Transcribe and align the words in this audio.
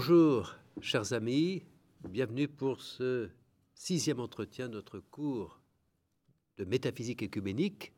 Bonjour, 0.00 0.54
chers 0.80 1.12
amis, 1.12 1.64
bienvenue 2.08 2.46
pour 2.46 2.80
ce 2.80 3.30
sixième 3.74 4.20
entretien 4.20 4.68
de 4.68 4.74
notre 4.74 5.00
cours 5.00 5.60
de 6.56 6.64
métaphysique 6.64 7.20
écuménique 7.24 7.92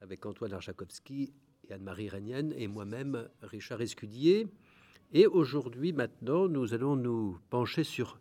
avec 0.00 0.24
Antoine 0.24 0.52
Archakovski 0.52 1.34
et 1.68 1.72
Anne-Marie 1.72 2.08
Rénienne 2.08 2.54
et 2.56 2.68
moi-même, 2.68 3.28
Richard 3.42 3.80
Escudier. 3.80 4.46
Et 5.12 5.26
aujourd'hui, 5.26 5.92
maintenant, 5.92 6.46
nous 6.46 6.72
allons 6.74 6.94
nous 6.94 7.40
pencher 7.50 7.82
sur 7.82 8.20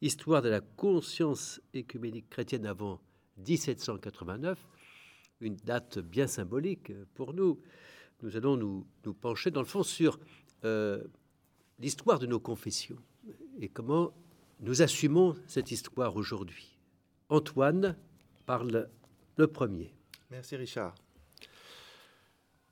Histoire 0.00 0.40
de 0.40 0.48
la 0.48 0.62
conscience 0.62 1.60
écuménique 1.74 2.30
chrétienne 2.30 2.64
avant 2.64 3.02
1789, 3.36 4.58
une 5.42 5.56
date 5.56 5.98
bien 5.98 6.26
symbolique 6.26 6.90
pour 7.12 7.34
nous. 7.34 7.60
Nous 8.22 8.34
allons 8.34 8.56
nous, 8.56 8.86
nous 9.04 9.12
pencher, 9.12 9.50
dans 9.50 9.60
le 9.60 9.66
fond, 9.66 9.82
sur 9.82 10.18
euh, 10.64 11.04
l'histoire 11.78 12.18
de 12.18 12.26
nos 12.26 12.40
confessions 12.40 12.98
et 13.60 13.68
comment 13.68 14.12
nous 14.60 14.82
assumons 14.82 15.36
cette 15.46 15.70
histoire 15.70 16.16
aujourd'hui. 16.16 16.76
Antoine 17.28 17.96
parle 18.46 18.88
le 19.36 19.46
premier. 19.46 19.94
Merci 20.30 20.56
Richard. 20.56 20.94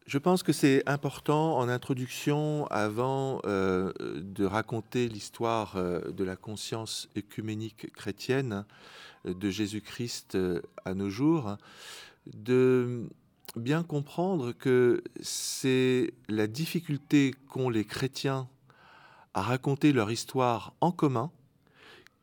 Je 0.06 0.18
pense 0.18 0.44
que 0.44 0.52
c'est 0.52 0.88
important 0.88 1.58
en 1.58 1.68
introduction, 1.68 2.66
avant 2.68 3.40
euh, 3.44 3.92
de 3.98 4.44
raconter 4.44 5.08
l'histoire 5.08 5.77
euh, 5.77 6.12
de 6.12 6.22
la 6.22 6.36
conscience 6.36 7.08
œcuménique 7.16 7.92
chrétienne 7.92 8.64
euh, 9.27 9.34
de 9.34 9.50
Jésus-Christ 9.50 10.38
à 10.84 10.94
nos 10.94 11.10
jours, 11.10 11.56
de 12.32 13.08
bien 13.56 13.82
comprendre 13.82 14.52
que 14.52 15.02
c'est 15.20 16.12
la 16.28 16.46
difficulté 16.46 17.34
qu'ont 17.48 17.70
les 17.70 17.84
chrétiens 17.84 18.48
à 19.37 19.42
raconter 19.42 19.92
leur 19.92 20.11
histoire 20.11 20.73
en 20.81 20.91
commun 20.91 21.31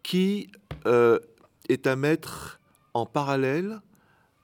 qui 0.01 0.49
euh, 0.87 1.19
est 1.69 1.85
à 1.85 1.95
mettre 1.95 2.59
en 2.95 3.05
parallèle 3.05 3.81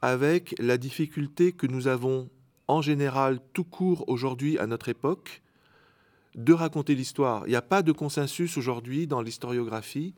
avec 0.03 0.55
la 0.59 0.77
difficulté 0.77 1.51
que 1.51 1.65
nous 1.65 1.87
avons 1.87 2.29
en 2.67 2.83
général 2.83 3.39
tout 3.53 3.63
court 3.63 4.05
aujourd'hui 4.07 4.59
à 4.59 4.67
notre 4.67 4.87
époque 4.87 5.41
de 6.35 6.53
raconter 6.53 6.93
l'histoire. 6.93 7.41
Il 7.47 7.49
n'y 7.49 7.55
a 7.55 7.63
pas 7.63 7.81
de 7.81 7.91
consensus 7.91 8.55
aujourd'hui 8.55 9.07
dans 9.07 9.23
l'historiographie 9.23 10.13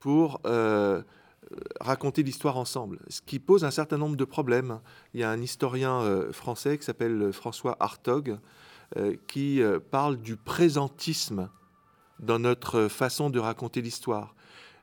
pour 0.00 0.42
euh, 0.44 1.02
raconter 1.80 2.22
l'histoire 2.22 2.58
ensemble, 2.58 2.98
ce 3.08 3.22
qui 3.22 3.38
pose 3.38 3.64
un 3.64 3.70
certain 3.70 3.96
nombre 3.96 4.16
de 4.16 4.26
problèmes. 4.26 4.80
Il 5.14 5.20
y 5.20 5.24
a 5.24 5.30
un 5.30 5.40
historien 5.40 6.02
euh, 6.02 6.32
français 6.32 6.76
qui 6.76 6.84
s'appelle 6.84 7.32
François 7.32 7.78
Hartog, 7.80 8.38
qui 9.26 9.62
euh, 9.62 9.78
parle 9.78 10.16
du 10.18 10.36
présentisme 10.36 11.50
dans 12.20 12.38
notre 12.38 12.88
façon 12.88 13.30
de 13.30 13.38
raconter 13.38 13.82
l'histoire. 13.82 14.34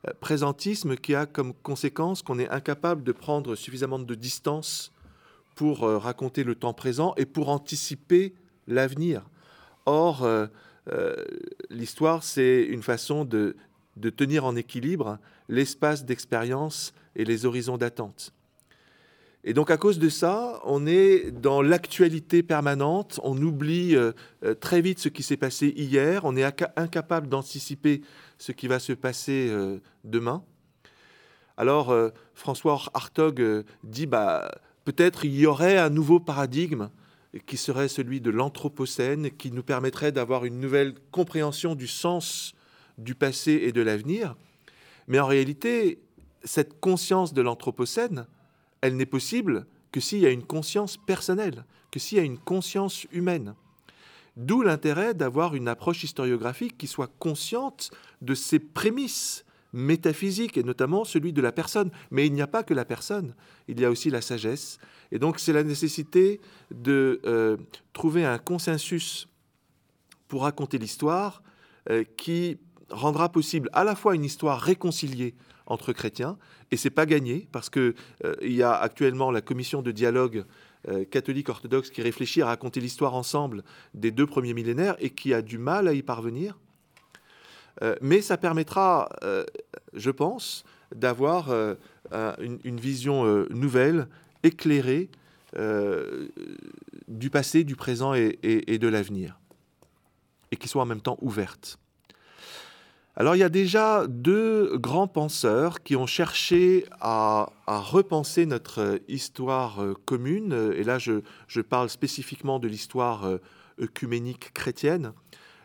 Euh, 0.08 0.12
présentisme 0.20 0.96
qui 0.96 1.16
a 1.16 1.26
comme 1.26 1.54
conséquence 1.54 2.22
qu'on 2.22 2.40
est 2.40 2.50
incapable 2.50 3.04
de 3.04 3.12
prendre 3.12 3.56
suffisamment 3.56 4.00
de 4.00 4.16
distance 4.16 4.92
pour 5.56 5.84
raconter 5.84 6.44
le 6.44 6.54
temps 6.54 6.74
présent 6.74 7.14
et 7.16 7.26
pour 7.26 7.48
anticiper 7.48 8.34
l'avenir. 8.68 9.26
Or, 9.86 10.28
l'histoire, 11.70 12.24
c'est 12.24 12.64
une 12.64 12.84
façon 12.84 13.24
de, 13.24 13.56
de 13.96 14.10
tenir 14.10 14.44
en 14.44 14.58
équilibre 14.58 15.18
l'espace 15.48 16.04
d'expérience 16.04 16.94
et 17.16 17.24
les 17.24 17.46
horizons 17.46 17.78
d'attente. 17.78 18.34
Et 19.48 19.54
donc 19.54 19.70
à 19.70 19.78
cause 19.78 20.00
de 20.00 20.10
ça, 20.10 20.60
on 20.66 20.88
est 20.88 21.30
dans 21.30 21.62
l'actualité 21.62 22.42
permanente, 22.42 23.20
on 23.24 23.40
oublie 23.40 23.96
euh, 23.96 24.12
euh, 24.44 24.56
très 24.56 24.82
vite 24.82 24.98
ce 24.98 25.08
qui 25.08 25.22
s'est 25.22 25.38
passé 25.38 25.72
hier, 25.78 26.26
on 26.26 26.36
est 26.36 26.44
incapable 26.44 27.28
d'anticiper 27.28 28.02
ce 28.40 28.52
qui 28.52 28.68
va 28.68 28.80
se 28.80 28.92
passer 28.92 29.48
euh, 29.52 29.78
demain. 30.04 30.44
Alors 31.58 31.96
François 32.34 32.82
Hartog 32.94 33.64
dit 33.86 34.08
bah 34.08 34.52
peut-être 34.84 35.24
il 35.24 35.36
y 35.40 35.46
aurait 35.46 35.78
un 35.78 35.90
nouveau 35.90 36.20
paradigme 36.20 36.90
qui 37.46 37.56
serait 37.56 37.88
celui 37.88 38.20
de 38.20 38.30
l'anthropocène 38.30 39.30
qui 39.32 39.52
nous 39.52 39.64
permettrait 39.64 40.12
d'avoir 40.12 40.44
une 40.44 40.60
nouvelle 40.60 40.96
compréhension 41.12 41.76
du 41.76 41.88
sens 41.88 42.56
du 42.98 43.16
passé 43.16 43.54
et 43.64 43.72
de 43.72 43.82
l'avenir. 43.82 44.36
Mais 45.08 45.18
en 45.18 45.28
réalité, 45.28 46.02
cette 46.44 46.82
conscience 46.82 47.34
de 47.34 47.42
l'anthropocène, 47.42 48.28
elle 48.86 48.98
n'est 48.98 49.08
possible 49.08 49.66
que 49.92 50.00
s'il 50.00 50.20
y 50.20 50.26
a 50.28 50.30
une 50.30 50.44
conscience 50.44 50.96
personnelle, 50.98 51.66
que 51.90 52.00
s'il 52.00 52.20
y 52.20 52.22
a 52.22 52.24
une 52.24 52.38
conscience 52.38 53.08
humaine. 53.12 53.56
D'où 54.38 54.62
l'intérêt 54.62 55.14
d'avoir 55.14 55.56
une 55.56 55.68
approche 55.68 56.04
historiographique 56.04 56.78
qui 56.78 56.86
soit 56.86 57.12
consciente 57.18 57.90
de 58.22 58.36
ses 58.36 58.60
prémices 58.60 59.44
métaphysiques, 59.74 60.58
et 60.58 60.64
notamment 60.64 61.04
celui 61.04 61.34
de 61.34 61.42
la 61.42 61.52
personne. 61.52 61.90
Mais 62.12 62.28
il 62.28 62.34
n'y 62.34 62.44
a 62.44 62.48
pas 62.48 62.64
que 62.64 62.74
la 62.74 62.86
personne, 62.86 63.34
il 63.68 63.80
y 63.80 63.86
a 63.86 63.90
aussi 63.90 64.10
la 64.10 64.22
sagesse. 64.22 64.78
Et 65.12 65.18
donc 65.18 65.40
c'est 65.40 65.54
la 65.54 65.64
nécessité 65.64 66.40
de 66.70 67.20
euh, 67.26 67.58
trouver 67.92 68.24
un 68.24 68.38
consensus 68.38 69.28
pour 70.28 70.44
raconter 70.44 70.78
l'histoire 70.78 71.42
euh, 71.90 72.04
qui 72.18 72.58
rendra 72.90 73.32
possible 73.32 73.70
à 73.74 73.84
la 73.84 73.96
fois 73.96 74.16
une 74.16 74.26
histoire 74.26 74.62
réconciliée 74.62 75.34
entre 75.68 75.94
chrétiens. 75.94 76.38
Et 76.72 76.78
c'est 76.78 76.90
pas 76.90 77.06
gagné 77.06 77.48
parce 77.52 77.70
que 77.70 77.96
euh, 78.24 78.36
il 78.42 78.54
y 78.54 78.64
a 78.64 78.74
actuellement 78.74 79.32
la 79.32 79.42
commission 79.42 79.82
de 79.82 79.92
dialogue 79.92 80.46
euh, 80.88 81.06
catholique 81.06 81.50
orthodoxe 81.50 81.90
qui 81.90 82.02
réfléchit 82.02 82.42
à 82.42 82.48
raconter 82.48 82.80
l'histoire 82.80 83.16
ensemble 83.16 83.64
des 83.94 84.12
deux 84.12 84.26
premiers 84.26 84.54
millénaires 84.54 84.96
et 85.00 85.10
qui 85.10 85.34
a 85.34 85.42
du 85.42 85.58
mal 85.58 85.88
à 85.88 85.94
y 85.94 86.02
parvenir. 86.02 86.58
Euh, 87.82 87.96
mais 88.02 88.22
ça 88.22 88.38
permettra, 88.38 89.10
je 89.94 90.12
pense, 90.12 90.64
d'avoir 90.96 91.54
une, 92.40 92.80
vision 92.80 93.46
nouvelle, 93.50 94.08
éclairée 94.44 95.10
du 97.10 97.30
passé, 97.30 97.66
du 97.66 97.76
présent 97.76 98.14
et, 98.14 98.40
et 98.44 98.78
de 98.78 98.88
l'avenir, 98.88 99.40
et 100.52 100.56
qui 100.56 100.70
soit 100.70 100.84
en 100.84 100.86
même 100.86 101.02
temps 101.02 101.18
ouverte. 101.22 101.78
Alors 103.18 103.38
il 103.38 103.40
y 103.40 103.44
a 103.44 103.50
déjà 103.50 104.08
deux 104.08 104.78
grands 104.78 105.08
penseurs 105.08 105.84
qui 105.84 105.96
ont 105.96 106.06
cherché 106.06 106.86
à, 107.00 107.50
repenser 107.66 108.46
notre 108.46 109.00
histoire 109.08 109.82
euh, 109.82 109.94
commune, 110.06 110.74
et 110.76 110.84
là 110.84 111.00
je, 111.00 111.22
parle 111.62 111.90
spécifiquement 111.90 112.60
de 112.60 112.68
l'histoire 112.68 113.26
euh, 113.26 113.38
œcuménique 113.82 114.52
chrétienne. 114.54 115.14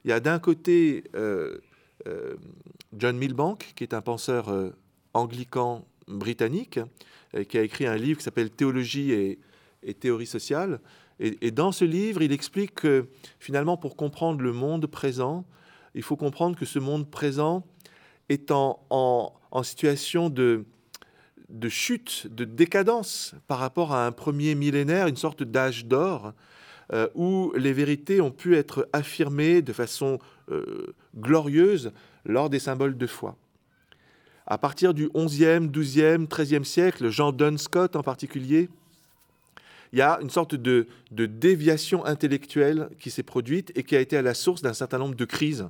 Il 0.05 0.11
y 0.11 0.13
a 0.13 0.21
d'un 0.21 0.39
côté 0.39 1.05
euh, 1.17 1.59
John 2.97 3.19
Milbank, 3.19 3.73
qui 3.75 3.83
est 3.83 3.95
un 3.95 4.01
penseur 4.01 4.73
anglican 5.13 5.85
britannique, 6.09 6.81
qui 7.49 7.59
a 7.59 7.63
écrit 7.63 7.87
un 7.87 7.97
livre 7.97 8.19
qui 8.19 8.25
s'appelle 8.25 8.51
Théologie 8.51 9.13
et, 9.13 9.95
théorie 9.95 10.27
sociale. 10.27 10.81
et, 11.19 11.51
dans 11.51 11.73
ce 11.73 11.85
livre, 11.85 12.23
il 12.23 12.33
explique 12.33 12.75
que 12.75 13.09
finalement, 13.39 13.77
pour 13.77 13.97
comprendre 13.97 14.41
le 14.41 14.53
monde 14.53 14.87
présent, 14.87 15.45
il 15.95 16.03
faut 16.03 16.17
comprendre 16.17 16.57
que 16.57 16.65
ce 16.65 16.79
monde 16.79 17.11
présent 17.11 17.65
est 18.29 18.51
en, 18.51 19.33
situation 19.63 20.31
de, 20.31 20.65
chute, 21.69 22.29
de 22.31 22.45
décadence 22.45 23.35
par 23.49 23.59
rapport 23.59 23.93
à 23.93 24.07
un 24.07 24.13
premier 24.13 24.55
millénaire, 24.55 25.09
une 25.09 25.17
sorte 25.17 25.43
d'âge 25.43 25.87
d'or, 25.87 26.33
euh, 26.93 27.09
où 27.15 27.53
les 27.57 27.73
vérités 27.73 28.21
ont 28.21 28.31
pu 28.31 28.57
être 28.57 28.89
affirmées 28.93 29.63
de 29.63 29.73
façon 29.73 30.19
euh, 30.51 30.95
glorieuse 31.17 31.93
lors 32.25 32.51
des 32.51 32.59
symboles 32.59 32.97
de 32.97 33.07
foi. 33.07 33.37
À 34.47 34.59
partir 34.59 34.95
du 34.95 35.07
11e, 35.09 35.71
12e, 35.71 36.27
13e 36.27 36.65
siècle, 36.65 37.09
Jean 37.09 37.31
Duns 37.31 37.59
Scott 37.59 37.95
en 37.95 38.03
particulier, 38.03 38.69
il 39.93 39.99
y 39.99 40.03
a 40.03 40.19
une 40.21 40.31
sorte 40.31 40.55
de, 40.55 40.87
déviation 41.11 42.05
intellectuelle 42.05 42.91
qui 42.99 43.11
s'est 43.11 43.23
produite 43.23 43.73
et 43.75 43.83
qui 43.83 43.97
a 43.97 44.01
été 44.01 44.17
à 44.17 44.23
la 44.23 44.35
source 44.35 44.63
d'un 44.63 44.73
certain 44.73 44.99
nombre 44.99 45.17
de 45.17 45.25
crises 45.25 45.69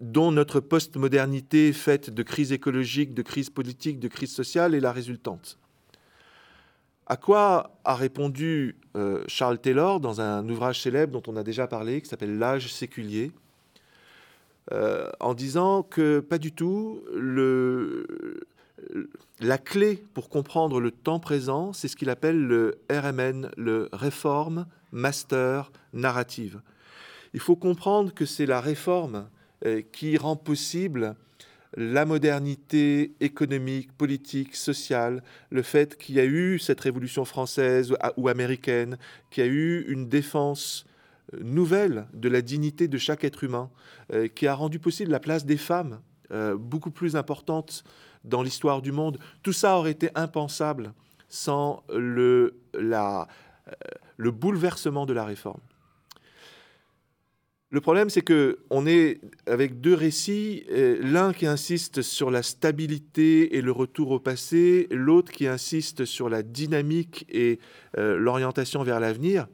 dont 0.00 0.32
notre 0.32 0.58
postmodernité 0.60 1.72
faite 1.72 2.10
de 2.10 2.22
crises 2.22 2.52
écologiques, 2.52 3.14
de 3.14 3.22
crises 3.22 3.50
politiques, 3.50 4.00
de 4.00 4.08
crises 4.08 4.32
sociales 4.32 4.74
est 4.74 4.80
la 4.80 4.90
résultante. 4.90 5.58
À 7.06 7.16
quoi 7.16 7.76
a 7.84 7.94
répondu 7.94 8.76
euh, 8.96 9.22
Charles 9.28 9.58
Taylor 9.58 10.00
dans 10.00 10.20
un 10.20 10.48
ouvrage 10.48 10.80
célèbre 10.80 11.12
dont 11.12 11.22
on 11.30 11.36
a 11.36 11.42
déjà 11.42 11.66
parlé, 11.66 12.00
qui 12.00 12.08
s'appelle 12.08 12.38
L'âge 12.38 12.72
séculier, 12.72 13.32
euh, 14.72 15.10
en 15.20 15.34
disant 15.34 15.82
que 15.82 16.20
pas 16.20 16.38
du 16.38 16.52
tout, 16.52 17.02
le, 17.12 18.40
la 19.40 19.58
clé 19.58 20.02
pour 20.14 20.28
comprendre 20.28 20.80
le 20.80 20.90
temps 20.90 21.20
présent, 21.20 21.72
c'est 21.72 21.88
ce 21.88 21.96
qu'il 21.96 22.10
appelle 22.10 22.40
le 22.40 22.80
RMN, 22.90 23.50
le 23.56 23.88
Réforme 23.92 24.66
Master 24.92 25.72
Narrative. 25.92 26.60
Il 27.34 27.40
faut 27.40 27.56
comprendre 27.56 28.12
que 28.12 28.26
c'est 28.26 28.46
la 28.46 28.60
réforme 28.60 29.28
euh, 29.64 29.82
qui 29.92 30.16
rend 30.16 30.36
possible 30.36 31.16
la 31.76 32.04
modernité 32.04 33.14
économique, 33.20 33.92
politique, 33.92 34.54
sociale, 34.56 35.22
le 35.50 35.62
fait 35.62 35.96
qu'il 35.96 36.16
y 36.16 36.20
a 36.20 36.24
eu 36.26 36.58
cette 36.58 36.80
révolution 36.80 37.24
française 37.24 37.94
ou 38.18 38.28
américaine, 38.28 38.98
qu'il 39.30 39.44
y 39.44 39.48
a 39.48 39.50
eu 39.50 39.86
une 39.88 40.06
défense 40.06 40.84
nouvelle 41.40 42.06
de 42.12 42.28
la 42.28 42.42
dignité 42.42 42.88
de 42.88 42.98
chaque 42.98 43.24
être 43.24 43.42
humain, 43.42 43.70
qui 44.34 44.46
a 44.46 44.54
rendu 44.54 44.78
possible 44.78 45.10
la 45.10 45.18
place 45.18 45.46
des 45.46 45.56
femmes, 45.56 46.00
beaucoup 46.58 46.90
plus 46.90 47.16
importante 47.16 47.84
dans 48.24 48.42
l'histoire 48.42 48.82
du 48.82 48.92
monde. 48.92 49.18
Tout 49.42 49.52
ça 49.52 49.76
aurait 49.76 49.92
été 49.92 50.10
impensable 50.14 50.92
sans 51.28 51.82
le, 51.92 52.60
la, 52.74 53.26
le 54.16 54.30
bouleversement 54.30 55.06
de 55.06 55.12
la 55.12 55.24
réforme. 55.24 55.60
Le 57.72 57.80
problème, 57.80 58.10
c'est 58.10 58.20
que 58.20 58.58
on 58.68 58.86
est 58.86 59.22
avec 59.46 59.80
deux 59.80 59.94
récits, 59.94 60.66
euh, 60.70 60.98
l'un 61.00 61.32
qui 61.32 61.46
insiste 61.46 62.02
sur 62.02 62.30
la 62.30 62.42
stabilité 62.42 63.56
et 63.56 63.62
le 63.62 63.72
retour 63.72 64.10
au 64.10 64.20
passé, 64.20 64.88
l'autre 64.90 65.32
qui 65.32 65.46
insiste 65.46 66.04
sur 66.04 66.28
la 66.28 66.42
dynamique 66.42 67.24
et 67.30 67.60
euh, 67.96 68.18
l'orientation 68.18 68.82
vers 68.82 69.00
l'avenir. 69.00 69.46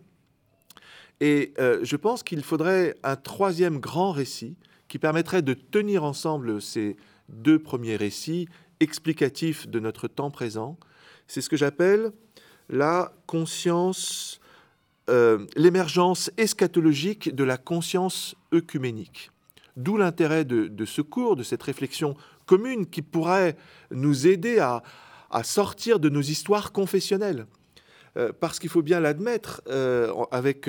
Et 1.20 1.54
euh, 1.60 1.78
je 1.82 1.94
pense 1.94 2.24
qu'il 2.24 2.42
faudrait 2.42 2.96
un 3.04 3.14
troisième 3.14 3.78
grand 3.78 4.10
récit 4.10 4.56
qui 4.88 4.98
permettrait 4.98 5.42
de 5.42 5.54
tenir 5.54 6.02
ensemble 6.02 6.60
ces 6.60 6.96
deux 7.28 7.58
premiers 7.58 7.96
récits 7.96 8.48
explicatifs 8.80 9.68
de 9.68 9.80
notre 9.80 10.08
temps 10.08 10.30
présent. 10.30 10.78
C'est 11.26 11.40
ce 11.40 11.48
que 11.48 11.56
j'appelle 11.56 12.12
la 12.68 13.12
conscience 13.26 14.40
euh, 15.08 15.46
l'émergence 15.56 16.30
eschatologique 16.36 17.34
de 17.34 17.42
la 17.42 17.56
conscience 17.56 18.34
œcuménique. 18.52 19.30
D'où 19.74 19.96
l'intérêt 19.96 20.44
de, 20.44 20.84
ce 20.84 21.00
cours, 21.00 21.34
de 21.34 21.42
cette 21.42 21.62
réflexion 21.62 22.14
commune 22.44 22.84
qui 22.84 23.00
pourrait 23.00 23.56
nous 23.90 24.26
aider 24.26 24.58
à, 24.58 24.82
sortir 25.44 25.98
de 25.98 26.10
nos 26.10 26.20
histoires 26.20 26.72
confessionnelles. 26.72 27.46
Euh, 28.16 28.32
parce 28.38 28.58
qu'il 28.58 28.68
faut 28.68 28.82
bien 28.82 29.00
l'admettre, 29.00 29.62
euh, 29.68 30.12
avec 30.30 30.68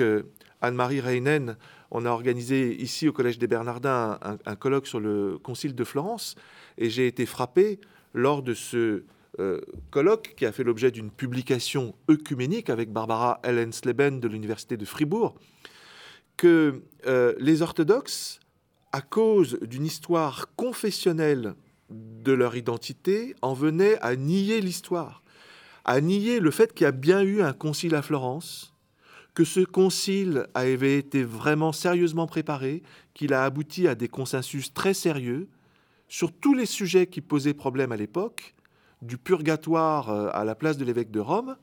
Anne-Marie 0.62 1.00
Reinen, 1.00 1.56
on 1.90 2.06
a 2.06 2.10
organisé 2.10 2.80
ici 2.80 3.08
au 3.08 3.12
Collège 3.12 3.38
des 3.38 3.46
Bernardins 3.46 4.18
un 4.44 4.56
colloque 4.56 4.86
sur 4.86 5.00
le 5.00 5.38
Concile 5.42 5.74
de 5.74 5.84
Florence, 5.84 6.36
et 6.78 6.90
j'ai 6.90 7.06
été 7.06 7.26
frappé 7.26 7.80
lors 8.14 8.42
de 8.42 8.54
ce 8.54 9.04
euh, 9.38 9.60
colloque 9.90 10.34
qui 10.36 10.44
a 10.44 10.52
fait 10.52 10.64
l'objet 10.64 10.90
d'une 10.90 11.10
publication 11.10 11.94
œcuménique 12.10 12.68
avec 12.68 12.92
Barbara 12.92 13.40
Ellensleben 13.42 14.20
de 14.20 14.28
l'Université 14.28 14.76
de 14.76 14.84
Fribourg, 14.84 15.34
que 16.36 16.82
euh, 17.06 17.34
les 17.38 17.62
orthodoxes, 17.62 18.40
à 18.92 19.00
cause 19.00 19.58
d'une 19.60 19.86
histoire 19.86 20.54
confessionnelle 20.56 21.54
de 21.90 22.32
leur 22.32 22.56
identité, 22.56 23.36
en 23.40 23.54
venaient 23.54 23.98
à 24.00 24.16
nier 24.16 24.60
l'histoire, 24.60 25.22
à 25.84 26.00
nier 26.00 26.40
le 26.40 26.50
fait 26.50 26.74
qu'il 26.74 26.84
y 26.84 26.88
a 26.88 26.92
bien 26.92 27.22
eu 27.22 27.40
un 27.40 27.52
concile 27.52 27.94
à 27.94 28.02
Florence, 28.02 28.69
que 29.40 29.46
ce 29.46 29.60
concile 29.60 30.46
avait 30.52 30.98
été 30.98 31.24
vraiment 31.24 31.72
sérieusement 31.72 32.26
préparé, 32.26 32.82
qu'il 33.14 33.32
a 33.32 33.42
abouti 33.42 33.88
à 33.88 33.94
des 33.94 34.06
consensus 34.06 34.74
très 34.74 34.92
sérieux 34.92 35.48
sur 36.08 36.30
tous 36.30 36.52
les 36.52 36.66
sujets 36.66 37.06
qui 37.06 37.22
posaient 37.22 37.54
problème 37.54 37.90
à 37.90 37.96
l'époque, 37.96 38.54
du 39.00 39.16
purgatoire 39.16 40.10
euh, 40.10 40.28
à 40.34 40.44
la 40.44 40.54
place 40.54 40.76
de 40.76 40.84
l'évêque 40.84 41.10
de 41.10 41.20
Rome, 41.20 41.56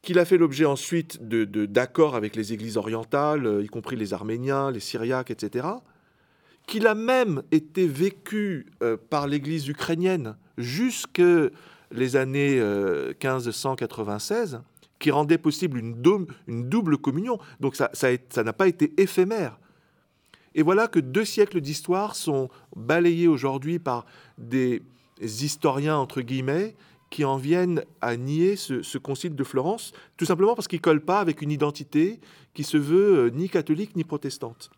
qu'il 0.00 0.20
a 0.20 0.24
fait 0.24 0.38
l'objet 0.38 0.64
ensuite 0.64 1.20
d'accords 1.20 2.14
avec 2.14 2.36
les 2.36 2.52
églises 2.52 2.76
orientales, 2.76 3.44
euh, 3.44 3.64
y 3.64 3.66
compris 3.66 3.96
les 3.96 4.14
Arméniens, 4.14 4.70
les 4.70 4.78
Syriaques, 4.78 5.32
etc., 5.32 5.66
qu'il 6.68 6.86
a 6.86 6.94
même 6.94 7.42
été 7.50 7.88
vécu 7.88 8.66
euh, 8.84 8.96
par 9.10 9.26
l'église 9.26 9.66
ukrainienne 9.66 10.36
jusque 10.56 11.20
les 11.90 12.14
années 12.14 12.60
1596, 12.60 14.60
qui 14.98 15.10
rendait 15.10 15.38
possible 15.38 15.78
une, 15.78 15.94
double 15.94 16.98
communion. 16.98 17.38
Donc 17.60 17.76
ça 17.76 18.42
n'a 18.42 18.52
pas 18.52 18.68
été 18.68 18.92
éphémère. 19.00 19.58
Et 20.54 20.62
voilà 20.62 20.88
que 20.88 20.98
deux 20.98 21.24
siècles 21.24 21.60
d'histoire 21.60 22.16
sont 22.16 22.48
balayés 22.74 23.28
aujourd'hui 23.28 23.78
par 23.78 24.06
des, 24.38 24.82
historiens, 25.20 25.96
entre 25.96 26.20
guillemets, 26.20 26.74
qui 27.10 27.24
en 27.24 27.36
viennent 27.36 27.84
à 28.00 28.16
nier 28.16 28.56
ce, 28.56 28.98
concile 28.98 29.34
de 29.34 29.44
Florence, 29.44 29.92
tout 30.16 30.24
simplement 30.24 30.54
parce 30.54 30.68
qu'il 30.68 30.78
ne 30.78 30.82
colle 30.82 31.04
pas 31.04 31.20
avec 31.20 31.42
une 31.42 31.50
identité 31.50 32.20
qui 32.54 32.64
se 32.64 32.76
veut 32.76 33.26
euh, 33.26 33.30
ni 33.30 33.48
catholique 33.48 33.96
ni 33.96 34.04
protestante. 34.04 34.70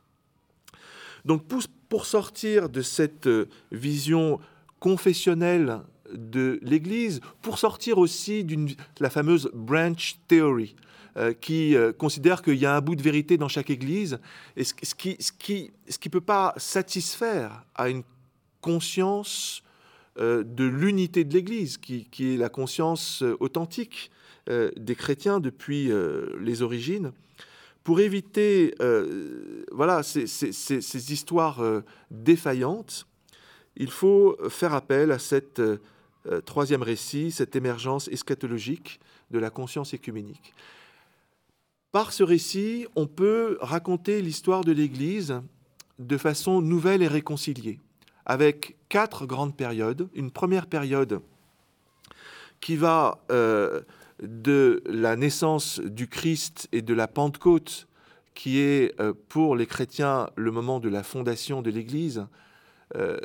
Donc 1.24 1.44
pour, 1.88 2.06
sortir 2.06 2.68
de 2.68 2.82
cette 2.82 3.26
euh, 3.26 3.48
vision 3.72 4.38
confessionnelle 4.78 5.80
de 6.14 6.58
l'Église, 6.62 7.20
pour 7.42 7.58
sortir 7.58 7.98
aussi 7.98 8.44
de 8.44 8.74
la 8.98 9.10
fameuse 9.10 9.50
branch 9.52 10.16
theory, 10.28 10.74
euh, 11.16 11.32
qui 11.32 11.74
considère 11.98 12.42
qu'il 12.42 12.56
y 12.56 12.66
a 12.66 12.76
un 12.76 12.80
bout 12.80 12.96
de 12.96 13.02
vérité 13.02 13.36
dans 13.36 13.48
chaque 13.48 13.70
Église, 13.70 14.18
et 14.56 14.64
ce, 14.64 14.74
qui 14.74 15.10
ne 15.10 15.14
ce 15.20 15.32
qui, 15.32 15.70
ce 15.88 15.98
qui 15.98 16.08
peut 16.08 16.20
pas 16.20 16.54
satisfaire 16.56 17.64
à 17.74 17.88
une 17.88 18.02
conscience 18.60 19.62
euh, 20.18 20.42
de 20.44 20.64
l'unité 20.64 21.24
de 21.24 21.32
l'Église, 21.32 21.78
qui, 21.78 22.08
est 22.20 22.36
la 22.36 22.48
conscience 22.48 23.22
euh, 23.22 23.36
authentique 23.38 24.10
euh, 24.48 24.70
des 24.76 24.96
chrétiens 24.96 25.38
depuis 25.38 25.90
les 26.40 26.62
origines, 26.62 27.12
pour 27.84 28.00
éviter 28.00 28.74
voilà, 29.72 30.02
ces, 30.02 31.12
histoires 31.12 31.62
défaillantes, 32.10 33.06
il 33.76 33.90
faut 33.90 34.36
faire 34.50 34.74
appel 34.74 35.12
à 35.12 35.18
cette 35.18 35.62
troisième 36.44 36.82
récit, 36.82 37.30
cette 37.30 37.56
émergence 37.56 38.08
eschatologique 38.08 39.00
de 39.30 39.38
la 39.38 39.50
conscience 39.50 39.94
écuménique. 39.94 40.54
Par 41.92 42.12
ce 42.12 42.22
récit, 42.22 42.86
on 42.94 43.06
peut 43.06 43.58
raconter 43.60 44.22
l'histoire 44.22 44.62
de 44.62 44.72
l'Église 44.72 45.40
de 45.98 46.16
façon 46.16 46.60
nouvelle 46.60 47.02
et 47.02 47.08
réconciliée 47.08 47.80
avec 48.26 48.76
quatre 48.88 49.26
grandes 49.26 49.56
périodes. 49.56 50.08
Une 50.14 50.30
première 50.30 50.66
période 50.66 51.20
qui 52.60 52.76
va 52.76 53.18
euh, 53.32 53.80
de 54.22 54.82
la 54.86 55.16
naissance 55.16 55.80
du 55.80 56.06
Christ 56.06 56.68
et 56.70 56.82
de 56.82 56.94
la 56.94 57.08
Pentecôte, 57.08 57.88
qui 58.34 58.58
est 58.58 58.94
euh, 59.00 59.12
pour 59.28 59.56
les 59.56 59.66
chrétiens 59.66 60.30
le 60.36 60.52
moment 60.52 60.78
de 60.78 60.88
la 60.88 61.02
fondation 61.02 61.60
de 61.60 61.70
l'Église, 61.70 62.26
euh, 62.96 63.18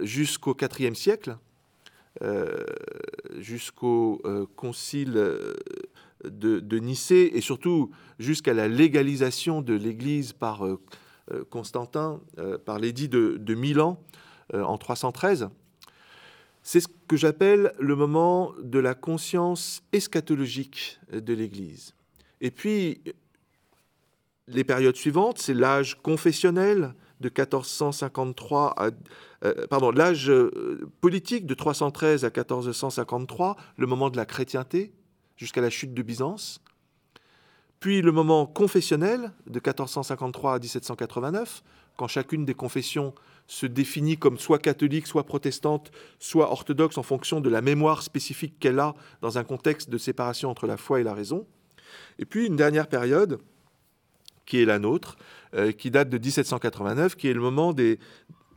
jusqu'au 0.00 0.56
IVe 0.56 0.94
siècle, 0.94 1.36
jusqu'au 3.38 4.22
concile 4.56 5.12
de, 6.24 6.78
Nicée 6.78 7.36
et 7.36 7.40
surtout 7.40 7.90
jusqu'à 8.18 8.54
la 8.54 8.68
légalisation 8.68 9.62
de 9.62 9.74
l'Église 9.74 10.32
par 10.32 10.64
Constantin, 11.50 12.20
par 12.64 12.78
l'édit 12.78 13.08
de, 13.08 13.36
de 13.38 13.54
Milan, 13.54 13.98
euh, 14.52 14.62
en 14.62 14.76
313. 14.76 15.48
C'est 16.62 16.80
ce 16.80 16.88
que 17.08 17.16
j'appelle 17.16 17.72
le 17.78 17.96
moment 17.96 18.52
de 18.62 18.78
la 18.78 18.94
conscience 18.94 19.82
eschatologique 19.92 20.98
de 21.12 21.32
l'Église. 21.32 21.94
Et 22.42 22.50
puis, 22.50 23.00
les 24.46 24.64
périodes 24.64 24.96
suivantes, 24.96 25.38
c'est 25.38 25.54
l'âge 25.54 25.96
confessionnel 26.02 26.94
de 27.20 27.28
1453 27.28 28.74
à, 28.76 28.90
euh, 29.44 29.66
pardon, 29.68 29.90
l'âge 29.90 30.30
euh, 30.30 30.88
politique 31.00 31.46
de 31.46 31.54
313 31.54 32.24
à 32.24 32.28
1453, 32.28 33.56
le 33.76 33.86
moment 33.86 34.10
de 34.10 34.16
la 34.16 34.26
chrétienté 34.26 34.92
jusqu'à 35.36 35.60
la 35.60 35.70
chute 35.70 35.94
de 35.94 36.02
Byzance. 36.02 36.60
Puis 37.80 38.00
le 38.00 38.12
moment 38.12 38.46
confessionnel 38.46 39.32
de 39.46 39.60
1453 39.60 40.54
à 40.54 40.58
1789, 40.58 41.62
quand 41.96 42.08
chacune 42.08 42.44
des 42.44 42.54
confessions 42.54 43.14
se 43.46 43.66
définit 43.66 44.16
comme 44.16 44.38
soit 44.38 44.58
catholique, 44.58 45.06
soit 45.06 45.26
protestante, 45.26 45.90
soit 46.18 46.50
orthodoxe 46.50 46.96
en 46.96 47.02
fonction 47.02 47.40
de 47.40 47.50
la 47.50 47.60
mémoire 47.60 48.02
spécifique 48.02 48.58
qu'elle 48.58 48.78
a 48.78 48.94
dans 49.20 49.36
un 49.36 49.44
contexte 49.44 49.90
de 49.90 49.98
séparation 49.98 50.50
entre 50.50 50.66
la 50.66 50.76
foi 50.76 51.00
et 51.00 51.02
la 51.02 51.14
raison. 51.14 51.46
Et 52.18 52.24
puis 52.24 52.46
une 52.46 52.56
dernière 52.56 52.88
période, 52.88 53.38
qui 54.46 54.60
est 54.60 54.64
la 54.64 54.78
nôtre, 54.78 55.16
euh, 55.56 55.70
qui 55.70 55.90
date 55.90 56.08
de 56.08 56.18
1789, 56.18 57.14
qui 57.14 57.28
est 57.28 57.32
le 57.32 57.40
moment 57.40 57.72
des 57.72 58.00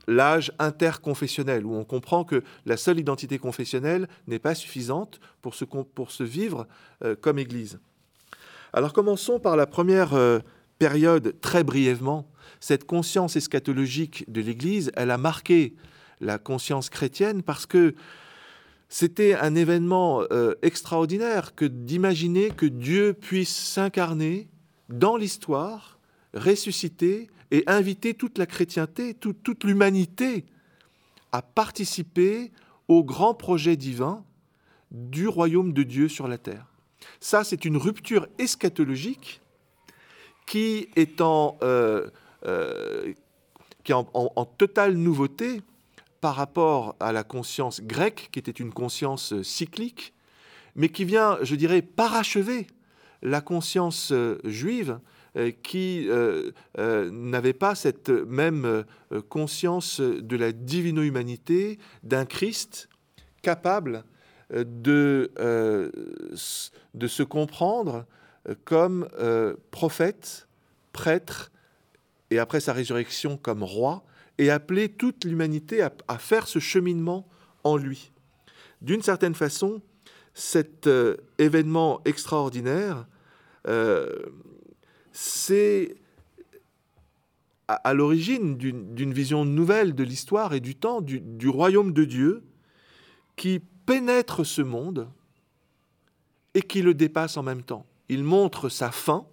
l'âge 0.07 0.51
interconfessionnel, 0.57 1.65
où 1.65 1.75
on 1.75 1.83
comprend 1.83 2.23
que 2.23 2.41
la 2.65 2.77
seule 2.77 2.97
identité 2.97 3.37
confessionnelle 3.37 4.07
n'est 4.25 4.39
pas 4.39 4.55
suffisante 4.55 5.19
pour 5.41 5.53
se, 5.53 5.65
pour 5.65 6.11
se 6.11 6.23
vivre 6.23 6.65
euh, 7.03 7.15
comme 7.15 7.37
Église. 7.37 7.79
Alors 8.73 8.93
commençons 8.93 9.39
par 9.39 9.57
la 9.57 9.67
première 9.67 10.13
euh, 10.13 10.39
période, 10.79 11.35
très 11.41 11.63
brièvement, 11.63 12.31
cette 12.59 12.85
conscience 12.85 13.35
eschatologique 13.35 14.23
de 14.31 14.41
l'Église, 14.41 14.91
elle 14.95 15.11
a 15.11 15.17
marqué 15.17 15.75
la 16.21 16.39
conscience 16.39 16.89
chrétienne 16.89 17.43
parce 17.43 17.65
que 17.65 17.93
c'était 18.89 19.35
un 19.35 19.53
événement 19.53 20.23
extraordinaire 20.61 21.53
que 21.53 21.65
d'imaginer 21.65 22.49
que 22.51 22.65
Dieu 22.65 23.13
puisse 23.13 23.53
s'incarner 23.53 24.47
dans 24.89 25.17
l'histoire, 25.17 25.96
ressusciter 26.33 27.29
et 27.51 27.63
inviter 27.67 28.13
toute 28.13 28.37
la 28.37 28.45
chrétienté, 28.45 29.13
toute 29.13 29.63
l'humanité 29.63 30.45
à 31.31 31.41
participer 31.41 32.51
au 32.87 33.03
grand 33.03 33.33
projet 33.33 33.75
divin 33.75 34.23
du 34.91 35.27
royaume 35.27 35.73
de 35.73 35.83
Dieu 35.83 36.07
sur 36.07 36.27
la 36.27 36.37
terre. 36.37 36.65
Ça, 37.19 37.43
c'est 37.43 37.65
une 37.65 37.77
rupture 37.77 38.27
eschatologique 38.37 39.41
qui 40.45 40.89
est 40.95 41.21
en, 41.21 41.57
qui 43.83 43.93
en, 43.93 44.45
totale 44.57 44.95
nouveauté 44.95 45.61
par 46.21 46.35
rapport 46.35 46.95
à 46.99 47.11
la 47.11 47.23
conscience 47.23 47.81
grecque, 47.81 48.29
qui 48.31 48.39
était 48.39 48.51
une 48.51 48.73
conscience 48.73 49.41
cyclique, 49.43 50.13
mais 50.75 50.89
qui 50.89 51.05
vient, 51.05 51.37
je 51.41 51.55
dirais, 51.55 51.81
parachever 51.81 52.67
la 53.21 53.41
conscience 53.41 54.13
juive, 54.43 54.91
euh, 54.91 55.16
qui 55.51 56.07
euh, 56.09 56.51
euh, 56.77 57.09
n'avaient 57.11 57.53
pas 57.53 57.75
cette 57.75 58.09
même 58.09 58.83
conscience 59.29 60.01
de 60.01 60.35
la 60.35 60.51
divino-humanité 60.51 61.77
d'un 62.03 62.25
Christ 62.25 62.89
capable 63.41 64.03
de, 64.51 65.31
de 66.93 67.07
se 67.07 67.23
comprendre 67.23 68.05
comme 68.63 69.07
prophète, 69.71 70.47
prêtre, 70.93 71.51
et 72.31 72.39
après 72.39 72.59
sa 72.59 72.73
résurrection 72.73 73.37
comme 73.37 73.63
roi, 73.63 74.03
et 74.37 74.49
appeler 74.49 74.89
toute 74.89 75.25
l'humanité 75.25 75.81
à, 75.81 76.17
faire 76.17 76.47
ce 76.47 76.59
cheminement 76.59 77.27
en 77.63 77.77
lui. 77.77 78.11
D'une 78.81 79.01
certaine 79.01 79.35
façon, 79.35 79.81
cet 80.33 80.89
événement 81.37 82.01
extraordinaire 82.05 83.05
c'est 85.19 85.95
à, 87.67 87.95
l'origine 87.95 88.55
d'une 88.55 89.13
vision 89.13 89.45
nouvelle 89.45 89.95
de 89.95 90.03
l'histoire 90.03 90.53
et 90.53 90.59
du 90.59 90.75
temps, 90.75 91.01
du, 91.01 91.49
royaume 91.49 91.91
de 91.91 92.05
Dieu, 92.05 92.43
qui 93.35 93.59
pénètre 93.87 94.45
ce 94.45 94.61
monde 94.61 95.09
et 96.53 96.61
qui 96.61 96.83
le 96.83 96.93
dépasse 96.93 97.35
en 97.35 97.41
même 97.41 97.63
temps. 97.63 97.87
Il 98.09 98.23
montre 98.23 98.69
sa 98.69 98.91
fin, 98.91 99.25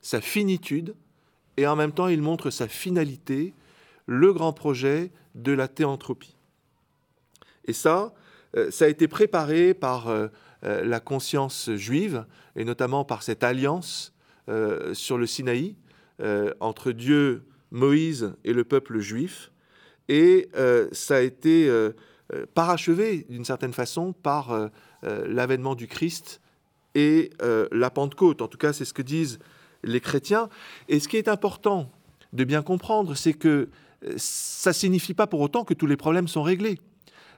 sa 0.00 0.20
finitude, 0.20 0.96
et 1.56 1.68
en 1.68 1.76
même 1.76 1.92
temps 1.92 2.08
il 2.08 2.20
montre 2.20 2.50
sa 2.50 2.66
finalité, 2.66 3.54
le 4.06 4.32
grand 4.32 4.52
projet 4.52 5.12
de 5.36 5.52
la 5.52 5.68
théanthropie. 5.68 6.34
Et 7.64 7.72
ça, 7.72 8.12
euh, 8.56 8.72
ça 8.72 8.86
a 8.86 8.88
été 8.88 9.06
préparé 9.06 9.72
par 9.72 10.08
euh, 10.08 10.26
euh, 10.64 10.84
la 10.84 10.98
conscience 10.98 11.70
juive, 11.74 12.26
et 12.56 12.64
notamment 12.64 13.04
par 13.04 13.22
cette 13.22 13.44
alliance 13.44 14.12
euh, 14.48 14.94
sur 14.94 15.18
le 15.18 15.26
Sinaï 15.26 15.74
euh, 16.20 16.54
entre 16.60 16.92
Dieu, 16.92 17.44
Moïse 17.70 18.34
et 18.44 18.52
le 18.52 18.64
peuple 18.64 18.98
juif. 18.98 19.52
Et 20.08 20.48
euh, 20.56 20.88
ça 20.92 21.16
a 21.16 21.20
été 21.20 21.70
parachevé 22.54 23.26
d'une 23.28 23.44
certaine 23.44 23.72
façon 23.72 24.12
par 24.12 24.70
l'avènement 25.02 25.74
du 25.74 25.86
Christ 25.86 26.40
et 26.94 27.30
la 27.40 27.90
Pentecôte. 27.90 28.42
En 28.42 28.48
tout 28.48 28.58
cas, 28.58 28.72
c'est 28.72 28.84
ce 28.84 28.92
que 28.92 29.02
disent 29.02 29.38
les 29.82 30.00
chrétiens. 30.00 30.48
Et 30.88 31.00
ce 31.00 31.08
qui 31.08 31.16
est 31.16 31.28
important 31.28 31.90
de 32.32 32.44
bien 32.44 32.62
comprendre, 32.62 33.14
c'est 33.14 33.34
que 33.34 33.68
ça 34.16 34.70
ne 34.70 34.74
signifie 34.74 35.14
pas 35.14 35.26
pour 35.26 35.40
autant 35.40 35.64
que 35.64 35.74
tous 35.74 35.86
les 35.86 35.96
problèmes 35.96 36.28
sont 36.28 36.42
réglés. 36.42 36.78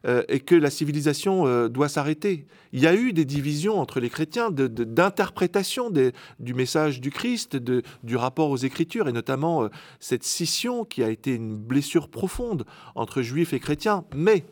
Euh, 0.07 0.23
et 0.29 0.41
que 0.41 0.55
la 0.55 0.71
civilisation 0.71 1.47
euh, 1.47 1.69
doit 1.69 1.91
s'arrêter. 1.91 2.47
Il 2.73 2.81
y 2.81 2.87
a 2.87 2.95
eu 2.95 3.13
des 3.13 3.27
divisions 3.27 3.79
entre 3.79 4.01
les 4.01 4.09
chrétiens 4.09 4.51
d'interprétation 4.51 5.91
du 5.91 6.55
message 6.55 7.03
du 7.03 7.11
Christ, 7.11 7.57
du 7.57 8.17
rapport 8.17 8.49
aux 8.49 8.57
Écritures, 8.57 9.09
et 9.09 9.13
notamment 9.13 9.65
euh, 9.65 9.69
cette 9.99 10.25
scission 10.25 10.87
qui 10.87 11.03
a 11.03 11.11
été 11.11 11.35
une 11.35 11.55
blessure 11.55 12.09
profonde 12.09 12.65
entre 12.95 13.21
juifs 13.21 13.53
et 13.53 13.61
chrétiens. 13.61 14.07
Mais 14.15 14.47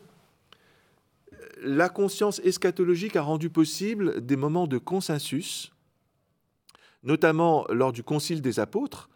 la 1.63 1.89
conscience 1.89 2.39
eschatologique 2.45 3.15
a 3.15 3.23
rendu 3.23 3.49
possible 3.49 4.23
des 4.23 4.35
moments 4.35 4.67
de 4.67 4.77
consensus, 4.77 5.71
notamment 7.01 7.65
lors 7.71 7.91
du 7.91 8.03
Concile 8.03 8.43
des 8.43 8.59
apôtres, 8.59 9.09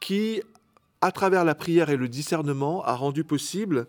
qui, 0.00 0.40
à 1.02 1.12
travers 1.12 1.44
la 1.44 1.54
prière 1.54 1.90
et 1.90 1.98
le 1.98 2.08
discernement, 2.08 2.82
a 2.82 2.94
rendu 2.94 3.24
possible 3.24 3.86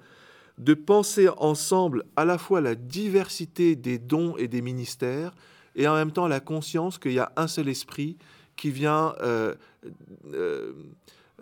de 0.57 0.73
penser 0.73 1.29
ensemble 1.37 2.03
à 2.15 2.25
la 2.25 2.37
fois 2.37 2.61
la 2.61 2.75
diversité 2.75 3.75
des 3.75 3.99
dons 3.99 4.35
et 4.37 4.47
des 4.47 4.61
ministères 4.61 5.33
et 5.75 5.87
en 5.87 5.95
même 5.95 6.11
temps 6.11 6.27
la 6.27 6.39
conscience 6.39 6.97
qu'il 6.97 7.13
y 7.13 7.19
a 7.19 7.31
un 7.35 7.47
seul 7.47 7.69
esprit 7.69 8.17
qui 8.55 8.71
vient 8.71 9.13
euh, 9.21 9.53
euh, 10.33 10.73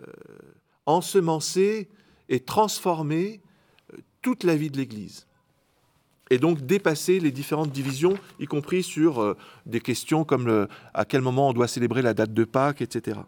euh, 0.00 0.12
ensemencer 0.84 1.88
et 2.28 2.40
transformer 2.40 3.40
toute 4.20 4.44
la 4.44 4.54
vie 4.54 4.70
de 4.70 4.76
l'Église. 4.76 5.26
Et 6.30 6.38
donc 6.38 6.66
dépasser 6.66 7.20
les 7.20 7.30
différentes 7.30 7.70
divisions, 7.70 8.14
y 8.40 8.46
compris 8.46 8.82
sur 8.82 9.36
des 9.64 9.80
questions 9.80 10.24
comme 10.24 10.66
à 10.92 11.04
quel 11.04 11.20
moment 11.22 11.50
on 11.50 11.52
doit 11.52 11.68
célébrer 11.68 12.02
la 12.02 12.14
date 12.14 12.34
de 12.34 12.44
Pâques, 12.44 12.82
etc. 12.82 13.20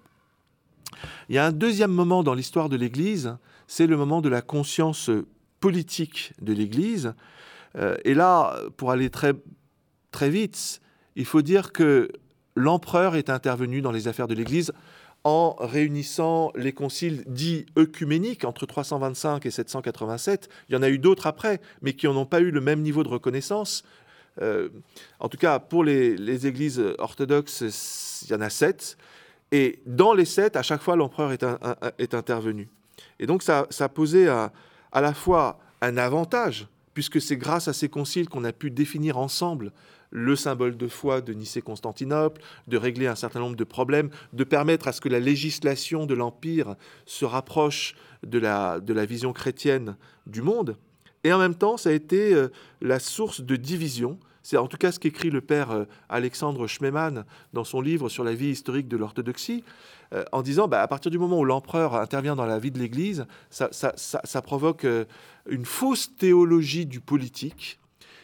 Il 1.29 1.37
y 1.37 1.39
a 1.39 1.47
un 1.47 1.53
deuxième 1.53 1.93
moment 1.93 2.25
dans 2.25 2.35
l'histoire 2.35 2.69
de 2.69 2.75
l'Église, 2.75 3.37
c'est 3.69 3.87
le 3.87 3.97
moment 3.97 4.21
de 4.21 4.29
la 4.29 4.43
conscience 4.43 5.11
politique 5.61 6.33
de 6.41 6.53
l'Église. 6.53 7.15
Euh, 7.77 7.97
et 8.05 8.15
là, 8.15 8.57
pour 8.77 8.91
aller 8.91 9.11
très, 9.11 9.33
très 10.11 10.31
vite, 10.31 10.81
il 11.17 11.25
faut 11.25 11.43
dire 11.43 11.73
que 11.73 12.09
l'empereur 12.55 13.17
est 13.17 13.31
intervenu 13.31 13.81
dans 13.81 13.93
les 13.93 14.09
affaires 14.09 14.29
de 14.29 14.35
l'Église 14.35 14.73
en 15.25 15.57
réunissant 15.59 16.53
les 16.55 16.73
conciles 16.73 17.25
dits 17.27 17.67
œcuméniques 17.77 18.45
entre 18.45 18.67
325 18.67 19.45
et 19.47 19.51
787. 19.51 20.49
Il 20.69 20.75
y 20.75 20.79
en 20.79 20.83
a 20.83 20.89
eu 20.89 20.99
d'autres 20.99 21.27
après, 21.27 21.61
mais 21.83 21.93
qui 21.93 22.07
n'ont 22.07 22.27
pas 22.27 22.41
eu 22.41 22.51
le 22.51 22.61
même 22.61 22.83
niveau 22.83 23.03
de 23.03 23.09
reconnaissance. 23.09 23.85
Euh, 24.41 24.69
en 25.19 25.29
tout 25.29 25.37
cas, 25.37 25.59
pour 25.59 25.83
les, 25.83 26.47
églises 26.47 26.83
orthodoxes, 26.99 28.23
il 28.27 28.33
y 28.33 28.35
en 28.35 28.41
a 28.41 28.51
sept. 28.51 28.97
Et 29.51 29.81
dans 29.87 30.15
les 30.15 30.25
sept, 30.25 30.57
à 30.57 30.63
chaque 30.63 30.83
fois, 30.83 30.95
l'empereur 30.95 31.33
est, 31.33 31.45
est, 31.99 32.15
intervenu. 32.15 32.69
Et 33.19 33.27
donc, 33.27 33.43
ça, 33.43 33.67
ça 33.71 33.85
a 33.85 33.89
posé 33.89 34.29
à, 34.29 34.53
à 34.93 35.01
la 35.01 35.15
fois 35.15 35.59
un 35.81 35.97
avantage, 35.97 36.67
puisque 36.95 37.21
c'est 37.21 37.37
grâce 37.37 37.69
à 37.69 37.73
ces 37.73 37.89
conciles 37.89 38.29
qu'on 38.29 38.45
a 38.45 38.53
pu 38.53 38.71
définir 38.71 39.19
ensemble 39.19 39.73
le 40.11 40.37
symbole 40.37 40.77
de 40.77 40.89
foi 40.89 41.21
de 41.21 41.33
Nicée-Constantinople, 41.33 42.41
de 42.67 42.77
régler 42.77 43.07
un 43.07 43.15
certain 43.15 43.41
nombre 43.41 43.57
de 43.57 43.65
problèmes, 43.65 44.11
de 44.33 44.45
permettre 44.45 44.89
à 44.89 44.93
ce 44.93 45.01
que 45.01 45.09
la 45.09 45.21
législation 45.21 46.07
de 46.07 46.15
l'Empire 46.15 46.77
se 47.05 47.25
rapproche 47.25 47.95
de 48.27 48.39
la, 48.39 48.81
de 48.81 48.93
la 48.93 49.05
vision 49.05 49.33
chrétienne 49.33 49.97
du 50.27 50.43
monde. 50.43 50.77
Et 51.25 51.33
en 51.33 51.39
même 51.39 51.55
temps, 51.55 51.77
ça 51.77 51.91
a 51.91 51.93
été 51.93 52.33
euh, 52.33 52.49
la 52.81 52.99
source 52.99 53.41
de 53.41 53.57
division. 53.57 54.19
C'est 54.49 54.57
en 54.57 54.67
tout 54.67 54.79
cas 54.79 54.93
ce 54.93 54.99
qu'écrit 54.99 55.29
le 55.29 55.43
père 55.43 55.73
euh, 55.73 55.85
Alexandre 56.09 56.67
Schmemann 56.67 57.27
dans 57.53 57.65
son 57.65 57.83
livre 57.83 58.09
sur 58.09 58.25
la 58.25 58.33
vie 58.33 58.49
historique 58.49 58.89
de 58.89 58.97
l'orthodoxie. 58.97 59.63
Euh, 60.15 60.25
en 60.33 60.41
disant, 60.41 60.69
bah, 60.69 60.81
à 60.81 60.89
partir 60.89 61.11
du 61.11 61.19
moment 61.19 61.39
où 61.39 61.45
l'empereur 61.45 61.95
intervient 61.95 62.35
dans 62.35 62.47
la 62.47 62.59
vie 62.59 62.71
de 62.71 62.79
l'Église, 62.79 63.27
ça, 63.51 64.43
provoque 64.43 64.87
euh, 64.87 65.05
une 65.51 65.67
fausse 65.67 66.17
théologie 66.17 66.87
du 66.87 66.99
politique. 66.99 67.79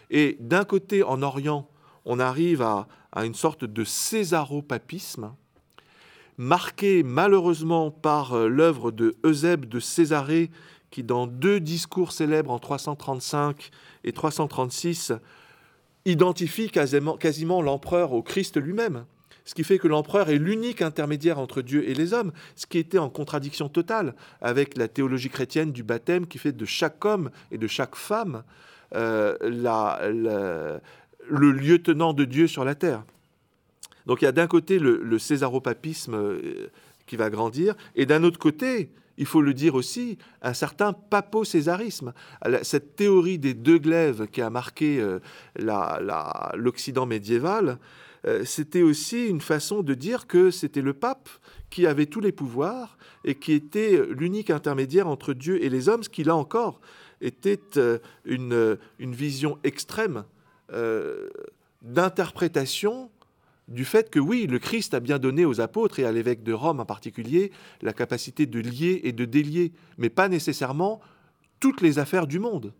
Et 0.08 0.38
d'un 0.40 0.64
côté, 0.64 1.02
en 1.02 1.20
Orient, 1.20 1.68
on 2.06 2.18
arrive 2.18 2.62
à, 2.62 2.86
une 3.16 3.34
sorte 3.34 3.66
de 3.66 3.84
césaropapisme, 3.84 5.34
marqué 6.38 7.02
malheureusement 7.02 7.90
par 7.90 8.34
l'œuvre 8.34 8.92
de 8.92 9.14
Eusèbe 9.26 9.66
de 9.66 9.78
Césarée, 9.78 10.50
qui 10.90 11.02
dans 11.02 11.26
deux 11.26 11.60
discours 11.60 12.12
célèbres 12.12 12.50
en 12.50 12.58
335 12.58 13.70
et 14.04 14.12
336 14.12 15.12
identifie 16.04 16.70
quasiment 16.70 17.62
l'empereur 17.62 18.12
au 18.12 18.22
Christ 18.22 18.60
lui-même 18.60 19.04
ce 19.44 19.54
qui 19.54 19.64
fait 19.64 19.78
que 19.78 19.88
l'empereur 19.88 20.30
est 20.30 20.38
l'unique 20.38 20.82
intermédiaire 20.82 21.38
entre 21.38 21.62
Dieu 21.62 21.88
et 21.88 21.94
les 21.94 22.14
hommes, 22.14 22.32
ce 22.56 22.66
qui 22.66 22.78
était 22.78 22.98
en 22.98 23.10
contradiction 23.10 23.68
totale 23.68 24.14
avec 24.40 24.76
la 24.76 24.88
théologie 24.88 25.28
chrétienne 25.28 25.72
du 25.72 25.82
baptême 25.82 26.26
qui 26.26 26.38
fait 26.38 26.52
de 26.52 26.64
chaque 26.64 27.04
homme 27.04 27.30
et 27.50 27.58
de 27.58 27.66
chaque 27.66 27.94
femme 27.94 28.42
euh, 28.94 29.36
le 31.28 31.52
lieutenant 31.52 32.12
de 32.12 32.24
Dieu 32.24 32.46
sur 32.46 32.64
la 32.64 32.74
terre. 32.74 33.04
Donc 34.06 34.22
il 34.22 34.24
y 34.24 34.28
a 34.28 34.32
d'un 34.32 34.46
côté 34.46 34.78
le, 34.78 35.18
césaropapisme 35.18 36.14
euh, 36.14 36.70
qui 37.06 37.16
va 37.16 37.28
grandir, 37.30 37.74
et 37.96 38.06
d'un 38.06 38.22
autre 38.24 38.38
côté, 38.38 38.90
il 39.18 39.26
faut 39.26 39.42
le 39.42 39.54
dire 39.54 39.74
aussi, 39.74 40.18
un 40.42 40.54
certain 40.54 40.92
papo-césarisme. 40.92 42.12
Cette 42.62 42.96
théorie 42.96 43.38
des 43.38 43.54
deux 43.54 43.78
glaives 43.78 44.26
qui 44.28 44.42
a 44.42 44.50
marqué 44.50 45.00
euh, 45.00 45.20
l'Occident 46.54 47.06
médiéval, 47.06 47.78
euh, 48.26 48.44
c'était 48.44 48.82
aussi 48.82 49.26
une 49.26 49.40
façon 49.40 49.82
de 49.82 49.94
dire 49.94 50.26
que 50.26 50.50
c'était 50.50 50.80
le 50.80 50.94
pape 50.94 51.28
qui 51.70 51.86
avait 51.86 52.06
tous 52.06 52.20
les 52.20 52.32
pouvoirs 52.32 52.96
et 53.24 53.34
qui 53.34 53.52
était 53.52 54.00
l'unique 54.10 54.50
intermédiaire 54.50 55.08
entre 55.08 55.34
Dieu 55.34 55.62
et 55.62 55.68
les 55.68 55.88
hommes, 55.88 56.02
ce 56.02 56.08
qui 56.08 56.24
là 56.24 56.34
encore 56.36 56.80
était 57.20 57.60
euh, 57.76 57.98
une, 58.24 58.78
une 58.98 59.14
vision 59.14 59.58
extrême 59.64 60.24
d'interprétation 61.82 63.10
du 63.68 63.84
fait 63.84 64.10
que 64.10 64.18
oui, 64.18 64.46
le 64.46 64.58
Christ 64.58 64.94
a 64.94 65.00
bien 65.00 65.18
donné 65.18 65.44
aux 65.44 65.60
apôtres 65.60 65.98
et 65.98 66.04
à 66.04 66.12
l'évêque 66.12 66.42
de 66.42 66.52
Rome 66.52 66.80
en 66.80 66.84
particulier 66.84 67.50
la 67.82 67.92
capacité 67.92 68.46
de 68.46 68.60
lier 68.60 69.00
et 69.04 69.12
de 69.12 69.24
délier, 69.24 69.72
mais 69.96 70.10
pas 70.10 70.28
nécessairement 70.28 71.00
toutes 71.60 71.80
les 71.80 71.98
affaires 71.98 72.26
du 72.26 72.38
monde. 72.38 72.74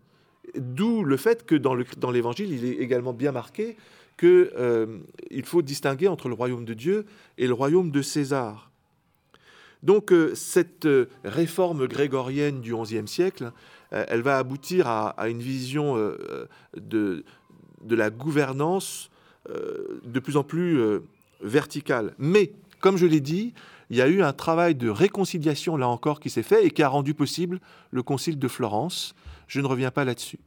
D'où 0.55 1.03
le 1.03 1.17
fait 1.17 1.45
que 1.45 1.55
dans 1.55 2.11
l'Évangile, 2.11 2.51
il 2.51 2.65
est 2.65 2.75
également 2.75 3.13
bien 3.13 3.31
marqué 3.31 3.77
qu'il 4.17 4.51
euh, 4.57 4.99
faut 5.43 5.63
distinguer 5.63 6.07
entre 6.07 6.29
le 6.29 6.35
royaume 6.35 6.65
de 6.65 6.73
Dieu 6.73 7.05
et 7.37 7.47
le 7.47 7.53
royaume 7.53 7.89
de 7.89 8.01
César. 8.01 8.71
Donc 9.83 10.13
cette 10.33 10.87
réforme 11.23 11.87
grégorienne 11.87 12.61
du 12.61 12.75
XIe 12.75 13.07
siècle, 13.07 13.51
elle 13.91 14.21
va 14.21 14.39
aboutir 14.39 14.87
à, 14.87 15.29
une 15.29 15.41
vision 15.41 15.95
de, 16.75 17.23
la 17.87 18.09
gouvernance 18.09 19.11
de 19.49 20.19
plus 20.19 20.37
en 20.37 20.43
plus 20.43 20.79
verticale. 21.41 22.13
Mais, 22.17 22.53
comme 22.79 22.97
je 22.97 23.05
l'ai 23.05 23.21
dit, 23.21 23.53
il 23.89 23.97
y 23.97 24.01
a 24.01 24.07
eu 24.07 24.21
un 24.21 24.33
travail 24.33 24.75
de 24.75 24.89
réconciliation, 24.89 25.77
là 25.77 25.87
encore, 25.87 26.19
qui 26.19 26.29
s'est 26.29 26.43
fait 26.43 26.65
et 26.65 26.71
qui 26.71 26.81
a 26.81 26.87
rendu 26.87 27.13
possible 27.13 27.59
le 27.91 28.01
Concile 28.03 28.39
de 28.39 28.47
Florence. 28.47 29.13
Je 29.47 29.61
ne 29.61 29.67
reviens 29.67 29.91
pas 29.91 30.05
là-dessus. 30.05 30.39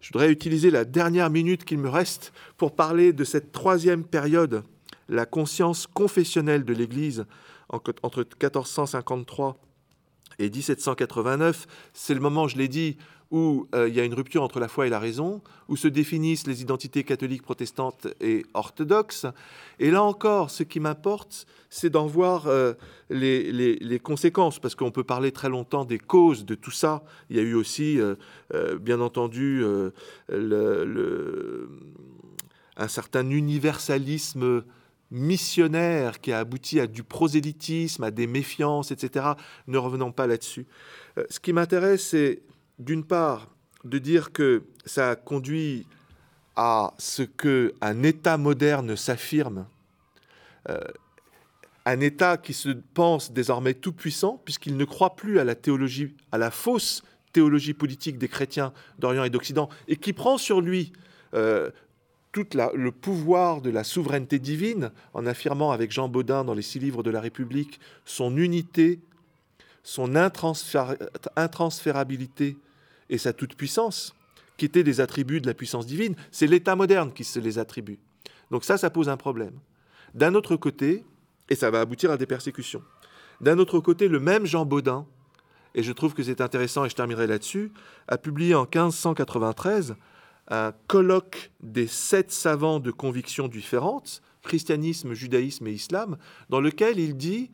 Je 0.00 0.08
voudrais 0.12 0.30
utiliser 0.30 0.70
la 0.70 0.84
dernière 0.84 1.28
minute 1.28 1.64
qu'il 1.64 1.78
me 1.78 1.88
reste 1.88 2.32
pour 2.56 2.74
parler 2.74 3.12
de 3.12 3.24
cette 3.24 3.52
troisième 3.52 4.04
période, 4.04 4.62
la 5.08 5.26
conscience 5.26 5.86
confessionnelle 5.86 6.64
de 6.64 6.72
l'Église 6.72 7.26
entre 7.68 8.20
1453 8.20 9.58
et 10.38 10.48
1789. 10.48 11.66
C'est 11.92 12.14
le 12.14 12.20
moment, 12.20 12.48
je 12.48 12.56
l'ai 12.56 12.68
dit, 12.68 12.96
où 13.30 13.68
euh, 13.74 13.88
il 13.88 13.94
y 13.94 14.00
a 14.00 14.04
une 14.04 14.14
rupture 14.14 14.42
entre 14.42 14.58
la 14.58 14.68
foi 14.68 14.86
et 14.86 14.90
la 14.90 14.98
raison, 14.98 15.42
où 15.68 15.76
se 15.76 15.88
définissent 15.88 16.46
les 16.46 16.62
identités 16.62 17.04
catholiques, 17.04 17.42
protestantes 17.42 18.06
et 18.20 18.46
orthodoxes. 18.54 19.26
Et 19.78 19.90
là 19.90 20.02
encore, 20.02 20.50
ce 20.50 20.62
qui 20.62 20.80
m'importe, 20.80 21.46
c'est 21.68 21.90
d'en 21.90 22.06
voir 22.06 22.46
euh, 22.46 22.72
les, 23.10 24.00
conséquences, 24.02 24.58
parce 24.58 24.74
qu'on 24.74 24.90
peut 24.90 25.04
parler 25.04 25.30
très 25.30 25.50
longtemps 25.50 25.84
des 25.84 25.98
causes 25.98 26.46
de 26.46 26.54
tout 26.54 26.70
ça. 26.70 27.02
Il 27.28 27.36
y 27.36 27.40
a 27.40 27.42
eu 27.42 27.54
aussi, 27.54 28.00
euh, 28.00 28.16
bien 28.78 29.00
entendu, 29.00 29.62
un 32.76 32.88
certain 32.88 33.28
universalisme 33.28 34.64
missionnaire 35.10 36.20
qui 36.20 36.32
a 36.32 36.38
abouti 36.38 36.80
à 36.80 36.86
du 36.86 37.02
prosélytisme, 37.02 38.04
à 38.04 38.10
des 38.10 38.26
méfiances, 38.26 38.90
etc. 38.90 39.26
Ne 39.66 39.78
revenons 39.78 40.12
pas 40.12 40.26
là-dessus. 40.26 40.66
ce 41.28 41.40
qui 41.40 41.52
m'intéresse, 41.52 42.08
c'est 42.08 42.42
d'une 42.78 43.04
part, 43.04 43.48
de 43.84 43.98
dire 43.98 44.32
que 44.32 44.64
ça 44.84 45.16
conduit 45.16 45.86
à 46.56 46.92
ce 46.98 47.22
que 47.22 47.74
un 47.80 48.02
État 48.02 48.36
moderne 48.36 48.96
s'affirme, 48.96 49.66
euh, 50.68 50.80
un 51.86 52.00
État 52.00 52.36
qui 52.36 52.52
se 52.52 52.70
pense 52.94 53.32
désormais 53.32 53.74
tout 53.74 53.92
puissant 53.92 54.42
puisqu'il 54.44 54.76
ne 54.76 54.84
croit 54.84 55.16
plus 55.16 55.38
à 55.38 55.44
la 55.44 55.54
théologie, 55.54 56.14
à 56.32 56.38
la 56.38 56.50
fausse 56.50 57.02
théologie 57.32 57.74
politique 57.74 58.18
des 58.18 58.28
chrétiens 58.28 58.72
d'Orient 58.98 59.24
et 59.24 59.30
d'Occident, 59.30 59.68
et 59.86 59.96
qui 59.96 60.12
prend 60.12 60.38
sur 60.38 60.60
lui 60.60 60.92
euh, 61.34 61.70
tout 62.32 62.46
le 62.74 62.90
pouvoir 62.90 63.62
de 63.62 63.70
la 63.70 63.84
souveraineté 63.84 64.38
divine 64.38 64.90
en 65.14 65.24
affirmant 65.26 65.70
avec 65.70 65.92
Jean 65.92 66.08
Baudin 66.08 66.44
dans 66.44 66.54
les 66.54 66.62
six 66.62 66.78
livres 66.78 67.02
de 67.02 67.10
la 67.10 67.20
République 67.20 67.80
son 68.04 68.36
unité, 68.36 69.00
son 69.82 70.14
intransférabilité 70.16 72.56
et 73.10 73.18
sa 73.18 73.32
toute-puissance, 73.32 74.14
qui 74.56 74.64
étaient 74.64 74.82
des 74.82 75.00
attributs 75.00 75.40
de 75.40 75.46
la 75.46 75.54
puissance 75.54 75.86
divine. 75.86 76.14
C'est 76.30 76.46
l'État 76.46 76.76
moderne 76.76 77.12
qui 77.12 77.24
se 77.24 77.38
les 77.38 77.58
attribue. 77.58 77.98
Donc 78.50 78.64
ça, 78.64 78.76
ça 78.76 78.90
pose 78.90 79.08
un 79.08 79.16
problème. 79.16 79.58
D'un 80.14 80.34
autre 80.34 80.56
côté, 80.56 81.04
et 81.48 81.54
ça 81.54 81.70
va 81.70 81.80
aboutir 81.80 82.10
à 82.10 82.16
des 82.16 82.26
persécutions, 82.26 82.82
d'un 83.40 83.58
autre 83.58 83.78
côté, 83.78 84.08
le 84.08 84.18
même 84.18 84.46
Jean 84.46 84.66
Baudin, 84.66 85.06
et 85.74 85.82
je 85.82 85.92
trouve 85.92 86.12
que 86.12 86.24
c'est 86.24 86.40
intéressant 86.40 86.84
et 86.84 86.88
je 86.88 86.96
terminerai 86.96 87.26
là-dessus, 87.26 87.70
a 88.08 88.18
publié 88.18 88.54
en 88.54 88.62
1593 88.62 89.94
un 90.50 90.72
colloque 90.86 91.52
des 91.62 91.86
sept 91.86 92.32
savants 92.32 92.80
de 92.80 92.90
convictions 92.90 93.48
différentes, 93.48 94.22
christianisme, 94.42 95.12
judaïsme 95.12 95.66
et 95.68 95.72
islam, 95.72 96.16
dans 96.48 96.60
lequel 96.60 96.98
il 96.98 97.16
dit 97.16 97.50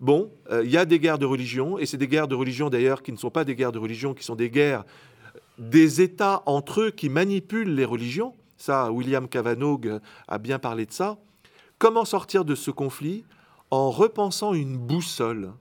bon, 0.00 0.30
euh, 0.50 0.62
il 0.64 0.70
y 0.70 0.76
a 0.76 0.84
des 0.84 0.98
guerres 0.98 1.18
de 1.18 1.26
religion, 1.26 1.78
et 1.78 1.86
c'est 1.86 1.96
des 1.96 2.08
guerres 2.08 2.28
de 2.28 2.34
religion 2.34 2.70
d'ailleurs 2.70 3.02
qui 3.02 3.12
ne 3.12 3.16
sont 3.16 3.30
pas 3.30 3.44
des 3.44 3.54
guerres 3.54 3.72
de 3.72 3.78
religion, 3.78 4.14
qui 4.14 4.24
sont 4.24 4.36
des 4.36 4.50
guerres 4.50 4.84
des 5.58 6.00
États 6.00 6.42
entre 6.46 6.82
eux 6.82 6.90
qui 6.90 7.08
manipulent 7.08 7.74
les 7.74 7.84
religions. 7.84 8.34
Ça, 8.56 8.90
William 8.90 9.28
Cavanaugh 9.28 10.00
a 10.28 10.38
bien 10.38 10.58
parlé 10.58 10.86
de 10.86 10.92
ça. 10.92 11.18
Comment 11.78 12.04
sortir 12.04 12.44
de 12.44 12.54
ce 12.54 12.70
conflit 12.70 13.24
En 13.70 13.90
repensant 13.90 14.54
une 14.54 14.76
boussole? 14.76 15.52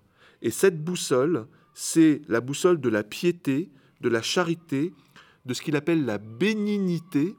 Et 0.41 0.51
cette 0.51 0.83
boussole, 0.83 1.47
c'est 1.73 2.21
la 2.27 2.41
boussole 2.41 2.79
de 2.79 2.89
la 2.89 3.03
piété, 3.03 3.69
de 4.01 4.09
la 4.09 4.21
charité, 4.21 4.93
de 5.45 5.53
ce 5.53 5.61
qu'il 5.61 5.75
appelle 5.75 6.05
la 6.05 6.17
bénignité 6.17 7.35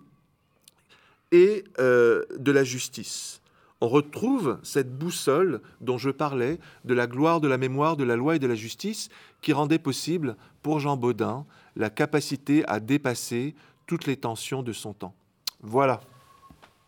et 1.32 1.64
euh, 1.78 2.24
de 2.38 2.52
la 2.52 2.64
justice 2.64 3.40
on 3.84 3.88
retrouve 3.88 4.58
cette 4.62 4.96
boussole 4.96 5.60
dont 5.82 5.98
je 5.98 6.08
parlais, 6.08 6.58
de 6.86 6.94
la 6.94 7.06
gloire, 7.06 7.42
de 7.42 7.48
la 7.48 7.58
mémoire, 7.58 7.98
de 7.98 8.04
la 8.04 8.16
loi 8.16 8.36
et 8.36 8.38
de 8.38 8.46
la 8.46 8.54
justice, 8.54 9.10
qui 9.42 9.52
rendait 9.52 9.78
possible 9.78 10.36
pour 10.62 10.80
Jean 10.80 10.96
Baudin 10.96 11.44
la 11.76 11.90
capacité 11.90 12.66
à 12.66 12.80
dépasser 12.80 13.54
toutes 13.86 14.06
les 14.06 14.16
tensions 14.16 14.62
de 14.62 14.72
son 14.72 14.94
temps. 14.94 15.14
Voilà. 15.60 16.00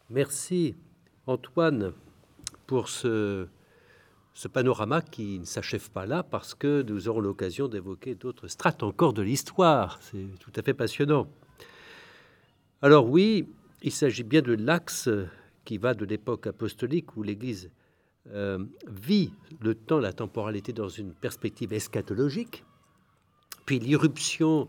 Merci 0.09 0.74
Antoine 1.26 1.92
pour 2.66 2.88
ce, 2.88 3.46
ce 4.32 4.48
panorama 4.48 5.02
qui 5.02 5.38
ne 5.38 5.44
s'achève 5.44 5.90
pas 5.90 6.06
là 6.06 6.22
parce 6.22 6.54
que 6.54 6.80
nous 6.80 7.09
aurons 7.09 7.20
l'occasion 7.20 7.68
d'évoquer 7.68 8.14
d'autres 8.14 8.48
strates 8.48 8.82
encore 8.82 9.12
de 9.12 9.20
l'histoire. 9.20 9.98
C'est 10.00 10.38
tout 10.40 10.52
à 10.56 10.62
fait 10.62 10.72
passionnant. 10.72 11.28
Alors 12.80 13.06
oui, 13.11 13.50
il 13.82 13.92
s'agit 13.92 14.22
bien 14.22 14.40
de 14.40 14.54
l'axe 14.54 15.11
qui 15.66 15.76
va 15.76 15.92
de 15.92 16.07
l'époque 16.07 16.46
apostolique 16.46 17.16
où 17.16 17.22
l'Église 17.22 17.70
euh, 18.31 18.64
vit 18.87 19.33
le 19.61 19.74
temps, 19.74 19.98
la 19.98 20.12
temporalité 20.12 20.72
dans 20.72 20.88
une 20.88 21.12
perspective 21.12 21.72
eschatologique, 21.72 22.64
puis 23.66 23.79
l'irruption 23.79 24.68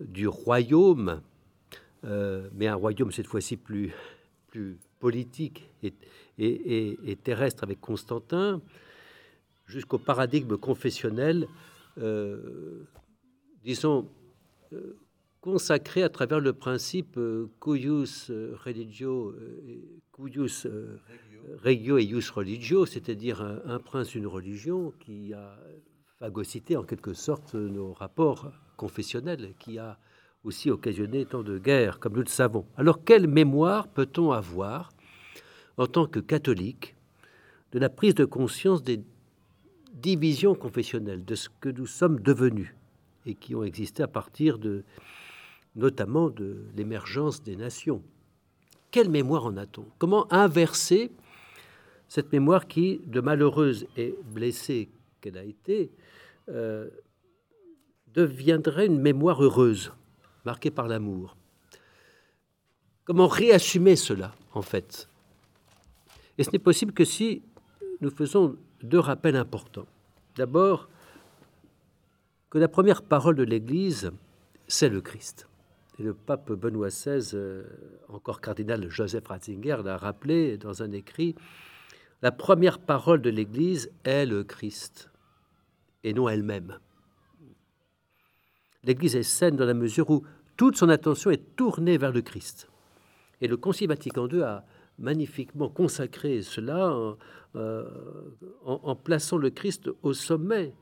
du 0.00 0.26
royaume, 0.28 1.20
euh, 2.04 2.48
mais 2.54 2.68
un 2.68 2.76
royaume 2.76 3.12
cette 3.12 3.26
fois-ci 3.26 3.56
plus, 3.56 3.92
plus 4.48 4.78
politique 5.00 5.68
et, 5.82 7.16
terrestre 7.22 7.64
avec 7.64 7.80
Constantin, 7.80 8.62
jusqu'au 9.66 9.98
paradigme 9.98 10.56
confessionnel, 10.56 11.46
euh, 11.98 12.86
disons, 13.62 14.08
consacré 15.40 16.02
à 16.02 16.08
travers 16.08 16.40
le 16.40 16.52
principe 16.52 17.18
cuius 17.60 18.30
religio 18.64 19.34
cuius 20.12 20.66
euh, 20.66 21.00
regio 21.62 21.98
et 21.98 22.04
ius 22.04 22.30
religio, 22.30 22.86
c'est-à-dire 22.86 23.42
un, 23.42 23.78
prince, 23.78 24.14
une 24.14 24.26
religion 24.26 24.92
qui 25.00 25.32
a 25.32 25.56
phagocyté 26.18 26.76
en 26.76 26.82
quelque 26.82 27.14
sorte 27.14 27.54
nos 27.54 27.92
rapports 27.92 28.52
confessionnels, 28.76 29.54
qui 29.58 29.78
a 29.78 29.98
aussi 30.44 30.70
occasionné 30.70 31.24
tant 31.24 31.42
de 31.42 31.58
guerres, 31.58 31.98
comme 31.98 32.14
nous 32.14 32.22
le 32.22 32.26
savons. 32.26 32.66
Alors, 32.76 33.04
quelle 33.04 33.26
mémoire 33.26 33.88
peut-on 33.88 34.32
avoir 34.32 34.90
en 35.76 35.86
tant 35.86 36.06
que 36.06 36.20
catholique 36.20 36.96
de 37.72 37.78
la 37.78 37.88
prise 37.88 38.14
de 38.14 38.24
conscience 38.24 38.82
des 38.82 39.00
divisions 39.92 40.54
confessionnelles, 40.54 41.24
de 41.24 41.34
ce 41.34 41.48
que 41.60 41.68
nous 41.68 41.86
sommes 41.86 42.20
devenus 42.20 42.74
et 43.26 43.34
qui 43.34 43.54
ont 43.54 43.64
existé 43.64 44.02
à 44.02 44.08
partir 44.08 44.58
de, 44.58 44.84
notamment 45.76 46.30
de 46.30 46.64
l'émergence 46.76 47.42
des 47.42 47.56
nations. 47.56 48.02
Quelle 48.90 49.08
mémoire 49.08 49.46
en 49.46 49.56
a-t-on? 49.56 49.86
Comment 49.98 50.30
inverser 50.32 51.12
cette 52.08 52.32
mémoire 52.32 52.66
qui, 52.66 53.00
de 53.06 53.20
malheureuse 53.20 53.86
et 53.96 54.16
blessée 54.24 54.88
qu'elle 55.20 55.38
a 55.38 55.44
été, 55.44 55.92
euh, 56.48 56.88
deviendrait 58.08 58.86
une 58.86 59.00
mémoire 59.00 59.42
heureuse, 59.42 59.92
marquée 60.44 60.70
par 60.70 60.88
l'amour? 60.88 61.36
Comment 63.04 63.28
réassumer 63.28 63.96
cela, 63.96 64.34
en 64.52 64.62
fait? 64.62 65.08
Et 66.38 66.44
ce 66.44 66.50
n'est 66.50 66.58
possible 66.58 66.92
que 66.92 67.04
si 67.04 67.42
nous 68.00 68.10
faisons 68.10 68.56
deux 68.82 68.98
rappels 68.98 69.36
importants. 69.36 69.86
D'abord, 70.36 70.88
que 72.48 72.58
la 72.58 72.68
première 72.68 73.02
parole 73.02 73.36
de 73.36 73.42
l'Église, 73.42 74.10
c'est 74.66 74.88
le 74.88 75.00
Christ 75.00 75.49
le 76.02 76.14
pape 76.14 76.52
Benoît 76.52 76.88
XVI, 76.88 77.30
euh, 77.34 77.64
encore 78.08 78.40
cardinal 78.40 78.88
Joseph 78.88 79.26
Ratzinger, 79.26 79.78
l'a 79.84 79.96
rappelé 79.96 80.56
dans 80.56 80.82
un 80.82 80.92
écrit, 80.92 81.34
la 82.22 82.32
première 82.32 82.78
parole 82.78 83.22
de 83.22 83.30
l'Église 83.30 83.90
est 84.04 84.26
le 84.26 84.44
Christ 84.44 85.10
et 86.04 86.12
non 86.12 86.28
elle-même. 86.28 86.78
L'Église 88.84 89.16
est 89.16 89.22
saine 89.22 89.56
dans 89.56 89.64
la 89.64 89.74
mesure 89.74 90.10
où 90.10 90.24
toute 90.56 90.76
son 90.76 90.88
attention 90.88 91.30
est 91.30 91.56
tournée 91.56 91.98
vers 91.98 92.12
le 92.12 92.22
Christ. 92.22 92.68
Et 93.40 93.48
le 93.48 93.56
Concile 93.56 93.88
Vatican 93.88 94.28
II 94.28 94.42
a 94.42 94.64
magnifiquement 94.98 95.68
consacré 95.68 96.42
cela 96.42 96.94
en, 96.94 97.16
euh, 97.56 98.94
plaçant 99.02 99.38
le 99.38 99.50
Christ 99.50 99.90
au 100.02 100.12
sommet 100.12 100.74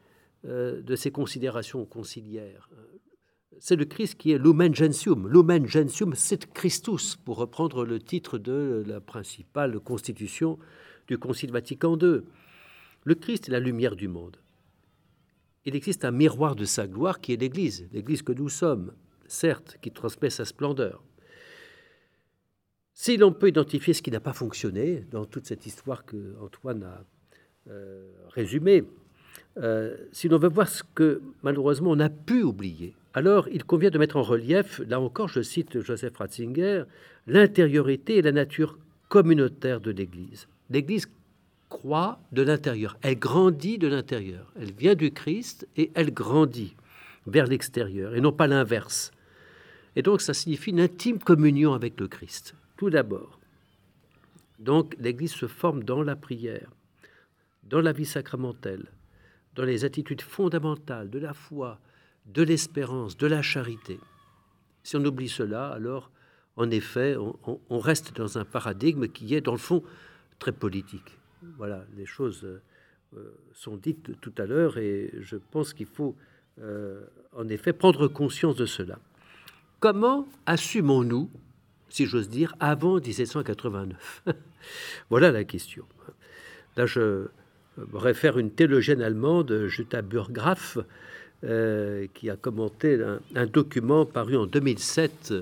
euh, 0.44 0.82
de 0.82 0.96
ses 0.96 1.10
considérations 1.10 1.84
conciliaires 1.84 2.68
c'est 3.60 3.76
le 3.76 3.84
Christ 3.84 4.16
qui 4.16 4.32
est 4.32 4.38
lumen 4.38 4.74
gentium. 4.74 5.28
Lumen 5.28 5.66
gentium, 5.66 6.14
c'est 6.14 6.46
Christus, 6.52 7.16
pour 7.16 7.38
reprendre 7.38 7.84
le 7.84 7.98
titre 7.98 8.38
de 8.38 8.84
la 8.86 9.00
principale 9.00 9.78
constitution 9.80 10.58
du 11.06 11.18
Concile 11.18 11.50
Vatican 11.50 11.98
II. 11.98 12.22
Le 13.04 13.14
Christ 13.14 13.48
est 13.48 13.52
la 13.52 13.60
lumière 13.60 13.96
du 13.96 14.08
monde. 14.08 14.36
il 15.64 15.76
existe 15.76 16.04
un 16.04 16.10
miroir 16.10 16.56
de 16.56 16.64
sa 16.64 16.86
gloire 16.86 17.20
qui 17.20 17.32
est 17.32 17.36
l'Église, 17.36 17.88
l'Église 17.92 18.22
que 18.22 18.32
nous 18.32 18.48
sommes, 18.48 18.92
certes, 19.26 19.76
qui 19.82 19.90
transmet 19.90 20.30
sa 20.30 20.44
splendeur. 20.44 21.02
Si 22.94 23.16
l'on 23.16 23.32
peut 23.32 23.48
identifier 23.48 23.92
ce 23.92 24.02
qui 24.02 24.10
n'a 24.10 24.20
pas 24.20 24.32
fonctionné 24.32 25.04
dans 25.10 25.24
toute 25.24 25.46
cette 25.46 25.66
histoire 25.66 26.04
que 26.04 26.36
Antoine 26.40 26.84
a 26.84 27.04
euh, 27.68 28.10
résumée, 28.28 28.82
euh, 29.58 29.96
si 30.12 30.28
l'on 30.28 30.38
veut 30.38 30.48
voir 30.48 30.68
ce 30.68 30.82
que 30.94 31.20
malheureusement 31.42 31.90
on 31.90 32.00
a 32.00 32.08
pu 32.08 32.42
oublier, 32.42 32.94
alors 33.14 33.48
il 33.48 33.64
convient 33.64 33.90
de 33.90 33.98
mettre 33.98 34.16
en 34.16 34.22
relief, 34.22 34.80
là 34.86 35.00
encore 35.00 35.28
je 35.28 35.42
cite 35.42 35.80
Joseph 35.80 36.16
Ratzinger, 36.16 36.84
l'intériorité 37.26 38.18
et 38.18 38.22
la 38.22 38.32
nature 38.32 38.78
communautaire 39.08 39.80
de 39.80 39.90
l'Église. 39.90 40.46
L'Église 40.70 41.08
croît 41.68 42.20
de 42.32 42.42
l'intérieur, 42.42 42.96
elle 43.02 43.18
grandit 43.18 43.78
de 43.78 43.88
l'intérieur, 43.88 44.52
elle 44.60 44.72
vient 44.72 44.94
du 44.94 45.10
Christ 45.10 45.66
et 45.76 45.90
elle 45.94 46.12
grandit 46.12 46.76
vers 47.26 47.46
l'extérieur, 47.46 48.14
et 48.14 48.20
non 48.20 48.32
pas 48.32 48.46
l'inverse. 48.46 49.10
Et 49.96 50.02
donc 50.02 50.20
ça 50.20 50.34
signifie 50.34 50.70
une 50.70 50.80
intime 50.80 51.18
communion 51.18 51.74
avec 51.74 51.98
le 51.98 52.06
Christ, 52.06 52.54
tout 52.76 52.90
d'abord. 52.90 53.40
Donc 54.58 54.94
l'Église 55.00 55.32
se 55.32 55.46
forme 55.46 55.82
dans 55.82 56.02
la 56.02 56.14
prière, 56.14 56.70
dans 57.64 57.80
la 57.80 57.92
vie 57.92 58.06
sacramentelle, 58.06 58.86
dans 59.58 59.64
les 59.64 59.84
attitudes 59.84 60.22
fondamentales 60.22 61.10
de 61.10 61.18
la 61.18 61.34
foi, 61.34 61.80
de 62.26 62.42
l'espérance, 62.42 63.16
de 63.16 63.26
la 63.26 63.42
charité. 63.42 63.98
Si 64.84 64.94
on 64.94 65.04
oublie 65.04 65.28
cela, 65.28 65.66
alors 65.70 66.12
en 66.54 66.70
effet, 66.70 67.16
on, 67.18 67.78
reste 67.80 68.16
dans 68.16 68.38
un 68.38 68.44
paradigme 68.44 69.08
qui 69.08 69.34
est 69.34 69.40
dans 69.40 69.52
le 69.52 69.58
fond 69.58 69.82
très 70.38 70.52
politique. 70.52 71.18
Voilà, 71.56 71.84
les 71.96 72.06
choses 72.06 72.44
euh, 72.44 72.60
sont 73.52 73.76
dites 73.76 74.20
tout 74.20 74.32
à 74.38 74.46
l'heure 74.46 74.78
et 74.78 75.12
je 75.20 75.36
pense 75.36 75.74
qu'il 75.74 75.86
faut 75.86 76.14
euh, 76.60 77.02
en 77.32 77.48
effet 77.48 77.72
prendre 77.72 78.06
conscience 78.06 78.54
de 78.54 78.66
cela. 78.66 79.00
Comment 79.80 80.28
assumons-nous, 80.46 81.30
si 81.88 82.06
j'ose 82.06 82.28
dire, 82.28 82.54
avant 82.60 83.00
1789 83.00 84.22
Voilà 85.10 85.32
la 85.32 85.42
question. 85.42 85.84
Là, 86.76 86.86
je 86.86 87.26
réfère 87.92 88.38
une 88.38 88.50
théologienne 88.50 89.02
allemande, 89.02 89.66
Jutta 89.68 90.02
Burgraff, 90.02 90.78
euh, 91.44 92.06
qui 92.14 92.30
a 92.30 92.36
commenté 92.36 92.98
un, 93.34 93.46
document 93.46 94.04
paru 94.04 94.36
en 94.36 94.46
2007 94.46 95.34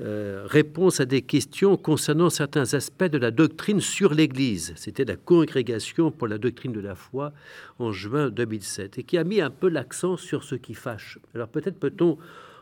euh, 0.00 0.46
réponse 0.46 1.00
à 1.00 1.04
des 1.04 1.22
questions 1.22 1.76
concernant 1.76 2.28
certains 2.28 2.74
aspects 2.74 3.04
de 3.04 3.18
la 3.18 3.30
doctrine 3.30 3.80
sur 3.80 4.14
l'Église. 4.14 4.72
C'était 4.76 5.04
la 5.04 5.16
congrégation 5.16 6.10
pour 6.10 6.28
la 6.28 6.38
doctrine 6.38 6.72
de 6.72 6.80
la 6.80 6.94
foi 6.94 7.32
en 7.78 7.92
juin 7.92 8.30
2007 8.30 8.98
et 8.98 9.04
qui 9.04 9.16
a 9.16 9.24
mis 9.24 9.40
un 9.40 9.50
peu 9.50 9.68
l'accent 9.68 10.16
sur 10.16 10.44
ce 10.44 10.54
qui 10.54 10.74
fâche. 10.74 11.18
Alors 11.34 11.48
peut-être 11.48 11.78
peut-on 11.78 12.18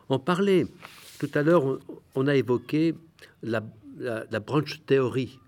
en 0.09 0.19
parler. 0.19 0.67
Tout 1.19 1.31
à 1.35 1.43
l'heure, 1.43 1.79
on, 2.15 2.27
a 2.27 2.35
évoqué 2.35 2.95
la, 3.43 3.61
branche 4.41 4.81
théorie. 4.87 5.39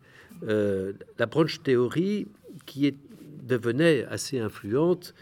Euh, 0.48 0.92
la 1.18 1.26
branche 1.26 1.62
théorie 1.62 2.26
qui 2.64 2.86
est, 2.86 2.96
devenait 3.42 4.04
assez 4.04 4.38
influente 4.38 5.14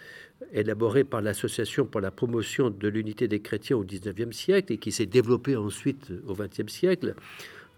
élaboré 0.53 1.05
par 1.05 1.21
l'Association 1.21 1.87
pour 1.87 2.01
la 2.01 2.11
promotion 2.11 2.71
de 2.71 2.89
l'unité 2.89 3.29
des 3.29 3.41
chrétiens 3.41 3.77
au 3.77 3.85
XIXe 3.85 4.37
siècle 4.37 4.73
et 4.73 4.79
qui 4.79 4.93
s'est 4.93 5.07
développée 5.07 5.57
ensuite 5.57 6.13
au 6.27 6.35
XXe 6.35 6.73
siècle, 6.73 7.15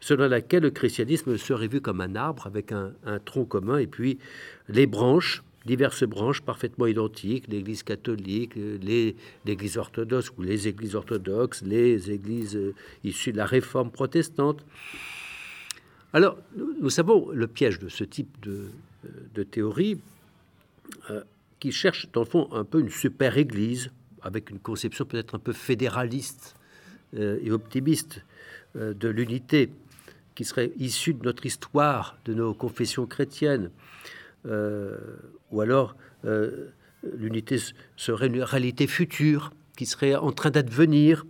selon 0.01 0.29
laquelle 0.29 0.63
le 0.63 0.71
christianisme 0.71 1.37
serait 1.37 1.69
vu 1.69 1.81
comme 1.81 2.01
un 2.01 2.15
arbre 2.15 2.47
avec 2.47 2.73
un, 2.73 2.93
tronc 3.25 3.45
commun 3.45 3.79
et 3.79 3.87
puis 3.87 4.19
les 4.69 4.87
branches, 4.87 5.43
diverses 5.67 6.05
branches 6.05 6.41
parfaitement 6.41 6.87
identiques, 6.87 7.47
l'Église 7.49 7.83
catholique, 7.83 8.55
l'Église 9.45 9.77
orthodoxe 9.77 10.33
ou 10.37 10.43
les 10.43 10.69
Églises 10.69 10.95
orthodoxes, 10.95 11.63
les 11.63 12.11
Églises 12.11 12.57
euh, 12.57 12.75
issues 13.05 13.33
de 13.33 13.37
la 13.37 13.47
réforme 13.47 13.91
protestante. 13.91 14.65
Alors, 16.13 16.37
nous, 16.57 16.91
savons 16.91 17.31
le 17.31 17.47
piège 17.47 17.79
de 17.79 17.89
ce 17.89 18.05
type 18.05 18.29
de, 18.43 18.67
de 19.35 19.43
théorie. 19.45 19.99
Euh, 21.11 21.23
qui 21.63 21.71
cherche, 21.71 22.09
dans 22.13 22.23
le 22.23 22.27
fond, 22.27 22.49
un 22.51 22.65
peu 22.65 22.81
une 22.81 22.91
super 22.91 23.39
église, 23.39 23.93
avec 24.21 24.51
une 24.51 24.59
conception 24.59 25.05
peut-être 25.05 25.37
un 25.37 25.39
peu 25.39 25.53
fédéraliste 25.53 26.57
euh, 27.17 27.39
et 27.41 27.53
optimiste 27.53 28.25
euh, 28.75 28.93
de 28.95 29.09
l'unité, 29.09 29.71
qui 30.35 30.45
serait 30.45 30.73
issue 30.79 31.15
de 31.15 31.23
notre 31.23 31.47
histoire, 31.47 32.19
de 32.25 32.35
nos 32.35 32.53
confessions 32.53 33.07
chrétiennes, 33.07 33.71
euh, 34.47 34.97
ou 35.53 35.61
alors 35.61 35.95
l'unité 37.17 37.59
serait 37.97 38.27
une 38.27 38.43
réalité 38.43 38.89
future, 38.89 39.53
qui 39.77 39.87
serait 39.87 40.17
en 40.17 40.33
train 40.33 40.51
d'advenir, 40.51 41.25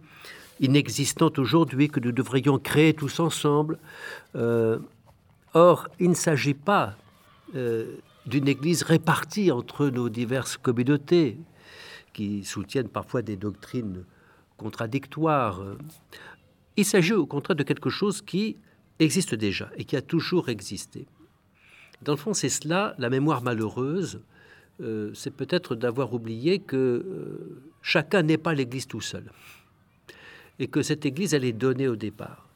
inexistante 0.60 1.38
aujourd'hui, 1.38 1.88
que 1.88 2.00
nous 2.00 2.12
devrions 2.12 2.58
créer 2.58 2.94
tous 2.94 3.20
ensemble. 3.20 3.78
or, 4.34 5.88
il 5.98 6.08
ne 6.08 6.14
s'agit 6.14 6.54
pas 6.54 6.96
d'une 8.26 8.48
Église 8.48 8.82
répartie 8.82 9.50
entre 9.50 9.88
nos 9.88 10.08
diverses 10.08 10.56
communautés, 10.56 11.38
qui 12.12 12.44
soutiennent 12.44 12.88
parfois 12.88 13.22
des 13.22 13.37
doctrines 13.37 14.04
contradictoires. 14.56 15.62
Il 16.76 16.85
s'agit 16.85 17.14
au 17.14 17.26
contraire 17.26 17.56
de 17.56 17.62
quelque 17.62 17.90
chose 17.90 18.22
qui 18.22 18.56
existe 18.98 19.35
déjà 19.35 19.70
et 19.76 19.85
qui 19.85 19.96
a 19.96 20.02
toujours 20.02 20.48
existé. 20.48 21.06
Dans 22.02 22.12
le 22.12 22.18
fond, 22.18 22.35
c'est 22.35 22.48
cela, 22.48 22.94
la 22.98 23.11
mémoire 23.11 23.42
malheureuse, 23.42 24.20
euh, 24.80 25.12
c'est 25.14 25.35
peut-être 25.35 25.74
d'avoir 25.74 26.12
oublié 26.14 26.58
que 26.58 26.76
euh, 26.76 27.62
chacun 27.82 28.22
n'est 28.22 28.38
pas 28.38 28.54
l'Église 28.54 28.87
tout 28.87 29.00
seul, 29.00 29.24
et 30.58 30.66
que 30.66 30.82
cette 30.82 31.06
Église, 31.06 31.35
elle 31.35 31.44
est 31.44 31.52
donnée 31.52 31.88
au 31.88 31.96
départ. 31.96 32.48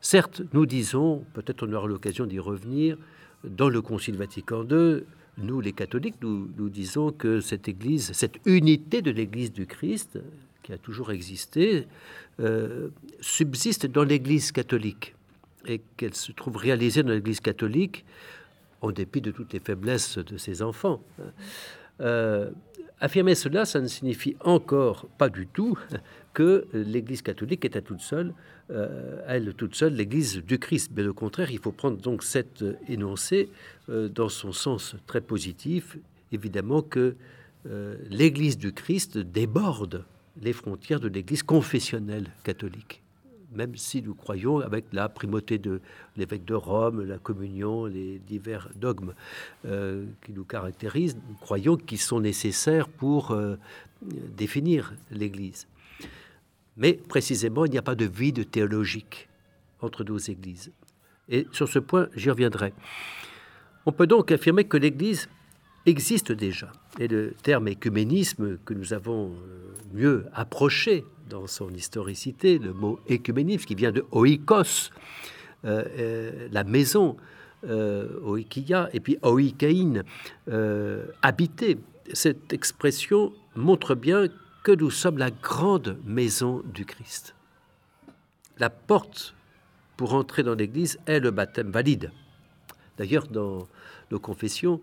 Certes, 0.00 0.42
nous 0.52 0.66
disons, 0.66 1.24
peut-être 1.34 1.66
on 1.66 1.72
aura 1.72 1.88
l'occasion 1.88 2.26
d'y 2.26 2.38
revenir, 2.38 2.96
dans 3.44 3.68
le 3.68 3.80
Concile 3.82 4.16
Vatican 4.16 4.64
II, 4.68 5.04
nous 5.38 5.60
les 5.60 5.72
catholiques, 5.72 6.16
nous, 6.22 6.68
disons 6.68 7.12
que 7.12 7.40
cette 7.40 7.68
Église, 7.68 8.12
cette 8.12 8.38
unité 8.46 9.02
de 9.02 9.10
l'Église 9.10 9.52
du 9.52 9.66
Christ, 9.66 10.18
qui 10.62 10.72
a 10.72 10.78
toujours 10.78 11.12
existé, 11.12 11.86
euh, 12.40 12.88
subsiste 13.20 13.86
dans 13.86 14.04
l'Église 14.04 14.50
catholique 14.52 15.14
et 15.66 15.80
qu'elle 15.96 16.14
se 16.14 16.32
trouve 16.32 16.56
réalisée 16.56 17.02
dans 17.02 17.12
l'Église 17.12 17.40
catholique 17.40 18.04
en 18.80 18.90
dépit 18.90 19.20
de 19.20 19.30
toutes 19.30 19.52
les 19.52 19.60
faiblesses 19.60 20.18
de 20.18 20.36
ses 20.36 20.62
enfants. 20.62 21.02
Euh, 22.00 22.50
affirmer 23.00 23.34
cela, 23.34 23.64
ça 23.64 23.80
ne 23.80 23.86
signifie 23.86 24.36
encore 24.40 25.06
pas 25.18 25.28
du 25.28 25.46
tout 25.46 25.78
que 26.34 26.66
l'Église 26.72 27.22
catholique 27.22 27.64
est 27.64 27.76
à 27.76 27.80
toute 27.80 28.00
seule, 28.00 28.34
euh, 28.70 29.22
elle 29.26 29.54
toute 29.54 29.74
seule, 29.74 29.94
l'Église 29.94 30.42
du 30.44 30.58
Christ. 30.58 30.90
Mais 30.94 31.06
au 31.06 31.14
contraire, 31.14 31.50
il 31.50 31.58
faut 31.58 31.72
prendre 31.72 31.96
donc 31.96 32.22
cet 32.22 32.64
énoncé 32.88 33.48
euh, 33.88 34.08
dans 34.08 34.28
son 34.28 34.52
sens 34.52 34.96
très 35.06 35.20
positif. 35.20 35.96
Évidemment 36.32 36.82
que 36.82 37.16
euh, 37.68 37.96
l'Église 38.10 38.58
du 38.58 38.72
Christ 38.72 39.18
déborde 39.18 40.04
les 40.42 40.52
frontières 40.52 41.00
de 41.00 41.08
l'Église 41.08 41.42
confessionnelle 41.42 42.26
catholique 42.44 43.02
même 43.52 43.76
si 43.76 44.02
nous 44.02 44.14
croyons 44.14 44.60
avec 44.60 44.86
la 44.92 45.08
primauté 45.08 45.58
de 45.58 45.80
l'évêque 46.16 46.44
de 46.44 46.54
Rome, 46.54 47.02
la 47.02 47.18
communion, 47.18 47.86
les 47.86 48.18
divers 48.18 48.68
dogmes 48.74 49.14
qui 49.62 50.32
nous 50.32 50.44
caractérisent, 50.44 51.16
nous 51.28 51.36
croyons 51.36 51.76
qu'ils 51.76 52.00
sont 52.00 52.20
nécessaires 52.20 52.88
pour 52.88 53.36
définir 54.02 54.94
l'Église. 55.10 55.66
Mais 56.76 56.94
précisément, 56.94 57.64
il 57.64 57.72
n'y 57.72 57.78
a 57.78 57.82
pas 57.82 57.94
de 57.94 58.04
vide 58.04 58.50
théologique 58.50 59.28
entre 59.80 60.04
nos 60.04 60.18
églises. 60.18 60.72
Et 61.28 61.46
sur 61.52 61.68
ce 61.68 61.78
point, 61.78 62.08
j'y 62.14 62.30
reviendrai. 62.30 62.72
On 63.86 63.92
peut 63.92 64.06
donc 64.06 64.30
affirmer 64.30 64.64
que 64.64 64.76
l'Église 64.76 65.28
existe 65.86 66.32
déjà. 66.32 66.72
Et 66.98 67.08
le 67.08 67.34
terme 67.42 67.68
écuménisme 67.68 68.58
que 68.64 68.74
nous 68.74 68.92
avons 68.92 69.30
euh, 69.30 69.74
mieux 69.94 70.26
approché 70.32 71.04
dans 71.28 71.46
son 71.46 71.70
historicité, 71.70 72.58
le 72.58 72.72
mot 72.72 73.00
écuménisme 73.08 73.64
qui 73.64 73.74
vient 73.74 73.92
de 73.92 74.04
oikos, 74.12 74.90
euh, 75.64 75.84
euh, 75.98 76.48
la 76.52 76.64
maison, 76.64 77.16
oikia, 77.62 78.88
et 78.92 79.00
puis 79.00 79.18
oikain, 79.22 80.02
habiter. 81.22 81.78
Cette 82.12 82.52
expression 82.52 83.32
montre 83.56 83.96
bien 83.96 84.28
que 84.62 84.72
nous 84.72 84.90
sommes 84.90 85.18
la 85.18 85.30
grande 85.30 85.98
maison 86.04 86.62
du 86.72 86.84
Christ. 86.84 87.34
La 88.58 88.70
porte 88.70 89.34
pour 89.96 90.14
entrer 90.14 90.42
dans 90.42 90.54
l'Église 90.54 90.98
est 91.06 91.20
le 91.20 91.30
baptême 91.30 91.70
valide. 91.70 92.10
D'ailleurs, 92.98 93.26
dans 93.26 93.68
nos 94.10 94.18
confessions, 94.18 94.80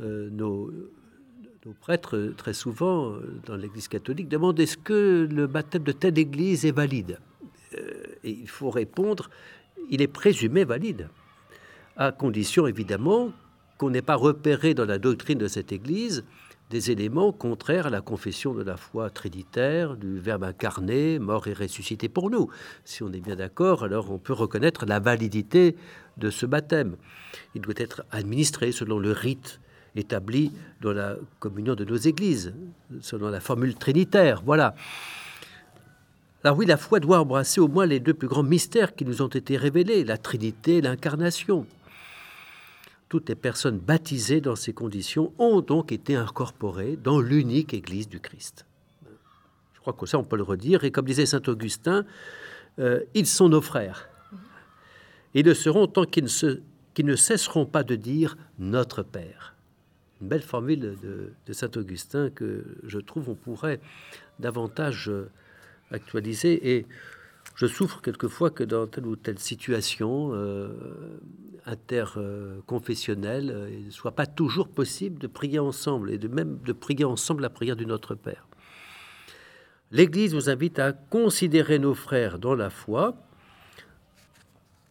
euh, 0.00 0.28
nos, 0.30 0.70
prêtres, 1.72 2.32
très 2.36 2.52
souvent, 2.52 3.12
euh, 3.12 3.40
dans 3.46 3.56
l'Église 3.56 3.88
catholique, 3.88 4.28
demandent 4.28 4.58
est-ce 4.60 4.76
que 4.76 5.28
le 5.30 5.46
baptême 5.46 5.82
de 5.82 5.92
telle 5.92 6.18
Église 6.18 6.64
est 6.64 6.72
valide 6.72 7.18
euh, 7.74 8.04
Et 8.24 8.30
il 8.30 8.48
faut 8.48 8.70
répondre, 8.70 9.30
il 9.90 10.02
est 10.02 10.08
présumé 10.08 10.64
valide, 10.64 11.08
à 11.96 12.12
condition 12.12 12.66
évidemment 12.66 13.32
qu'on 13.78 13.90
n'ait 13.90 14.02
pas 14.02 14.16
repéré 14.16 14.74
dans 14.74 14.84
la 14.84 14.98
doctrine 14.98 15.38
de 15.38 15.48
cette 15.48 15.72
Église 15.72 16.24
des 16.70 16.90
éléments 16.90 17.32
contraires 17.32 17.86
à 17.86 17.90
la 17.90 18.00
confession 18.00 18.52
de 18.52 18.62
la 18.62 18.76
foi 18.76 19.08
trinitaire, 19.10 19.96
du 19.96 20.18
Verbe 20.18 20.44
incarné, 20.44 21.18
mort 21.18 21.46
et 21.46 21.52
ressuscité 21.52 22.08
pour 22.08 22.28
nous. 22.28 22.50
Si 22.84 23.02
on 23.02 23.12
est 23.12 23.20
bien 23.20 23.36
d'accord, 23.36 23.84
alors 23.84 24.10
on 24.10 24.18
peut 24.18 24.32
reconnaître 24.32 24.84
la 24.84 24.98
validité 24.98 25.76
de 26.16 26.28
ce 26.28 26.44
baptême. 26.44 26.96
Il 27.54 27.60
doit 27.60 27.74
être 27.76 28.04
administré 28.10 28.72
selon 28.72 28.98
le 28.98 29.12
rite 29.12 29.60
établi 29.98 30.52
dans 30.80 30.92
la 30.92 31.16
communion 31.38 31.74
de 31.74 31.84
nos 31.84 31.96
églises, 31.96 32.54
selon 33.00 33.28
la 33.28 33.40
formule 33.40 33.74
trinitaire. 33.74 34.42
Voilà. 34.44 34.74
Alors 36.44 36.58
oui, 36.58 36.66
la 36.66 36.76
foi 36.76 37.00
doit 37.00 37.18
embrasser 37.18 37.60
au 37.60 37.66
moins 37.66 37.86
les 37.86 37.98
deux 37.98 38.14
plus 38.14 38.28
grands 38.28 38.44
mystères 38.44 38.94
qui 38.94 39.04
nous 39.04 39.20
ont 39.20 39.28
été 39.28 39.56
révélés, 39.56 40.04
la 40.04 40.16
Trinité 40.16 40.76
et 40.76 40.80
l'incarnation. 40.80 41.66
Toutes 43.08 43.28
les 43.28 43.34
personnes 43.34 43.78
baptisées 43.78 44.40
dans 44.40 44.54
ces 44.54 44.72
conditions 44.72 45.32
ont 45.38 45.60
donc 45.60 45.90
été 45.90 46.14
incorporées 46.14 46.96
dans 46.96 47.20
l'unique 47.20 47.74
Église 47.74 48.08
du 48.08 48.20
Christ. 48.20 48.64
Je 49.74 49.80
crois 49.80 49.92
que 49.92 50.06
ça, 50.06 50.18
on 50.18 50.24
peut 50.24 50.36
le 50.36 50.44
redire. 50.44 50.84
Et 50.84 50.92
comme 50.92 51.06
disait 51.06 51.26
saint 51.26 51.42
Augustin, 51.48 52.04
euh, 52.78 53.00
ils 53.14 53.26
sont 53.26 53.48
nos 53.48 53.60
frères. 53.60 54.08
Ils 55.34 55.46
le 55.46 55.54
seront 55.54 55.88
tant 55.88 56.04
qu'ils 56.04 56.24
ne 56.24 57.16
cesseront 57.16 57.66
pas 57.66 57.82
de 57.82 57.96
dire 57.96 58.36
notre 58.60 59.02
Père 59.02 59.55
une 60.20 60.28
belle 60.28 60.42
formule 60.42 60.96
de, 61.02 61.52
Saint 61.52 61.70
Augustin 61.76 62.30
que 62.30 62.64
je 62.84 62.98
trouve 62.98 63.30
on 63.30 63.34
pourrait 63.34 63.80
davantage 64.38 65.08
euh, 65.08 65.30
actualiser. 65.90 66.76
Et 66.76 66.86
je 67.54 67.66
souffre 67.66 68.00
quelquefois 68.00 68.50
que 68.50 68.64
dans 68.64 68.86
telle 68.86 69.06
ou 69.06 69.16
telle 69.16 69.38
situation 69.38 70.30
euh, 70.32 70.68
interconfessionnelle, 71.66 73.50
euh, 73.50 73.70
il 73.70 73.86
ne 73.86 73.90
soit 73.90 74.12
pas 74.12 74.26
toujours 74.26 74.68
possible 74.68 75.18
de 75.18 75.26
prier 75.26 75.58
ensemble 75.58 76.10
et 76.10 76.18
de 76.18 76.28
même 76.28 76.58
de 76.64 76.72
prier 76.72 77.04
ensemble 77.04 77.42
la 77.42 77.50
prière 77.50 77.76
du 77.76 77.86
Notre 77.86 78.14
Père. 78.14 78.46
L'Église 79.92 80.34
vous 80.34 80.50
invite 80.50 80.78
à 80.78 80.92
considérer 80.92 81.78
nos 81.78 81.94
frères 81.94 82.38
dans 82.38 82.54
la 82.54 82.70
foi, 82.70 83.16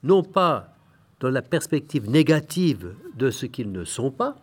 non 0.03 0.23
pas 0.23 0.73
dans 1.19 1.29
la 1.29 1.41
perspective 1.41 2.09
négative 2.09 2.95
de 3.15 3.29
ce 3.29 3.45
qu'ils 3.45 3.71
ne 3.71 3.83
sont 3.83 4.11
pas, 4.11 4.37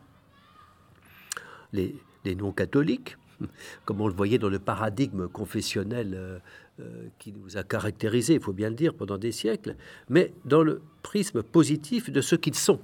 les, 1.72 1.94
non-catholiques, 2.24 3.16
comme 3.85 4.00
on 4.00 4.08
le 4.08 4.14
voyait 4.14 4.38
dans 4.38 4.48
le 4.48 4.58
paradigme 4.58 5.28
confessionnel 5.28 6.12
euh, 6.14 6.38
euh, 6.80 7.08
qui 7.18 7.32
nous 7.32 7.56
a 7.56 7.62
caractérisés, 7.62 8.35
il 8.35 8.40
faut 8.40 8.52
bien 8.52 8.70
le 8.70 8.76
dire, 8.76 8.94
pendant 8.94 9.18
des 9.18 9.32
siècles, 9.32 9.76
mais 10.08 10.32
dans 10.44 10.62
le 10.62 10.80
prisme 11.02 11.42
positif 11.42 12.11
de 12.11 12.20
ce 12.20 12.37
qu'ils 12.37 12.54
sont. 12.54 12.80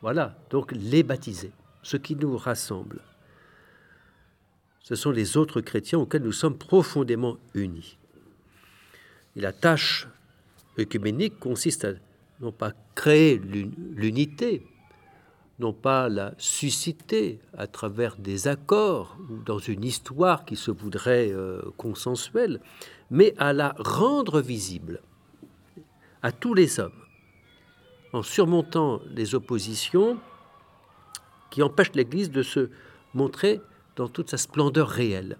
Voilà, 0.00 0.38
donc 0.50 0.72
les 0.72 1.02
baptisés, 1.02 1.52
ce 1.82 1.96
qui 1.96 2.14
nous 2.14 2.36
rassemble. 2.36 3.00
Ce 4.80 4.94
sont 4.94 5.10
les 5.10 5.36
autres 5.36 5.60
chrétiens 5.60 5.98
auxquels 5.98 6.22
nous 6.22 6.32
sommes 6.32 6.56
profondément 6.56 7.36
unis. 7.54 7.98
Et 9.36 9.40
la 9.40 9.52
tâche 9.52 10.08
œcuménique 10.78 11.38
consiste 11.38 11.84
à 11.84 11.92
non 12.40 12.52
pas 12.52 12.72
créer 12.94 13.38
l'unité, 13.38 14.62
non 15.58 15.72
pas 15.72 16.08
la 16.08 16.34
susciter 16.38 17.40
à 17.56 17.66
travers 17.66 18.16
des 18.16 18.46
accords 18.46 19.16
ou 19.28 19.38
dans 19.42 19.58
une 19.58 19.84
histoire 19.84 20.44
qui 20.44 20.56
se 20.56 20.70
voudrait 20.70 21.32
euh, 21.32 21.60
consensuelle, 21.76 22.60
mais 23.10 23.34
à 23.38 23.52
la 23.52 23.74
rendre 23.78 24.40
visible 24.40 25.02
à 26.22 26.32
tous 26.32 26.54
les 26.54 26.80
hommes, 26.80 27.00
en 28.12 28.22
surmontant 28.22 29.00
les 29.14 29.34
oppositions 29.34 30.18
qui 31.50 31.62
empêchent 31.62 31.94
l'Église 31.94 32.30
de 32.30 32.42
se 32.42 32.70
montrer 33.14 33.60
dans 33.96 34.08
toute 34.08 34.30
sa 34.30 34.36
splendeur 34.36 34.88
réelle. 34.88 35.38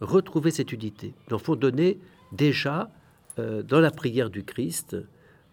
Retrouver 0.00 0.50
cette 0.50 0.72
unité, 0.72 1.14
il 1.30 1.38
faut 1.38 1.56
donner 1.56 1.98
déjà 2.32 2.90
euh, 3.38 3.62
dans 3.62 3.80
la 3.80 3.90
prière 3.90 4.30
du 4.30 4.44
Christ 4.44 4.96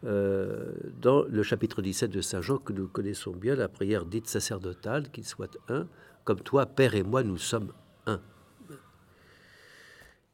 euh, 0.05 0.71
dans 1.01 1.23
le 1.23 1.41
chapitre 1.41 1.81
17 1.81 2.11
de 2.11 2.21
Saint 2.21 2.41
Jean 2.41 2.57
que 2.57 2.73
nous 2.73 2.87
connaissons 2.87 3.31
bien, 3.31 3.55
la 3.55 3.67
prière 3.67 4.05
dite 4.05 4.27
sacerdotale, 4.27 5.09
qu'il 5.09 5.25
soit 5.25 5.57
un, 5.67 5.87
comme 6.23 6.41
toi, 6.41 6.65
Père 6.65 6.93
et 6.93 7.03
moi, 7.03 7.23
nous 7.23 7.37
sommes 7.37 7.71
un. 8.05 8.21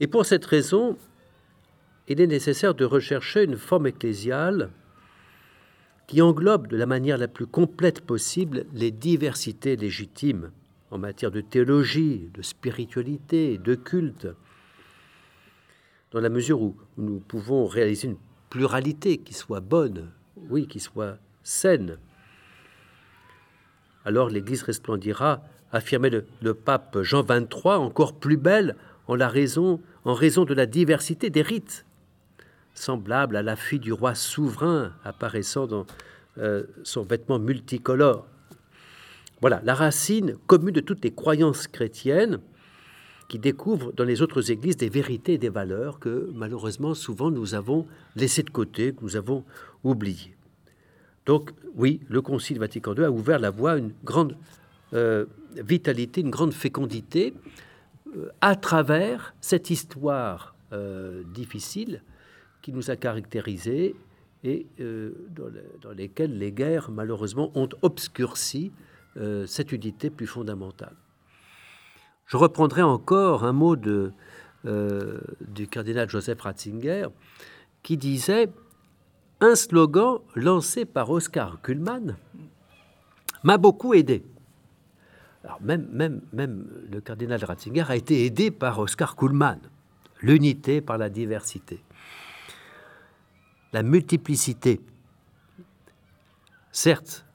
Et 0.01 0.07
pour 0.07 0.25
cette 0.25 0.45
raison, 0.45 0.97
il 2.07 2.19
est 2.19 2.27
nécessaire 2.27 2.73
de 2.73 2.83
rechercher 2.83 3.43
une 3.43 3.57
forme 3.57 3.87
ecclésiale 3.87 4.71
qui 6.07 6.21
englobe 6.21 6.67
de 6.67 6.75
la 6.75 6.85
manière 6.85 7.17
la 7.17 7.29
plus 7.29 7.45
complète 7.45 8.01
possible 8.01 8.65
les 8.73 8.91
diversités 8.91 9.77
légitimes 9.77 10.51
en 10.89 10.97
matière 10.97 11.31
de 11.31 11.39
théologie, 11.39 12.29
de 12.33 12.41
spiritualité, 12.41 13.57
de 13.57 13.75
culte, 13.75 14.27
dans 16.11 16.19
la 16.19 16.27
mesure 16.27 16.61
où 16.61 16.75
nous 16.97 17.21
pouvons 17.21 17.65
réaliser 17.65 18.09
une 18.09 18.17
pluralité 18.51 19.17
qui 19.17 19.33
soit 19.33 19.61
bonne, 19.61 20.11
oui, 20.49 20.67
qui 20.67 20.79
soit 20.79 21.17
saine. 21.41 21.97
Alors 24.05 24.29
l'Église 24.29 24.61
resplendira, 24.61 25.41
affirmait 25.71 26.11
le, 26.41 26.53
pape 26.53 27.01
Jean 27.01 27.23
XXIII, 27.23 27.47
encore 27.65 28.13
plus 28.13 28.37
belle 28.37 28.75
en, 29.07 29.15
raison 29.15 30.45
de 30.45 30.53
la 30.53 30.65
diversité 30.65 31.29
des 31.29 31.41
rites, 31.41 31.85
semblable 32.75 33.37
à 33.37 33.41
la 33.41 33.55
fille 33.55 33.79
du 33.79 33.93
roi 33.93 34.15
souverain 34.15 34.93
apparaissant 35.03 35.65
dans 35.65 35.85
euh, 36.37 36.63
son 36.83 37.03
vêtement 37.03 37.39
multicolore. 37.39 38.27
Voilà, 39.39 39.61
la 39.63 39.73
racine 39.73 40.35
commune 40.45 40.75
de 40.75 40.81
toutes 40.81 41.03
les 41.03 41.13
croyances 41.13 41.67
chrétiennes, 41.67 42.39
qui 43.31 43.39
découvrent 43.39 43.93
dans 43.93 44.03
les 44.03 44.21
autres 44.21 44.51
églises 44.51 44.75
des 44.75 44.89
vérités 44.89 45.35
et 45.35 45.37
des 45.37 45.47
valeurs 45.47 45.99
que 45.99 46.29
malheureusement 46.35 46.93
souvent 46.93 47.31
nous 47.31 47.55
avons 47.55 47.87
laissées 48.17 48.43
de 48.43 48.49
côté, 48.49 48.91
que 48.91 49.01
nous 49.03 49.15
avons 49.15 49.45
oubliées. 49.85 50.35
Donc 51.25 51.51
oui, 51.75 52.01
le 52.09 52.21
Concile 52.21 52.59
Vatican 52.59 52.93
II 52.93 53.05
a 53.05 53.09
ouvert 53.09 53.39
la 53.39 53.49
voie 53.49 53.71
à 53.71 53.77
une 53.77 53.93
grande 54.03 54.35
euh, 54.93 55.27
vitalité, 55.55 56.19
une 56.19 56.29
grande 56.29 56.51
fécondité 56.51 57.33
euh, 58.17 58.27
à 58.41 58.57
travers 58.57 59.33
cette 59.39 59.69
histoire 59.69 60.53
euh, 60.73 61.23
difficile 61.33 62.03
qui 62.61 62.73
nous 62.73 62.91
a 62.91 62.97
caractérisés 62.97 63.95
et 64.43 64.65
dans, 64.77 65.49
dans, 65.81 65.91
lesquelles 65.91 66.37
les 66.37 66.51
guerres 66.51 66.91
malheureusement 66.91 67.51
ont 67.55 67.69
obscurci 67.81 68.71
cette 69.45 69.71
unité 69.71 70.09
plus 70.09 70.25
fondamentale. 70.25 70.95
Je 72.31 72.37
reprendrai 72.37 72.81
encore 72.81 73.43
un 73.43 73.51
mot 73.51 73.75
euh, 73.75 75.19
du 75.41 75.67
cardinal 75.67 76.09
Joseph 76.09 76.39
Ratzinger 76.39 77.07
qui 77.83 77.97
disait 77.97 78.47
Un 79.41 79.55
slogan 79.55 80.19
lancé 80.35 80.85
par 80.85 81.09
Oscar 81.09 81.61
Kuhlmann 81.61 82.15
m'a 83.43 83.57
beaucoup 83.57 83.93
aidé. 83.93 84.23
Même, 85.59 85.89
même, 85.91 86.21
même 86.31 86.69
le 86.89 87.01
cardinal 87.01 87.43
Ratzinger 87.43 87.83
a 87.89 87.97
été 87.97 88.25
aidé 88.25 88.49
par 88.49 88.79
Oscar 88.79 89.17
Kuhlmann, 89.17 89.59
l'unité 90.21 90.79
par 90.79 90.97
la 90.97 91.09
diversité, 91.09 91.83
la 93.73 93.83
multiplicité. 93.83 94.79
Certes, 96.71 97.25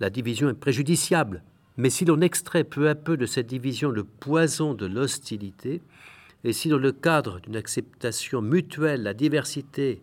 la 0.00 0.08
division 0.08 0.48
est 0.48 0.54
préjudiciable, 0.54 1.42
mais 1.76 1.90
si 1.90 2.04
l'on 2.04 2.20
extrait 2.20 2.64
peu 2.64 2.88
à 2.88 2.94
peu 2.94 3.16
de 3.16 3.26
cette 3.26 3.46
division 3.46 3.90
le 3.90 4.04
poison 4.04 4.74
de 4.74 4.86
l'hostilité, 4.86 5.82
et 6.44 6.52
si 6.52 6.68
dans 6.68 6.78
le 6.78 6.92
cadre 6.92 7.40
d'une 7.40 7.56
acceptation 7.56 8.40
mutuelle, 8.40 9.02
la 9.02 9.14
diversité 9.14 10.00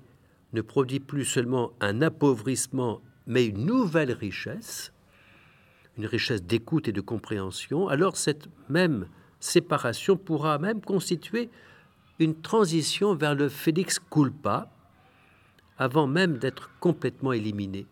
ne 0.53 0.62
produit 0.62 0.99
plus 0.99 1.25
seulement 1.25 1.71
un 1.79 2.01
appauvrissement, 2.01 3.01
mais 3.25 3.45
une 3.45 3.65
nouvelle 3.65 4.12
richesse, 4.12 4.93
une 5.97 6.05
richesse 6.05 6.43
d'écoute 6.43 6.88
et 6.88 6.91
de 6.91 7.01
compréhension, 7.01 7.88
alors 7.88 8.17
cette 8.17 8.47
même 8.69 9.07
séparation 9.39 10.15
pourra 10.15 10.57
même 10.57 10.81
constituer 10.81 11.49
une 12.19 12.39
transition 12.39 13.15
vers 13.15 13.36
le 13.36 13.49
Félix 13.49 13.99
culpa, 13.99 14.71
avant 15.77 16.05
même 16.05 16.38
d'être 16.38 16.69
complètement 16.79 17.33
éliminé. 17.33 17.88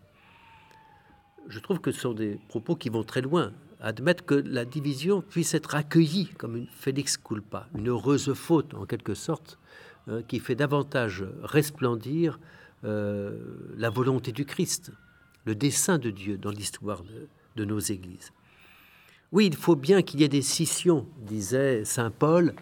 Je 1.48 1.58
trouve 1.58 1.80
que 1.80 1.90
ce 1.90 2.00
sont 2.00 2.14
des 2.14 2.38
propos 2.48 2.76
qui 2.76 2.88
vont 2.88 3.02
très 3.02 3.20
loin 3.20 3.52
admettre 3.82 4.24
que 4.24 4.34
la 4.34 4.64
division 4.64 5.20
puisse 5.20 5.54
être 5.54 5.74
accueillie 5.74 6.28
comme 6.38 6.56
une 6.56 6.68
Félix 6.68 7.16
culpa, 7.16 7.66
une 7.76 7.88
heureuse 7.88 8.32
faute 8.32 8.74
en 8.74 8.86
quelque 8.86 9.14
sorte, 9.14 9.58
hein, 10.06 10.22
qui 10.26 10.38
fait 10.38 10.54
davantage 10.54 11.24
resplendir 11.42 12.38
euh, 12.84 13.36
la 13.76 13.90
volonté 13.90 14.32
du 14.32 14.44
Christ, 14.44 14.92
le 15.44 15.54
dessein 15.54 15.98
de 15.98 16.10
Dieu 16.10 16.38
dans 16.38 16.50
l'histoire 16.50 17.02
de, 17.56 17.64
nos 17.64 17.80
églises. 17.80 18.32
Oui, 19.32 19.46
il 19.46 19.56
faut 19.56 19.76
bien 19.76 20.02
qu'il 20.02 20.20
y 20.20 20.24
ait 20.24 20.28
des 20.28 20.42
scissions, 20.42 21.06
disait 21.18 21.84
Saint 21.84 22.10
Paul, 22.10 22.54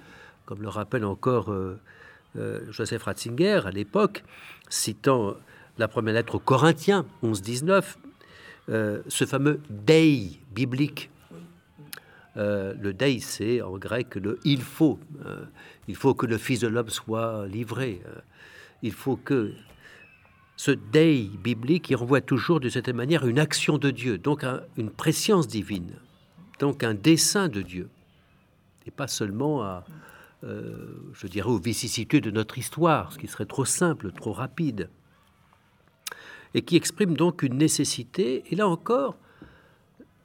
comme 0.46 0.62
le 0.62 0.68
rappelle 0.68 1.04
encore 1.04 1.50
euh, 1.50 1.78
euh, 2.36 2.60
Joseph 2.70 3.04
Ratzinger 3.04 3.62
à 3.66 3.70
l'époque, 3.70 4.24
citant 4.68 5.36
la 5.78 5.88
première 5.88 6.14
lettre 6.14 6.36
aux 6.36 6.40
Corinthiens, 6.40 7.06
11-19, 7.22 7.96
ce 8.70 9.24
fameux 9.26 9.60
Dei 9.68 10.38
biblique 10.54 11.10
le 12.36 12.92
deïsé 12.92 13.60
en 13.62 13.76
grec 13.76 14.14
le 14.14 14.38
il 14.44 14.62
faut. 14.62 14.98
il 15.88 15.96
faut 15.96 16.14
que 16.14 16.26
le 16.26 16.38
Fils 16.38 16.60
de 16.60 16.68
l'homme 16.68 16.88
soit 16.88 17.46
livré. 17.48 18.00
il 18.82 18.92
faut 18.92 19.16
que 19.16 19.52
ce 20.60 20.72
dei 20.72 21.30
biblique, 21.42 21.88
il 21.88 21.96
renvoie 21.96 22.20
toujours 22.20 22.60
de 22.60 22.68
cette 22.68 22.90
manière 22.90 23.26
une 23.26 23.38
action 23.38 23.78
de 23.78 23.90
Dieu, 23.90 24.18
donc 24.18 24.44
une 24.76 24.90
préscience 24.90 25.48
divine, 25.48 25.94
donc 26.58 26.84
un 26.84 26.92
dessein 26.92 27.48
de 27.48 27.62
Dieu, 27.62 27.88
et 28.86 28.90
pas 28.90 29.06
seulement 29.06 29.62
à, 29.62 29.86
euh, 30.44 31.00
je 31.14 31.26
dirais, 31.28 31.48
aux 31.48 31.56
vicissitudes 31.56 32.24
de 32.24 32.30
notre 32.30 32.58
histoire, 32.58 33.10
ce 33.10 33.18
qui 33.18 33.26
serait 33.26 33.46
trop 33.46 33.64
simple, 33.64 34.12
trop 34.12 34.32
rapide, 34.32 34.90
et 36.54 36.62
qui 36.62 36.76
exprime 36.76 37.16
donc 37.16 37.42
une 37.42 37.56
nécessité, 37.56 38.44
et 38.50 38.56
là 38.56 38.68
encore, 38.68 39.16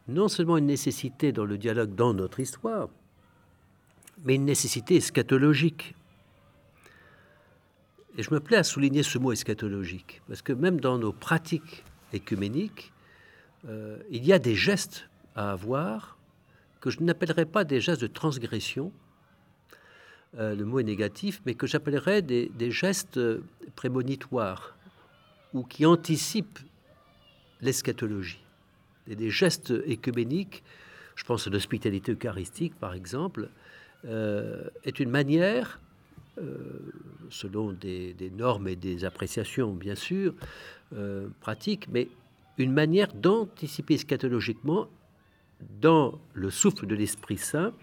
non 0.07 0.27
seulement 0.27 0.57
une 0.57 0.65
nécessité 0.67 1.31
dans 1.31 1.45
le 1.45 1.57
dialogue 1.57 1.95
dans 1.95 2.13
notre 2.13 2.39
histoire, 2.39 2.89
mais 4.23 4.35
une 4.35 4.45
nécessité 4.45 4.95
eschatologique. 4.95 5.95
Et 8.17 8.23
je 8.23 8.33
me 8.33 8.39
plais 8.39 8.57
à 8.57 8.63
souligner 8.63 9.03
ce 9.03 9.17
mot 9.17 9.31
eschatologique, 9.31 10.21
parce 10.27 10.41
que 10.41 10.53
même 10.53 10.79
dans 10.79 10.97
nos 10.97 11.11
pratiques 11.11 11.83
écuméniques, 12.13 12.93
euh, 13.67 13.97
il 14.09 14.25
y 14.25 14.31
a 14.31 14.39
des 14.39 14.55
gestes 14.55 15.09
à 15.35 15.51
avoir 15.51 16.17
que 16.79 16.89
je 16.89 17.01
n'appellerais 17.01 17.45
pas 17.45 17.63
des 17.63 17.81
gestes 17.81 18.01
de 18.01 18.07
transgression, 18.07 18.91
euh, 20.37 20.53
le 20.53 20.65
mot 20.65 20.79
est 20.79 20.83
négatif, 20.83 21.41
mais 21.45 21.55
que 21.55 21.65
j'appellerais 21.65 22.21
des, 22.21 22.51
gestes 22.71 23.19
prémonitoires 23.75 24.74
ou 25.55 25.63
qui 25.63 25.85
anticipent 25.85 26.59
l'eschatologie. 27.61 28.43
Et 29.07 29.15
des 29.15 29.29
gestes 29.29 29.73
écuméniques, 29.85 30.63
je 31.15 31.23
pense 31.23 31.47
à 31.47 31.49
l'hospitalité 31.49 32.11
eucharistique 32.11 32.75
par 32.75 32.93
exemple, 32.93 33.49
euh, 34.03 34.67
est 34.83 34.99
une 34.99 35.09
manière 35.09 35.79
euh, 36.37 36.91
selon 37.29 37.71
des, 37.71 38.13
normes 38.37 38.67
et 38.67 38.75
des 38.75 39.05
appréciations, 39.05 39.71
bien 39.71 39.95
sûr, 39.95 40.33
euh, 40.93 41.29
pratiques, 41.39 41.87
mais 41.89 42.09
une 42.57 42.73
manière 42.73 43.13
d'anticiper 43.13 43.97
scatologiquement, 43.97 44.89
dans 45.81 46.19
le 46.33 46.49
souffle 46.49 46.85
de 46.85 46.95
l'Esprit 46.95 47.37
Saint, 47.37 47.73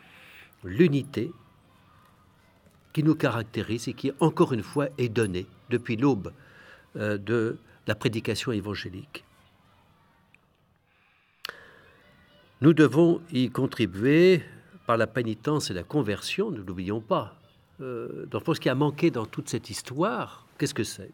l'unité 0.62 1.32
qui 2.92 3.02
nous 3.02 3.14
caractérise 3.14 3.88
et 3.88 3.94
qui, 3.94 4.12
encore 4.20 4.52
une 4.52 4.62
fois, 4.62 4.88
est 4.98 5.08
donnée 5.08 5.46
depuis 5.70 5.96
l'aube 5.96 6.32
euh, 6.96 7.18
de 7.18 7.58
la 7.86 7.94
prédication 7.94 8.52
évangélique. 8.52 9.24
Nous 12.60 12.74
devons 12.74 13.20
y 13.32 13.50
contribuer 13.50 14.42
par 14.86 14.96
la 14.96 15.06
pénitence 15.06 15.70
et 15.70 15.74
la 15.74 15.82
conversion, 15.82 16.50
ne 16.50 16.60
l'oublions 16.60 17.00
pas. 17.00 17.36
Euh, 17.80 18.26
dans 18.26 18.40
ce 18.40 18.60
qui 18.60 18.68
a 18.68 18.74
manqué 18.74 19.10
dans 19.10 19.26
toute 19.26 19.48
cette 19.48 19.70
histoire, 19.70 20.46
qu'est-ce 20.58 20.74
que 20.74 20.84
c'est? 20.84 21.10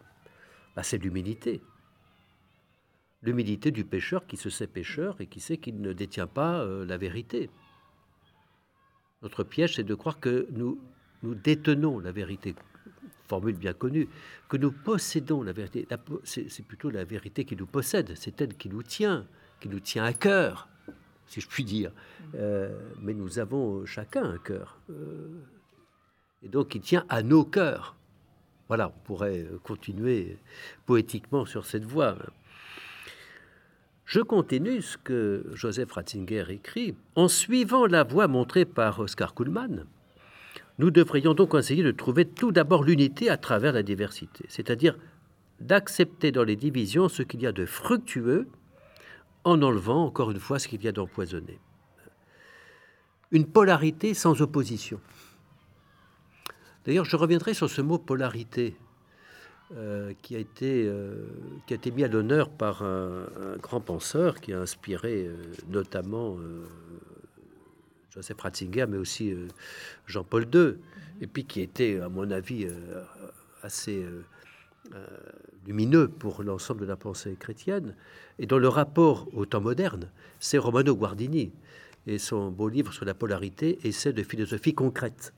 Bah, 0.76 0.82
C'est 0.82 0.98
l'humilité. 0.98 1.62
L'humilité 3.22 3.70
du 3.70 3.84
pécheur 3.84 4.26
qui 4.26 4.36
se 4.36 4.50
sait 4.50 4.66
pécheur 4.66 5.20
et 5.20 5.26
qui 5.26 5.40
sait 5.40 5.56
qu'il 5.56 5.80
ne 5.80 5.92
détient 5.92 6.26
pas 6.26 6.60
euh, 6.60 6.84
la 6.84 6.98
vérité. 6.98 7.50
Notre 9.22 9.42
piège, 9.42 9.76
c'est 9.76 9.84
de 9.84 9.94
croire 9.94 10.20
que 10.20 10.48
nous 10.52 10.78
détenons 11.22 11.98
la 11.98 12.12
vérité, 12.12 12.54
formule 13.28 13.56
bien 13.56 13.72
connue, 13.72 14.08
que 14.48 14.56
nous 14.56 14.72
possédons 14.72 15.42
la 15.42 15.52
vérité. 15.52 15.86
C'est 16.24 16.64
plutôt 16.66 16.90
la 16.90 17.04
vérité 17.04 17.44
qui 17.44 17.56
nous 17.56 17.66
possède, 17.66 18.12
c'est 18.16 18.40
elle 18.40 18.54
qui 18.54 18.68
nous 18.68 18.82
tient, 18.82 19.26
qui 19.60 19.68
nous 19.68 19.80
tient 19.80 20.04
à 20.04 20.12
cœur, 20.12 20.68
si 21.26 21.40
je 21.40 21.48
puis 21.48 21.64
dire. 21.64 21.92
Euh, 22.34 22.76
mais 23.00 23.14
nous 23.14 23.38
avons 23.38 23.86
chacun 23.86 24.24
un 24.24 24.38
cœur 24.38 24.78
et 26.42 26.48
donc 26.48 26.74
il 26.74 26.80
tient 26.80 27.04
à 27.08 27.22
nos 27.22 27.44
cœurs. 27.44 27.96
Voilà, 28.68 28.88
on 28.88 29.04
pourrait 29.04 29.40
euh, 29.40 29.58
continuer 29.62 30.38
poétiquement 30.86 31.46
sur 31.46 31.64
cette 31.64 31.84
voie. 31.84 32.16
Je 34.04 34.20
continue 34.20 34.82
ce 34.82 34.96
que 34.96 35.46
Joseph 35.52 35.92
Ratzinger 35.92 36.44
écrit. 36.50 36.94
En 37.14 37.28
suivant 37.28 37.86
la 37.86 38.04
voie 38.04 38.28
montrée 38.28 38.64
par 38.64 39.00
Oscar 39.00 39.34
Kuhlmann, 39.34 39.86
nous 40.78 40.90
devrions 40.90 41.34
donc 41.34 41.54
essayer 41.54 41.82
de 41.82 41.90
trouver 41.90 42.24
tout 42.24 42.52
d'abord 42.52 42.84
l'unité 42.84 43.30
à 43.30 43.36
travers 43.36 43.72
la 43.72 43.82
diversité, 43.82 44.44
c'est-à-dire 44.48 44.96
d'accepter 45.60 46.30
dans 46.30 46.44
les 46.44 46.56
divisions 46.56 47.08
ce 47.08 47.22
qu'il 47.22 47.42
y 47.42 47.46
a 47.46 47.52
de 47.52 47.66
fructueux 47.66 48.48
en 49.44 49.60
enlevant 49.62 50.04
encore 50.04 50.30
une 50.30 50.38
fois 50.38 50.58
ce 50.58 50.68
qu'il 50.68 50.82
y 50.84 50.88
a 50.88 50.92
d'empoisonné. 50.92 51.58
Une 53.32 53.46
polarité 53.46 54.14
sans 54.14 54.40
opposition. 54.40 55.00
D'ailleurs, 56.86 57.04
je 57.04 57.16
reviendrai 57.16 57.54
sur 57.54 57.68
ce 57.68 57.82
mot 57.82 57.98
polarité. 57.98 58.76
Euh, 59.76 60.14
qui, 60.22 60.34
a 60.34 60.38
été, 60.38 60.86
euh, 60.86 61.26
qui 61.66 61.74
a 61.74 61.90
mis 61.94 62.02
à 62.02 62.08
l'honneur 62.08 62.48
par 62.48 62.82
un, 62.82 63.26
grand 63.60 63.82
penseur 63.82 64.40
qui 64.40 64.54
a 64.54 64.60
inspiré 64.60 65.26
euh, 65.26 65.36
notamment 65.68 66.38
Joseph 68.18 68.40
Ratzinger, 68.40 68.86
mais 68.88 68.98
aussi 68.98 69.32
Jean-Paul 70.06 70.46
II, 70.52 70.74
et 71.20 71.26
puis 71.26 71.44
qui 71.44 71.60
était, 71.60 72.00
à 72.00 72.08
mon 72.08 72.30
avis, 72.30 72.66
assez 73.62 74.04
lumineux 75.66 76.08
pour 76.08 76.42
l'ensemble 76.42 76.80
de 76.80 76.86
la 76.86 76.96
pensée 76.96 77.36
chrétienne. 77.38 77.94
Et 78.38 78.46
dans 78.46 78.58
le 78.58 78.68
rapport 78.68 79.28
au 79.34 79.46
temps 79.46 79.60
moderne, 79.60 80.10
c'est 80.40 80.58
Romano 80.58 80.96
Guardini 80.96 81.52
et 82.06 82.18
son 82.18 82.50
beau 82.50 82.68
livre 82.68 82.92
sur 82.92 83.04
la 83.04 83.14
polarité, 83.14 83.78
essai 83.84 84.12
de 84.12 84.22
philosophie 84.22 84.74
concrète. 84.74 85.32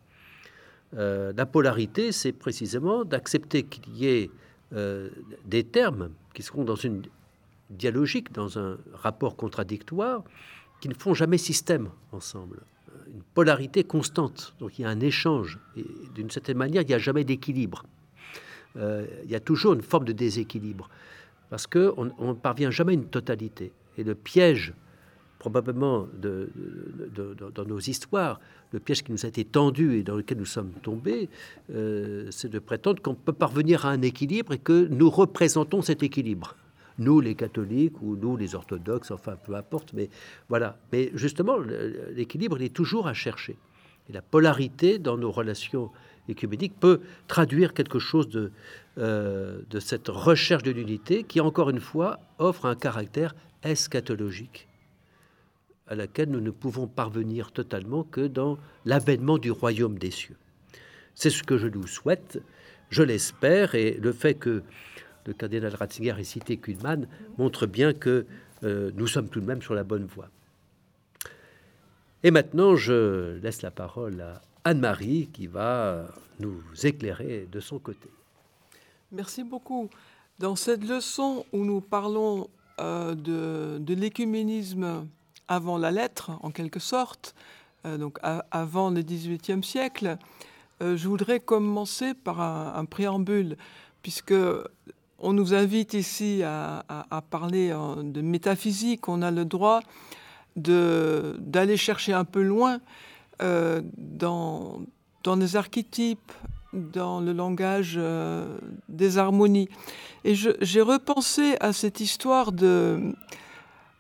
Euh, 0.97 1.33
la 1.37 1.47
polarité, 1.47 2.13
c'est 2.13 2.33
précisément 2.33 3.05
d'accepter 3.05 3.65
qu'il 3.65 3.97
y 3.97 4.07
ait 4.07 4.31
euh, 4.73 5.11
des 5.45 5.65
termes 5.65 6.11
qui 6.33 6.43
seront 6.43 6.65
dans 6.65 6.77
une 6.77 7.03
dialogique, 7.71 8.33
dans 8.33 8.59
un 8.59 8.79
rapport 8.95 9.37
contradictoire, 9.37 10.25
qui 10.81 10.89
ne 10.89 10.95
font 10.95 11.15
jamais 11.15 11.39
système 11.39 11.91
ensemble. 12.13 12.61
Une 13.13 13.23
polarité 13.35 13.85
constante. 13.85 14.55
Donc 14.61 14.79
il 14.79 14.83
y 14.83 14.85
a 14.85 14.89
un 14.89 15.01
échange. 15.01 15.59
Et 15.77 15.85
d'une 16.15 16.31
certaine 16.31 16.57
manière, 16.57 16.83
il 16.83 16.89
n'y 16.89 16.95
a 16.95 16.99
jamais 16.99 17.25
d'équilibre. 17.25 17.85
Euh, 18.77 19.07
il 19.25 19.31
y 19.31 19.35
a 19.35 19.41
toujours 19.41 19.73
une 19.75 19.83
forme 19.83 20.05
de 20.05 20.13
déséquilibre. 20.13 20.89
Parce 21.51 21.67
qu'on 21.67 22.05
ne 22.05 22.33
parvient 22.35 22.71
jamais 22.71 22.93
à 22.93 22.95
une 22.95 23.07
totalité. 23.07 23.73
Et 23.99 24.05
le 24.05 24.15
piège 24.15 24.73
probablement 25.41 26.07
dans 26.21 27.65
nos 27.65 27.79
histoires, 27.81 28.39
le 28.73 28.79
piège 28.79 29.03
qui 29.03 29.11
nous 29.11 29.25
a 29.25 29.29
été 29.29 29.45
tendu 29.45 29.99
et 29.99 30.03
dans 30.03 30.15
lequel 30.15 30.39
nous 30.39 30.45
sommes 30.45 30.73
tombés, 30.83 31.29
euh, 31.75 32.29
c'est 32.31 32.51
de 32.51 32.59
prétendre 32.59 33.03
qu'on 33.03 33.15
peut 33.15 33.33
parvenir 33.33 33.87
à 33.87 33.91
un 33.91 34.03
équilibre 34.03 34.53
et 34.53 34.59
que 34.59 34.87
nous 34.89 35.09
représentons 35.09 35.81
cet 35.81 36.03
équilibre. 36.03 36.57
Nous, 37.01 37.21
les 37.21 37.35
catholiques, 37.35 38.01
ou 38.01 38.15
nous, 38.15 38.37
les 38.37 38.55
orthodoxes, 38.55 39.11
enfin, 39.11 39.35
peu 39.45 39.55
importe, 39.55 39.93
mais 39.93 40.09
voilà. 40.49 40.79
Mais 40.93 41.11
justement, 41.15 41.59
l'équilibre, 41.59 42.57
il 42.59 42.65
est 42.67 42.75
toujours 42.75 43.09
à 43.09 43.15
chercher. 43.15 43.59
Et 44.09 44.13
la 44.13 44.23
polarité 44.23 44.99
dans 45.01 45.17
nos 45.17 45.33
relations 45.33 45.91
écuméniques 46.29 46.79
peut 46.79 47.01
traduire 47.27 47.75
quelque 47.75 47.99
chose 47.99 48.29
de, 48.29 48.53
euh, 48.99 49.61
de 49.69 49.81
cette 49.81 50.09
recherche 50.09 50.63
de 50.63 50.71
l'unité 50.71 51.25
qui, 51.25 51.41
encore 51.41 51.71
une 51.71 51.81
fois, 51.81 52.21
offre 52.39 52.67
un 52.67 52.77
caractère 52.77 53.35
eschatologique 53.65 54.69
à 55.91 55.97
laquelle 55.97 56.31
nous 56.31 56.41
ne 56.41 56.53
pouvons 56.53 56.87
parvenir 56.87 57.51
totalement 57.51 58.05
que 58.05 58.29
dans 58.29 58.59
l'avènement 58.85 59.39
du 59.39 59.51
royaume 59.51 59.99
des 59.99 60.13
cieux. 60.13 60.37
C'est 61.17 61.31
ce 61.31 61.43
que 61.43 61.59
je 61.59 61.67
nous 61.67 61.87
souhaite, 61.87 62.41
je 62.91 63.03
l'espère, 63.03 63.75
et 63.75 63.99
le 64.01 64.13
fait 64.13 64.35
que 64.35 64.63
le 65.27 65.33
cardinal 65.33 65.75
Ratzinger 65.75 66.15
ait 66.19 66.25
cité 66.25 66.57
Kuhlmann 66.57 67.07
montre 67.39 67.67
bien 67.67 67.93
que 67.93 68.27
euh, 68.63 68.91
nous 68.95 69.07
sommes 69.07 69.29
tout 69.29 69.41
de 69.41 69.47
même 69.47 69.63
sur 69.63 69.75
la 69.75 69.85
bonne 69.85 70.05
voie. 70.05 70.29
Et 72.23 72.31
maintenant, 72.31 72.77
je 72.77 73.39
laisse 73.39 73.63
la 73.63 73.71
parole 73.71 74.21
à 74.21 74.43
Anne-Marie 74.65 75.31
qui 75.33 75.47
va 75.47 76.07
nous 76.39 76.63
éclairer 76.83 77.49
de 77.51 77.61
son 77.61 77.79
côté. 77.79 78.09
Merci 79.13 79.43
beaucoup. 79.43 79.89
Dans 80.39 80.57
cette 80.57 80.87
leçon 80.87 81.45
où 81.53 81.65
nous 81.65 81.81
parlons 81.81 82.49
euh, 82.81 83.15
de, 83.15 83.79
de 83.79 83.95
l'écuménisme 83.95 85.07
avant 85.49 85.79
la 85.79 85.91
lettre, 85.91 86.33
en 86.43 86.51
quelque 86.51 86.81
sorte, 86.81 87.35
euh, 87.87 87.97
donc 87.97 88.19
avant 88.23 88.91
le 88.91 89.03
XVIIIe 89.03 89.65
siècle, 89.65 90.17
je 90.83 91.09
voudrais 91.09 91.41
commencer 91.41 92.15
par 92.15 92.41
un, 92.41 92.87
préambule, 92.87 93.59
puisque 94.01 94.33
on 95.21 95.33
nous 95.33 95.55
invite 95.55 95.95
ici 95.95 96.43
à, 96.43 96.85
parler 97.31 97.71
de 97.71 98.21
métaphysique, 98.21 99.09
on 99.09 99.23
a 99.23 99.31
le 99.31 99.45
droit 99.45 99.81
d'aller 100.57 101.77
chercher 101.77 102.13
un 102.13 102.25
peu 102.25 102.43
loin 102.43 102.81
euh, 103.43 103.81
dans, 103.97 104.81
les 105.37 105.57
archétypes, 105.57 106.33
dans 106.73 107.21
le 107.21 107.33
langage 107.33 108.01
des 108.89 109.19
harmonies. 109.19 109.69
Et 110.25 110.35
j'ai 110.35 110.83
repensé 110.83 111.57
à 111.61 111.73
cette 111.73 112.01
histoire 112.01 112.53
de, 112.53 113.15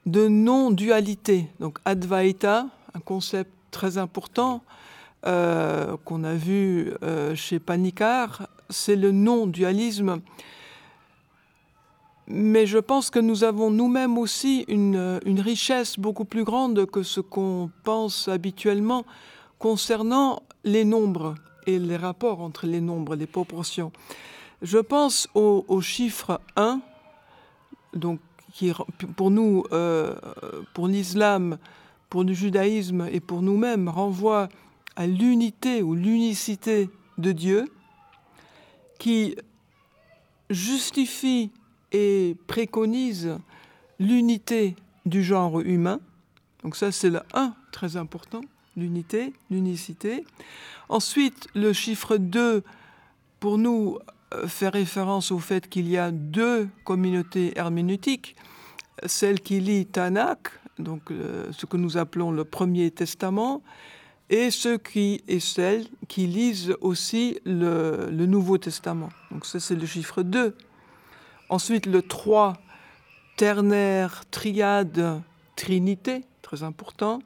non-dualité. 0.06 1.46
Donc 1.60 1.78
Advaita, 1.84 2.66
un 2.94 3.00
concept 3.00 3.50
très 3.70 3.98
important 3.98 4.62
euh, 5.26 5.96
qu'on 6.04 6.24
a 6.24 6.34
vu 6.34 6.92
euh, 7.02 7.34
chez 7.34 7.58
Panicard, 7.58 8.48
c'est 8.68 8.96
le 8.96 9.12
non-dualisme. 9.12 10.20
Mais 12.32 12.64
je 12.64 12.78
pense 12.78 13.10
que 13.10 13.18
nous 13.18 13.42
avons 13.42 13.72
nous-mêmes 13.72 14.16
aussi 14.16 14.64
une, 14.68 15.18
richesse 15.26 15.98
beaucoup 15.98 16.24
plus 16.24 16.44
grande 16.44 16.86
que 16.86 17.02
ce 17.02 17.20
qu'on 17.20 17.72
pense 17.82 18.28
habituellement 18.28 19.04
concernant 19.58 20.44
les 20.62 20.84
nombres 20.84 21.34
et 21.66 21.80
les 21.80 21.96
rapports 21.96 22.40
entre 22.40 22.66
les 22.66 22.80
nombres, 22.80 23.16
les 23.16 23.26
proportions. 23.26 23.90
Je 24.62 24.78
pense 24.78 25.28
au, 25.34 25.64
au 25.66 25.80
chiffre 25.80 26.40
1, 26.54 26.80
donc 27.94 28.20
qui 28.52 28.72
pour 29.16 29.32
nous, 29.32 29.64
euh, 29.72 30.14
pour 30.72 30.86
l'islam, 30.86 31.58
pour 32.10 32.22
le 32.22 32.32
judaïsme 32.32 33.08
et 33.10 33.18
pour 33.18 33.42
nous-mêmes 33.42 33.88
renvoie 33.88 34.48
à 34.94 35.08
l'unité 35.08 35.82
ou 35.82 35.96
l'unicité 35.96 36.90
de 37.18 37.32
Dieu, 37.32 37.64
qui 39.00 39.34
justifie 40.48 41.50
et 41.92 42.36
préconise 42.46 43.38
l'unité 43.98 44.76
du 45.06 45.22
genre 45.22 45.60
humain. 45.60 46.00
Donc 46.62 46.76
ça, 46.76 46.92
c'est 46.92 47.10
le 47.10 47.20
1, 47.34 47.54
très 47.72 47.96
important, 47.96 48.42
l'unité, 48.76 49.32
l'unicité. 49.50 50.24
Ensuite, 50.88 51.48
le 51.54 51.72
chiffre 51.72 52.16
2, 52.16 52.62
pour 53.38 53.58
nous, 53.58 53.98
euh, 54.34 54.46
fait 54.46 54.68
référence 54.68 55.32
au 55.32 55.38
fait 55.38 55.68
qu'il 55.68 55.88
y 55.88 55.96
a 55.96 56.10
deux 56.10 56.68
communautés 56.84 57.52
herméneutiques, 57.56 58.36
celle 59.06 59.40
qui 59.40 59.60
lit 59.60 59.86
Tanakh, 59.86 60.50
donc 60.78 61.10
euh, 61.10 61.46
ce 61.50 61.66
que 61.66 61.76
nous 61.76 61.96
appelons 61.96 62.30
le 62.30 62.44
Premier 62.44 62.90
Testament, 62.90 63.62
et 64.28 64.52
ceux 64.52 64.78
qui 64.78 65.22
et 65.26 65.40
celles 65.40 65.86
qui 66.06 66.28
lisent 66.28 66.76
aussi 66.80 67.38
le, 67.44 68.08
Nouveau 68.10 68.58
Testament. 68.58 69.08
Donc 69.32 69.44
ça 69.44 69.58
c'est 69.58 69.74
le 69.74 69.86
chiffre 69.86 70.22
2. 70.22 70.54
Ensuite 71.50 71.86
le 71.86 72.00
3, 72.00 72.54
ternaire, 73.36 74.22
triade, 74.30 75.20
trinité, 75.56 76.22
très 76.42 76.62
important. 76.62 77.18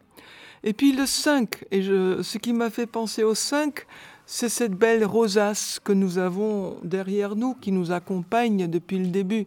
Et 0.62 0.72
puis 0.72 0.92
le 0.92 1.04
5, 1.04 1.66
et 1.70 1.82
ce 1.82 2.38
qui 2.38 2.54
m'a 2.54 2.70
fait 2.70 2.86
penser 2.86 3.22
au 3.22 3.34
5, 3.34 3.84
c'est 4.24 4.48
cette 4.48 4.72
belle 4.72 5.04
rosace 5.04 5.78
que 5.78 5.92
nous 5.92 6.16
avons 6.16 6.78
derrière 6.82 7.36
nous, 7.36 7.54
qui 7.54 7.70
nous 7.70 7.92
accompagne 7.92 8.66
depuis 8.66 8.98
le 8.98 9.08
début. 9.08 9.46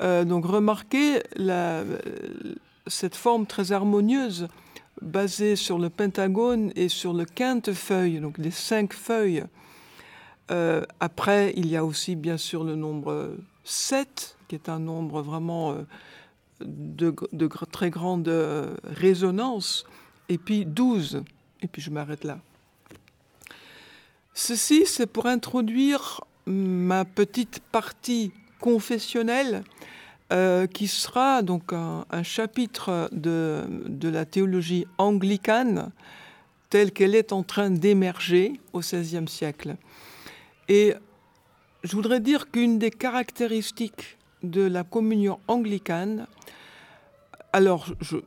Euh, 0.00 0.24
donc 0.24 0.46
remarquez 0.46 1.22
cette 2.88 3.14
forme 3.14 3.46
très 3.46 3.70
harmonieuse 3.70 4.48
basée 5.00 5.54
sur 5.54 5.78
le 5.78 5.90
pentagone 5.90 6.72
et 6.74 6.88
sur 6.88 7.12
le 7.12 7.24
quinte-feuille, 7.24 8.18
donc 8.18 8.36
les 8.38 8.50
cinq 8.50 8.94
feuilles. 8.94 9.44
Euh, 10.50 10.82
après, 10.98 11.52
il 11.56 11.68
y 11.68 11.76
a 11.76 11.84
aussi 11.84 12.16
bien 12.16 12.36
sûr 12.36 12.64
le 12.64 12.74
nombre 12.74 13.36
7, 13.64 14.36
qui 14.48 14.54
est 14.54 14.68
un 14.68 14.78
nombre 14.78 15.22
vraiment 15.22 15.72
euh, 15.72 15.82
de, 16.60 17.46
très 17.70 17.90
grande 17.90 18.28
résonance, 18.84 19.84
et 20.28 20.38
puis 20.38 20.64
12, 20.64 21.22
et 21.62 21.68
puis 21.68 21.82
je 21.82 21.90
m'arrête 21.90 22.24
là. 22.24 22.38
Ceci, 24.34 24.86
c'est 24.86 25.06
pour 25.06 25.26
introduire 25.26 26.22
ma 26.46 27.04
petite 27.04 27.60
partie 27.70 28.32
confessionnelle 28.60 29.62
euh, 30.32 30.66
qui 30.66 30.88
sera 30.88 31.42
donc 31.42 31.72
un, 31.72 32.22
chapitre 32.22 33.10
de, 33.12 33.64
de, 33.68 34.08
la 34.08 34.24
théologie 34.24 34.86
anglicane 34.96 35.90
telle 36.70 36.92
qu'elle 36.92 37.14
est 37.14 37.32
en 37.32 37.42
train 37.42 37.68
d'émerger 37.68 38.54
au 38.72 38.80
XVIe 38.80 39.28
siècle. 39.28 39.76
Et 40.68 40.94
je 41.82 41.96
voudrais 41.96 42.20
dire 42.20 42.50
qu'une 42.50 42.78
des 42.78 42.90
caractéristiques 42.90 44.18
de 44.42 44.62
la 44.62 44.84
communion 44.84 45.38
anglicane, 45.48 46.26
alors 47.52 47.86
je 48.00 48.18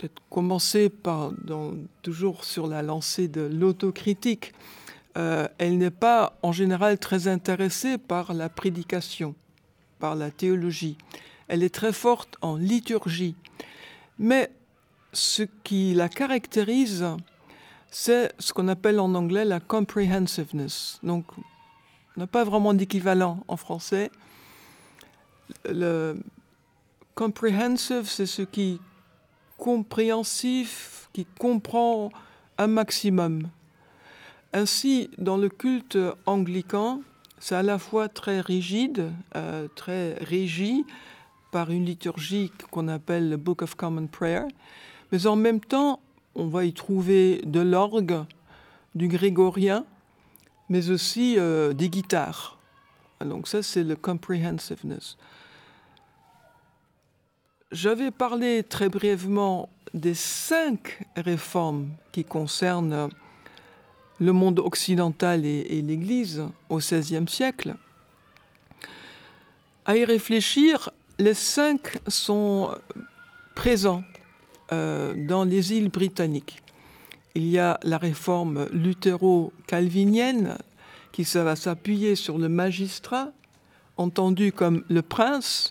peut-être 0.00 0.22
commencer 0.30 0.88
par 0.88 1.32
toujours 2.00 2.44
sur 2.44 2.66
la 2.66 2.80
lancée 2.82 3.28
de 3.28 3.42
l'autocritique, 3.42 4.54
euh, 5.18 5.46
elle 5.58 5.76
n'est 5.76 5.90
pas 5.90 6.38
en 6.42 6.52
général 6.52 6.98
très 6.98 7.28
intéressée 7.28 7.98
par 7.98 8.32
la 8.32 8.48
prédication, 8.48 9.34
par 9.98 10.14
la 10.14 10.30
théologie. 10.30 10.96
Elle 11.48 11.62
est 11.62 11.74
très 11.74 11.92
forte 11.92 12.36
en 12.40 12.56
liturgie. 12.56 13.34
Mais 14.18 14.50
ce 15.12 15.42
qui 15.64 15.92
la 15.94 16.08
caractérise, 16.08 17.04
c'est 17.90 18.32
ce 18.38 18.52
qu'on 18.52 18.68
appelle 18.68 19.00
en 19.00 19.14
anglais 19.14 19.44
la 19.44 19.60
comprehensiveness. 19.60 20.98
Donc, 21.02 21.24
on 21.36 21.42
n'a 22.16 22.26
pas 22.26 22.44
vraiment 22.44 22.74
d'équivalent 22.74 23.44
en 23.48 23.56
français. 23.56 24.10
Le 25.64 26.16
comprehensive, 27.14 28.08
c'est 28.08 28.26
ce 28.26 28.42
qui 28.42 28.74
est 28.74 28.78
compréhensif, 29.58 31.08
qui 31.12 31.26
comprend 31.38 32.10
un 32.58 32.66
maximum. 32.66 33.48
Ainsi, 34.52 35.10
dans 35.18 35.36
le 35.36 35.48
culte 35.48 35.98
anglican, 36.26 37.02
c'est 37.38 37.54
à 37.54 37.62
la 37.62 37.78
fois 37.78 38.08
très 38.08 38.40
rigide, 38.40 39.10
euh, 39.36 39.68
très 39.74 40.14
régi 40.14 40.84
par 41.52 41.70
une 41.70 41.84
liturgie 41.84 42.52
qu'on 42.70 42.88
appelle 42.88 43.30
le 43.30 43.36
Book 43.36 43.62
of 43.62 43.74
Common 43.74 44.06
Prayer, 44.06 44.44
mais 45.12 45.26
en 45.26 45.36
même 45.36 45.60
temps, 45.60 46.00
on 46.34 46.46
va 46.48 46.64
y 46.64 46.72
trouver 46.72 47.42
de 47.44 47.60
l'orgue, 47.60 48.24
du 48.94 49.08
grégorien, 49.08 49.84
mais 50.70 50.88
aussi 50.88 51.34
euh, 51.36 51.74
des 51.74 51.90
guitares. 51.90 52.56
Donc 53.20 53.48
ça, 53.48 53.62
c'est 53.62 53.84
le 53.84 53.96
comprehensiveness. 53.96 55.18
J'avais 57.70 58.10
parlé 58.10 58.62
très 58.62 58.88
brièvement 58.88 59.68
des 59.92 60.14
cinq 60.14 61.04
réformes 61.16 61.90
qui 62.12 62.24
concernent 62.24 63.10
le 64.20 64.32
monde 64.32 64.60
occidental 64.60 65.44
et, 65.44 65.82
l'Église 65.82 66.44
au 66.68 66.78
XVIe 66.78 67.28
siècle. 67.28 67.74
À 69.84 69.96
y 69.96 70.04
réfléchir, 70.04 70.90
les 71.18 71.34
cinq 71.34 71.98
sont 72.06 72.70
présents 73.54 74.04
euh, 74.72 75.14
dans 75.26 75.44
les 75.44 75.72
îles 75.72 75.90
britanniques. 75.90 76.62
Il 77.40 77.48
y 77.48 77.58
a 77.58 77.80
la 77.84 77.96
réforme 77.96 78.66
luthéro-calvinienne 78.70 80.58
qui 81.10 81.22
va 81.22 81.56
s'appuyer 81.56 82.14
sur 82.14 82.36
le 82.36 82.50
magistrat, 82.50 83.32
entendu 83.96 84.52
comme 84.52 84.84
le 84.90 85.00
prince. 85.00 85.70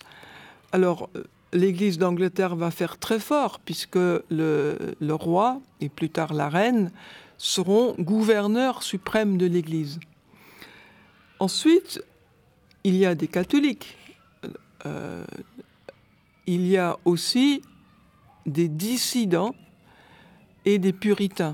Alors, 0.72 1.12
l'Église 1.54 2.00
d'Angleterre 2.00 2.56
va 2.56 2.72
faire 2.72 2.98
très 2.98 3.20
fort 3.20 3.60
puisque 3.60 3.98
le, 3.98 4.26
le, 5.00 5.14
roi 5.14 5.62
et 5.80 5.90
plus 5.90 6.10
tard 6.10 6.34
la 6.34 6.50
reine 6.50 6.92
seront 7.38 7.94
gouverneurs 8.00 8.82
suprêmes 8.82 9.38
de 9.38 9.46
l'Église. 9.46 10.00
Ensuite, 11.38 12.04
il 12.84 12.96
y 12.96 13.06
a 13.06 13.14
des 13.14 13.28
catholiques. 13.28 13.96
Euh, 14.88 15.24
il 16.48 16.66
y 16.66 16.78
a 16.78 16.98
aussi 17.06 17.62
des 18.48 18.70
dissidents 18.70 19.54
et 20.66 20.80
des 20.80 20.94
puritains. 20.94 21.54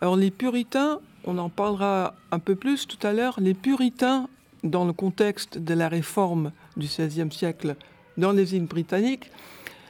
Alors 0.00 0.16
les 0.16 0.30
puritains, 0.30 1.00
on 1.24 1.38
en 1.38 1.48
parlera 1.48 2.14
un 2.30 2.38
peu 2.38 2.54
plus 2.54 2.86
tout 2.86 3.04
à 3.06 3.12
l'heure, 3.12 3.38
les 3.40 3.54
puritains, 3.54 4.28
dans 4.64 4.84
le 4.84 4.92
contexte 4.92 5.58
de 5.58 5.74
la 5.74 5.88
réforme 5.88 6.52
du 6.76 6.86
XVIe 6.86 7.30
siècle 7.30 7.76
dans 8.16 8.32
les 8.32 8.56
îles 8.56 8.66
britanniques, 8.66 9.30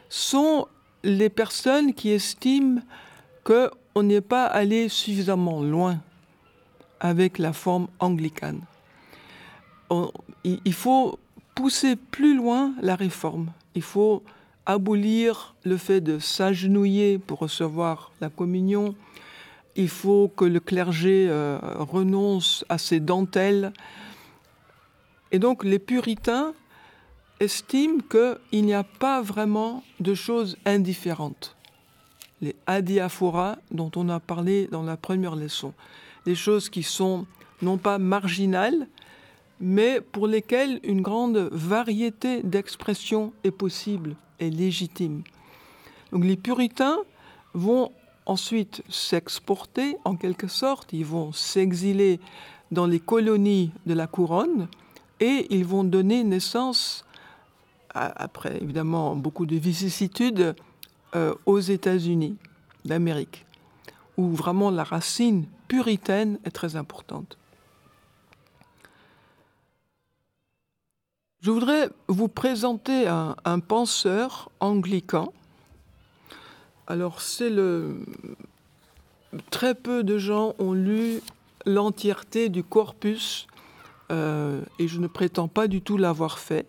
sont 0.08 0.66
les 1.02 1.30
personnes 1.30 1.94
qui 1.94 2.10
estiment 2.10 2.80
que 3.44 3.70
on 3.94 4.02
n'est 4.02 4.20
pas 4.20 4.44
allé 4.44 4.88
suffisamment 4.88 5.62
loin 5.62 6.00
avec 7.00 7.38
la 7.38 7.52
forme 7.52 7.88
anglicane. 7.98 8.60
il 10.44 10.72
faut 10.72 11.18
pousser 11.54 11.96
plus 11.96 12.36
loin 12.36 12.72
la 12.82 12.94
réforme. 12.94 13.50
Il 13.74 13.82
faut 13.82 14.22
abolir 14.68 15.56
le 15.64 15.76
fait 15.76 16.00
de 16.00 16.20
s'agenouiller 16.20 17.18
pour 17.18 17.40
recevoir 17.40 18.12
la 18.20 18.28
communion. 18.28 18.94
Il 19.74 19.88
faut 19.88 20.28
que 20.28 20.44
le 20.44 20.60
clergé 20.60 21.26
euh, 21.28 21.58
renonce 21.78 22.64
à 22.68 22.78
ses 22.78 23.00
dentelles. 23.00 23.72
Et 25.32 25.40
donc 25.40 25.64
les 25.64 25.80
puritains 25.80 26.54
estiment 27.40 27.98
qu'il 28.08 28.64
n'y 28.64 28.74
a 28.74 28.84
pas 28.84 29.20
vraiment 29.20 29.82
de 29.98 30.14
choses 30.14 30.56
indifférentes 30.64 31.56
les 32.40 32.54
adiaphoras 32.66 33.56
dont 33.70 33.90
on 33.96 34.08
a 34.08 34.20
parlé 34.20 34.68
dans 34.70 34.82
la 34.82 34.96
première 34.96 35.36
leçon. 35.36 35.72
Des 36.24 36.34
choses 36.34 36.68
qui 36.68 36.82
sont 36.82 37.26
non 37.62 37.78
pas 37.78 37.98
marginales, 37.98 38.86
mais 39.60 40.00
pour 40.00 40.26
lesquelles 40.26 40.80
une 40.82 41.02
grande 41.02 41.48
variété 41.52 42.42
d'expressions 42.42 43.32
est 43.44 43.50
possible 43.50 44.16
et 44.40 44.50
légitime. 44.50 45.22
Donc 46.12 46.24
les 46.24 46.36
puritains 46.36 46.98
vont 47.54 47.92
ensuite 48.26 48.82
s'exporter 48.88 49.96
en 50.04 50.14
quelque 50.16 50.48
sorte, 50.48 50.92
ils 50.92 51.04
vont 51.04 51.32
s'exiler 51.32 52.20
dans 52.70 52.86
les 52.86 53.00
colonies 53.00 53.72
de 53.86 53.94
la 53.94 54.06
couronne 54.06 54.68
et 55.20 55.46
ils 55.50 55.64
vont 55.64 55.84
donner 55.84 56.22
naissance, 56.22 57.04
après 57.94 58.58
évidemment 58.62 59.16
beaucoup 59.16 59.46
de 59.46 59.56
vicissitudes, 59.56 60.54
euh, 61.16 61.34
aux 61.46 61.58
États-Unis 61.58 62.36
d'Amérique, 62.84 63.46
où 64.18 64.28
vraiment 64.28 64.70
la 64.70 64.84
racine 64.84 65.46
puritaine 65.66 66.38
est 66.44 66.50
très 66.50 66.76
importante. 66.76 67.37
Je 71.48 71.52
voudrais 71.54 71.88
vous 72.08 72.28
présenter 72.28 73.06
un, 73.08 73.58
penseur 73.60 74.50
anglican. 74.60 75.32
Alors 76.86 77.22
c'est 77.22 77.48
le... 77.48 78.04
Très 79.48 79.74
peu 79.74 80.04
de 80.04 80.18
gens 80.18 80.54
ont 80.58 80.74
lu 80.74 81.22
l'entièreté 81.64 82.50
du 82.50 82.62
corpus 82.62 83.46
euh, 84.12 84.60
et 84.78 84.88
je 84.88 85.00
ne 85.00 85.06
prétends 85.06 85.48
pas 85.48 85.68
du 85.68 85.80
tout 85.80 85.96
l'avoir 85.96 86.38
fait. 86.38 86.66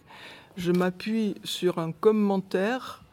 Je 0.55 0.71
m'appuie 0.71 1.36
sur 1.43 1.77
un 1.77 1.91
commentaire 1.91 3.03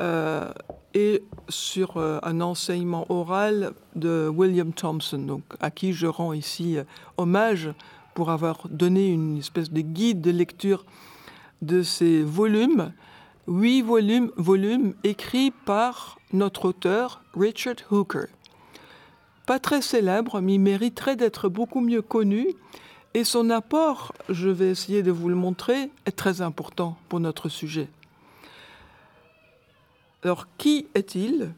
euh, 0.00 0.50
et 0.94 1.22
sur 1.50 1.98
euh, 1.98 2.20
un 2.22 2.40
enseignement 2.40 3.04
oral 3.10 3.74
de 3.96 4.32
William 4.34 4.72
Thompson, 4.72 5.18
donc 5.18 5.42
à 5.60 5.70
qui 5.70 5.92
je 5.92 6.06
rends 6.06 6.32
ici 6.32 6.78
hommage 7.18 7.68
pour 8.14 8.30
avoir 8.30 8.68
donné 8.68 9.08
une 9.08 9.38
espèce 9.38 9.70
de 9.70 9.80
guide 9.80 10.20
de 10.20 10.30
lecture 10.30 10.84
de 11.62 11.82
ces 11.82 12.22
volumes, 12.22 12.92
huit 13.48 13.82
volumes, 13.82 14.30
volumes 14.36 14.94
écrits 15.04 15.52
par 15.64 16.18
notre 16.32 16.66
auteur 16.66 17.22
Richard 17.34 17.76
Hooker 17.90 18.26
pas 19.46 19.58
très 19.58 19.82
célèbre, 19.82 20.40
mais 20.40 20.54
il 20.54 20.60
mériterait 20.60 21.16
d'être 21.16 21.48
beaucoup 21.48 21.80
mieux 21.80 22.02
connu. 22.02 22.46
Et 23.14 23.24
son 23.24 23.50
apport, 23.50 24.12
je 24.28 24.48
vais 24.48 24.70
essayer 24.70 25.02
de 25.02 25.10
vous 25.10 25.28
le 25.28 25.34
montrer, 25.34 25.90
est 26.06 26.16
très 26.16 26.40
important 26.40 26.96
pour 27.08 27.20
notre 27.20 27.48
sujet. 27.48 27.88
Alors, 30.22 30.46
qui 30.56 30.86
est-il? 30.94 31.52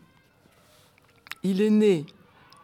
Il 1.43 1.61
est 1.61 1.71
né 1.71 2.07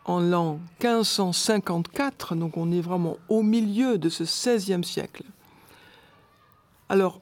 en 0.05 0.20
l'an 0.20 0.61
1554, 0.82 2.34
donc 2.34 2.57
on 2.57 2.72
est 2.72 2.80
vraiment 2.80 3.16
au 3.28 3.42
milieu 3.42 3.98
de 3.98 4.09
ce 4.09 4.24
XVIe 4.24 4.84
siècle. 4.84 5.24
Alors, 6.88 7.20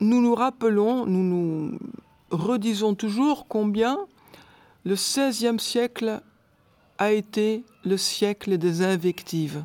nous 0.00 0.20
nous 0.20 0.34
rappelons, 0.34 1.06
nous 1.06 1.22
nous 1.22 1.78
redisons 2.30 2.94
toujours 2.94 3.46
combien 3.48 3.98
le 4.84 4.94
XVIe 4.94 5.58
siècle 5.58 6.20
a 6.98 7.12
été 7.12 7.64
le 7.84 7.96
siècle 7.96 8.58
des 8.58 8.82
invectives, 8.82 9.64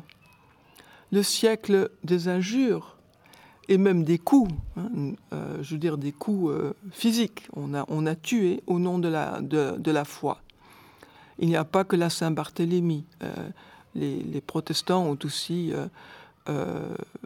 le 1.10 1.22
siècle 1.22 1.90
des 2.04 2.28
injures 2.28 2.96
et 3.68 3.78
même 3.78 4.04
des 4.04 4.18
coups, 4.18 4.52
hein, 4.76 5.14
euh, 5.32 5.62
je 5.62 5.74
veux 5.74 5.78
dire 5.78 5.96
des 5.96 6.12
coups 6.12 6.50
euh, 6.50 6.74
physiques. 6.90 7.48
On 7.54 7.74
a, 7.74 8.14
tué 8.14 8.62
au 8.66 8.78
nom 8.78 8.98
de, 8.98 9.08
la 9.08 10.04
foi. 10.04 10.40
Il 11.42 11.48
n'y 11.48 11.56
a 11.56 11.64
pas 11.64 11.84
que 11.84 11.96
la 11.96 12.08
Saint-Barthélemy. 12.08 13.04
Euh, 13.22 13.34
les, 13.94 14.40
protestants 14.40 15.04
ont 15.04 15.18
aussi 15.22 15.70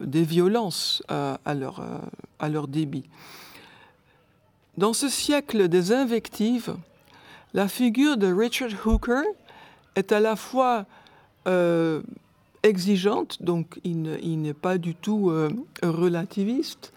des 0.01 0.25
violences 0.25 1.01
à, 1.09 1.55
leur, 1.55 2.67
débit. 2.67 3.05
Dans 4.77 4.93
ce 4.93 5.09
siècle 5.09 5.69
des 5.69 5.93
invectives, 5.93 6.75
la 7.55 7.69
figure 7.69 8.17
de 8.17 8.33
Richard 8.33 8.73
Hooker 8.85 9.23
est 9.95 10.11
à 10.11 10.19
la 10.19 10.35
fois 10.35 10.87
euh, 11.47 12.03
exigeante, 12.63 13.43
donc 13.43 13.79
il, 13.85 14.03
n'est 14.03 14.55
pas 14.55 14.79
du 14.79 14.95
tout 14.95 15.31
euh, 15.31 15.49
relativiste, 15.83 16.93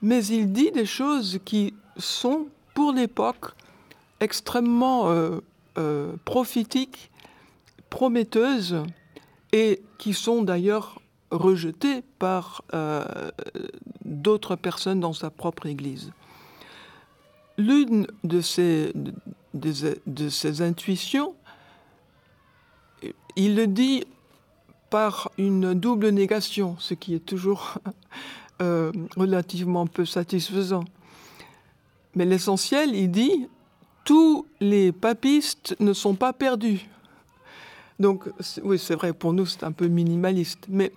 mais 0.00 0.24
il 0.24 0.52
dit 0.52 0.70
des 0.70 0.86
choses 0.86 1.40
qui 1.44 1.74
sont, 1.96 2.46
pour 2.74 2.92
l'époque, 2.92 3.52
extrêmement 4.20 5.10
euh, 5.10 5.40
prophétiques, 6.24 7.10
prometteuses, 7.90 8.82
et 9.52 9.82
qui 9.98 10.12
sont 10.12 10.42
d'ailleurs 10.42 11.00
rejetées 11.30 12.02
par 12.18 12.62
d'autres 14.04 14.56
personnes 14.56 15.00
dans 15.00 15.12
sa 15.12 15.30
propre 15.30 15.66
Église. 15.66 16.12
L'une 17.56 18.06
de 18.24 18.40
ces, 18.40 18.92
de 19.54 20.28
ces 20.28 20.62
intuitions 20.62 21.34
il 23.38 23.54
le 23.54 23.68
dit 23.68 24.04
par 24.90 25.30
une 25.38 25.72
double 25.72 26.08
négation, 26.08 26.76
ce 26.80 26.94
qui 26.94 27.14
est 27.14 27.24
toujours 27.24 27.78
euh, 28.60 28.90
relativement 29.16 29.86
peu 29.86 30.04
satisfaisant. 30.04 30.84
Mais 32.16 32.24
l'essentiel, 32.24 32.96
il 32.96 33.10
dit, 33.10 33.48
tous 34.08 34.46
les 34.58 34.90
papistes 34.90 35.76
ne 35.80 35.92
sont 35.92 36.14
pas 36.14 36.32
perdus. 36.32 36.88
Donc, 37.98 38.24
oui, 38.62 38.78
c'est 38.78 38.94
vrai, 38.94 39.12
pour 39.12 39.34
nous, 39.34 39.44
c'est 39.44 39.64
un 39.64 39.72
peu 39.72 39.86
minimaliste. 39.86 40.64
Mais 40.66 40.94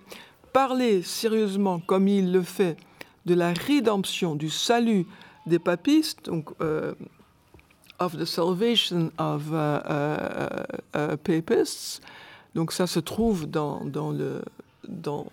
parler 0.54 1.02
sérieusement, 1.02 1.78
comme 1.78 2.08
il 2.08 2.32
le 2.32 2.40
fait, 2.40 2.78
de 3.26 3.34
la 3.34 3.52
rédemption, 3.52 4.34
du 4.34 4.48
salut 4.48 5.04
des 5.44 5.58
papistes, 5.58 6.24
donc 6.24 6.52
euh, 6.62 6.94
of 7.98 8.16
the 8.16 8.24
salvation 8.24 9.12
of 9.18 9.42
uh, 9.50 11.16
papists, 11.22 12.00
donc 12.54 12.72
ça 12.72 12.86
se 12.86 12.98
trouve 12.98 13.44
dans, 13.46 13.82
le, 13.84 14.40
dans, 14.88 15.26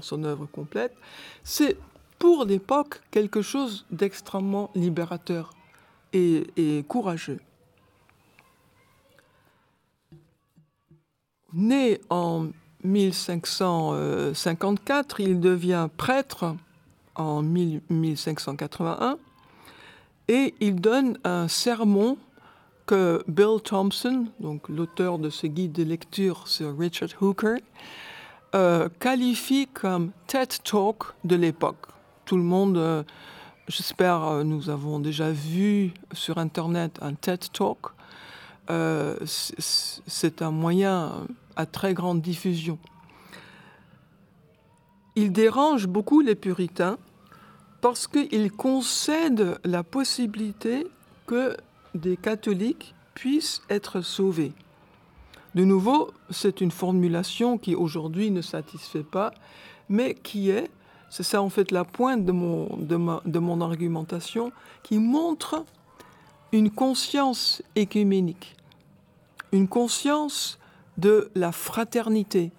son 0.00 0.24
œuvre 0.24 0.46
complète, 0.46 0.96
c'est 1.44 1.76
pour 2.18 2.44
l'époque 2.44 3.00
quelque 3.12 3.42
chose 3.42 3.86
d'extrêmement 3.92 4.72
libérateur 4.74 5.52
et, 6.16 6.84
courageux. 6.88 7.38
Né 11.52 12.00
en 12.10 12.48
1554, 12.84 15.20
il 15.20 15.38
devient 15.40 15.88
prêtre 15.96 16.56
en 17.14 17.42
1581 17.42 19.18
et 20.28 20.54
il 20.60 20.80
donne 20.80 21.18
un 21.24 21.48
sermon 21.48 22.16
que 22.84 23.24
Bill 23.26 23.62
Thompson, 23.62 24.26
donc 24.38 24.68
l'auteur 24.68 25.18
de 25.18 25.30
ce 25.30 25.46
guide 25.46 25.72
de 25.72 25.82
lecture 25.82 26.46
sur 26.46 26.78
Richard 26.78 27.08
Hooker, 27.20 27.56
euh, 28.54 28.90
qualifie 29.00 29.66
comme 29.66 30.12
TED 30.26 30.62
Talk 30.62 31.04
de 31.24 31.36
l'époque. 31.36 31.86
Tout 32.24 32.36
le 32.36 32.42
monde, 32.42 32.76
euh, 32.76 33.02
j'espère, 33.68 34.22
euh, 34.22 34.44
nous 34.44 34.70
avons 34.70 35.00
déjà 35.00 35.30
vu 35.30 35.92
sur 36.12 36.38
Internet 36.38 36.98
un 37.02 37.14
TED 37.14 37.46
Talk. 37.52 37.78
C'est 39.24 40.42
un 40.42 40.50
moyen 40.50 41.26
à 41.54 41.66
très 41.66 41.94
grande 41.94 42.20
diffusion. 42.20 42.78
Il 45.14 45.32
dérange 45.32 45.86
beaucoup 45.86 46.20
les 46.20 46.34
puritains 46.34 46.98
parce 47.80 48.06
qu'il 48.06 48.52
concède 48.52 49.58
la 49.64 49.82
possibilité 49.82 50.86
que 51.26 51.56
des 51.94 52.16
catholiques 52.16 52.94
puissent 53.14 53.62
être 53.70 54.00
sauvés. 54.02 54.52
De 55.54 55.64
nouveau, 55.64 56.10
c'est 56.28 56.60
une 56.60 56.70
formulation 56.70 57.56
qui 57.56 57.74
aujourd'hui 57.74 58.30
ne 58.30 58.42
satisfait 58.42 59.02
pas, 59.02 59.32
mais 59.88 60.14
qui 60.14 60.50
est, 60.50 60.70
c'est 61.10 61.22
ça 61.22 61.40
en 61.42 61.48
fait 61.48 61.70
la 61.70 61.84
pointe 61.84 62.24
de 62.24 62.32
mon, 62.32 62.68
de, 62.76 63.38
mon 63.38 63.60
argumentation, 63.60 64.52
qui 64.82 64.98
montre 64.98 65.64
une 66.52 66.70
conscience 66.70 67.62
écuménique, 67.74 68.56
une 69.52 69.68
conscience 69.68 70.58
de 70.98 71.30
la 71.34 71.52
fraternité, 71.52 72.52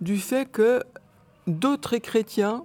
du 0.00 0.18
fait 0.18 0.46
que 0.46 0.82
d'autres 1.46 1.96
chrétiens 1.98 2.64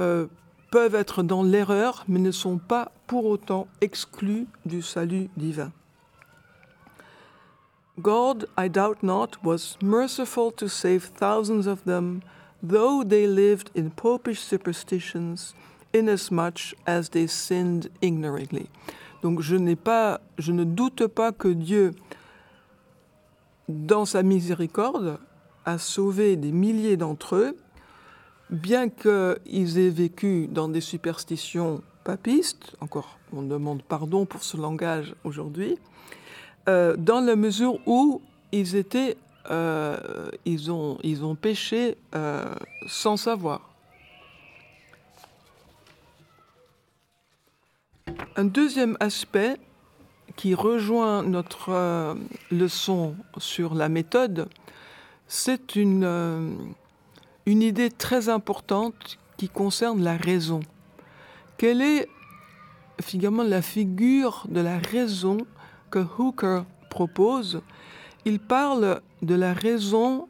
euh, 0.00 0.26
peuvent 0.70 0.94
être 0.94 1.22
dans 1.22 1.42
l'erreur, 1.42 2.04
mais 2.08 2.18
ne 2.18 2.32
sont 2.32 2.58
pas 2.58 2.90
pour 3.06 3.26
autant 3.26 3.68
exclus 3.80 4.46
du 4.66 4.82
salut 4.82 5.28
divin. 5.36 5.70
God, 8.00 8.48
I 8.58 8.68
doubt 8.68 9.02
not, 9.02 9.38
was 9.44 9.76
merciful 9.80 10.50
to 10.56 10.66
save 10.66 11.12
thousands 11.16 11.68
of 11.68 11.84
them, 11.84 12.22
though 12.64 13.04
they 13.04 13.26
lived 13.26 13.70
in 13.76 13.90
popish 13.90 14.40
superstitions, 14.40 15.54
inasmuch 15.92 16.74
as 16.86 17.10
they 17.10 17.26
sinned 17.26 17.90
ignorantly. 18.00 18.68
Donc 19.22 19.40
je 19.40 19.56
n'ai 19.56 19.76
pas, 19.76 20.20
je 20.38 20.52
ne 20.52 20.64
doute 20.64 21.06
pas 21.06 21.32
que 21.32 21.48
Dieu, 21.48 21.92
dans 23.68 24.04
sa 24.04 24.22
miséricorde, 24.22 25.18
a 25.64 25.78
sauvé 25.78 26.36
des 26.36 26.52
milliers 26.52 26.96
d'entre 26.96 27.36
eux, 27.36 27.56
bien 28.50 28.88
qu'ils 28.88 29.78
aient 29.78 29.90
vécu 29.90 30.46
dans 30.48 30.68
des 30.68 30.82
superstitions 30.82 31.82
papistes, 32.04 32.76
encore 32.80 33.18
on 33.32 33.42
demande 33.42 33.82
pardon 33.82 34.26
pour 34.26 34.44
ce 34.44 34.56
langage 34.56 35.14
aujourd'hui, 35.24 35.78
euh, 36.68 36.96
dans 36.96 37.20
la 37.20 37.36
mesure 37.36 37.78
où 37.86 38.20
ils 38.52 38.76
étaient, 38.76 39.16
euh, 39.50 40.30
ils, 40.44 40.70
ont, 40.70 40.98
ils 41.02 41.24
péché 41.34 41.96
euh, 42.14 42.54
sans 42.86 43.16
savoir. 43.16 43.60
Un 48.36 48.44
deuxième 48.44 48.96
aspect 49.00 49.56
qui 50.36 50.54
rejoint 50.54 51.22
notre 51.22 52.16
leçon 52.50 53.14
sur 53.38 53.74
la 53.74 53.88
méthode, 53.88 54.48
c'est 55.28 55.76
une, 55.76 56.74
une 57.46 57.62
idée 57.62 57.90
très 57.90 58.28
importante 58.28 59.18
qui 59.36 59.48
concerne 59.48 60.02
la 60.02 60.16
raison. 60.16 60.60
Quelle 61.56 61.82
est 61.82 62.08
la 63.48 63.62
figure 63.62 64.46
de 64.48 64.60
la 64.60 64.78
raison 64.78 65.38
que 65.90 66.04
Hooker 66.18 66.64
propose 66.90 67.60
Il 68.26 68.38
parle 68.40 69.02
de 69.20 69.34
la 69.34 69.52
raison 69.52 70.28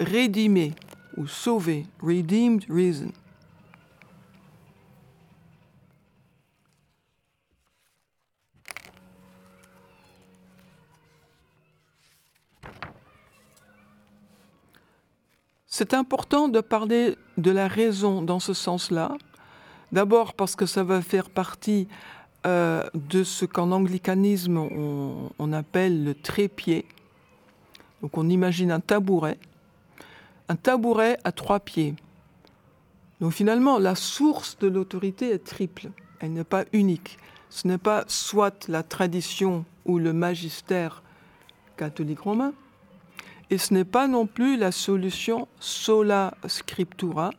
rédimée 0.00 0.74
ou 1.16 1.28
sauvée, 1.28 1.86
redeemed 2.02 2.64
reason. 2.68 3.12
C'est 15.76 15.92
important 15.92 16.48
de 16.48 16.60
parler 16.60 17.16
de 17.36 17.50
la 17.50 17.66
raison 17.66 18.22
dans 18.22 18.38
ce 18.38 18.54
sens-là. 18.54 19.16
D'abord 19.90 20.34
parce 20.34 20.54
que 20.54 20.66
ça 20.66 20.84
va 20.84 21.00
faire 21.00 21.30
partie 21.30 21.88
euh, 22.46 22.84
de 22.94 23.24
ce 23.24 23.44
qu'en 23.44 23.72
anglicanisme 23.72 24.58
on, 25.38 25.52
appelle 25.52 26.04
le 26.04 26.14
trépied. 26.14 26.84
Donc 28.02 28.18
on 28.18 28.28
imagine 28.28 28.70
un 28.70 28.80
tabouret. 28.80 29.38
Un 30.48 30.56
tabouret 30.56 31.18
à 31.24 31.32
trois 31.32 31.60
pieds. 31.60 31.94
Donc 33.20 33.32
finalement, 33.32 33.78
la 33.78 33.94
source 33.94 34.58
de 34.58 34.68
l'autorité 34.68 35.30
est 35.30 35.44
triple. 35.44 35.88
Elle 36.20 36.32
n'est 36.32 36.44
pas 36.44 36.64
unique. 36.72 37.18
Ce 37.48 37.66
n'est 37.66 37.78
pas 37.78 38.04
soit 38.08 38.68
la 38.68 38.82
tradition 38.82 39.64
ou 39.86 39.98
le 39.98 40.12
magistère 40.12 41.02
catholique 41.76 42.20
romain, 42.20 42.52
et 43.50 43.58
ce 43.58 43.74
n'est 43.74 43.84
pas 43.84 44.08
non 44.08 44.26
plus 44.26 44.56
la 44.56 44.72
solution 44.72 45.48
sola 45.60 46.34
scriptura, 46.46 47.30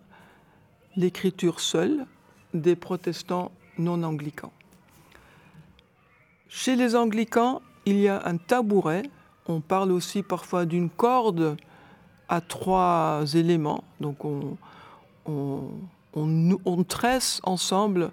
l'écriture 0.95 1.59
seule, 1.59 2.05
des 2.53 2.75
protestants 2.75 3.51
non 3.77 4.03
anglicans. 4.03 4.53
Chez 6.57 6.77
les 6.77 6.95
anglicans, 6.95 7.61
il 7.85 7.99
y 7.99 8.07
a 8.07 8.25
un 8.25 8.37
tabouret. 8.37 9.03
On 9.45 9.59
parle 9.59 9.91
aussi 9.91 10.23
parfois 10.23 10.63
d'une 10.63 10.89
corde 10.89 11.57
à 12.29 12.39
trois 12.39 13.23
éléments. 13.33 13.83
Donc 13.99 14.23
on, 15.25 15.73
tresse 16.87 17.41
ensemble 17.43 18.09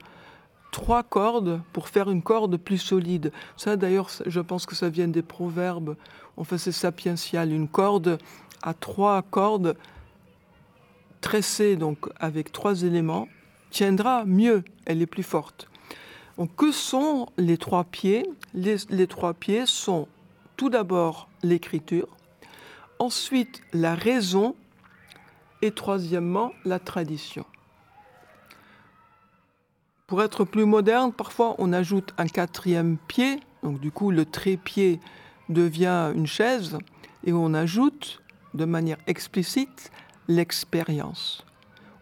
trois 0.72 1.04
cordes 1.04 1.60
pour 1.72 1.88
faire 1.88 2.10
une 2.10 2.20
corde 2.20 2.56
plus 2.56 2.78
solide. 2.78 3.30
Ça 3.56 3.76
d'ailleurs, 3.76 4.10
je 4.26 4.40
pense 4.40 4.66
que 4.66 4.74
ça 4.74 4.88
vient 4.88 5.06
des 5.06 5.22
proverbes 5.22 5.94
on 6.36 6.42
faisait 6.42 6.72
sapiential, 6.72 7.52
une 7.52 7.68
corde 7.68 8.18
à 8.60 8.74
trois 8.74 9.22
cordes 9.22 9.76
tressée 11.20 11.76
donc 11.76 12.08
avec 12.18 12.50
trois 12.50 12.82
éléments 12.82 13.28
tiendra 13.70 14.24
mieux, 14.24 14.64
elle 14.84 15.00
est 15.00 15.06
plus 15.06 15.22
forte. 15.22 15.68
Que 16.46 16.72
sont 16.72 17.28
les 17.36 17.58
trois 17.58 17.84
pieds? 17.84 18.28
Les 18.54 19.06
trois 19.06 19.34
pieds 19.34 19.66
sont 19.66 20.08
tout 20.56 20.70
d'abord 20.70 21.28
l'écriture, 21.42 22.08
ensuite 22.98 23.62
la 23.72 23.94
raison 23.94 24.54
et 25.60 25.72
troisièmement 25.72 26.52
la 26.64 26.78
tradition. 26.78 27.44
Pour 30.06 30.22
être 30.22 30.44
plus 30.44 30.66
moderne, 30.66 31.12
parfois 31.12 31.54
on 31.58 31.72
ajoute 31.72 32.12
un 32.18 32.26
quatrième 32.26 32.98
pied, 32.98 33.40
donc 33.62 33.80
du 33.80 33.90
coup 33.90 34.10
le 34.10 34.24
trépied 34.24 35.00
devient 35.48 36.12
une 36.14 36.26
chaise 36.26 36.78
et 37.24 37.32
on 37.32 37.54
ajoute 37.54 38.22
de 38.54 38.64
manière 38.64 38.98
explicite 39.06 39.90
l'expérience. 40.28 41.44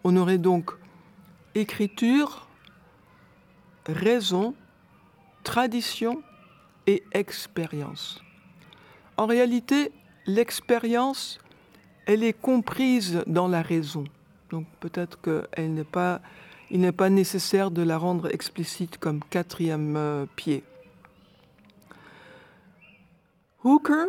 On 0.05 0.17
aurait 0.17 0.39
donc 0.39 0.73
écriture, 1.55 2.49
raison, 3.93 4.55
tradition 5.45 6.23
et 6.87 7.03
expérience. 7.13 8.23
En 9.17 9.27
réalité, 9.27 9.93
l'expérience, 10.27 11.39
elle 12.07 12.25
est 12.25 12.33
comprise 12.33 13.23
dans 13.27 13.49
la 13.49 13.63
raison. 13.63 14.05
Donc 14.51 14.67
peut-être 14.81 15.19
qu'il 15.21 15.75
n'est 15.75 15.85
pas, 15.85 16.21
pas 16.97 17.11
nécessaire 17.11 17.71
de 17.71 17.83
la 17.83 17.99
rendre 17.99 18.33
explicite 18.35 18.99
comme 18.99 19.23
quatrième 19.23 19.97
euh, 19.97 20.27
pied. 20.37 20.65
Hooker 23.63 24.07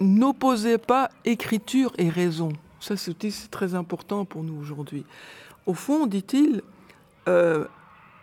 n'opposait 0.00 0.78
pas 0.78 1.10
écriture 1.24 1.92
et 1.96 2.08
raison. 2.08 2.52
Ça, 2.80 2.96
c'est 2.96 3.16
très 3.50 3.74
important 3.76 4.24
pour 4.24 4.42
nous 4.42 4.60
aujourd'hui. 4.60 5.04
Au 5.66 5.74
fond, 5.74 6.06
dit-il, 6.06 6.62
euh, 7.28 7.64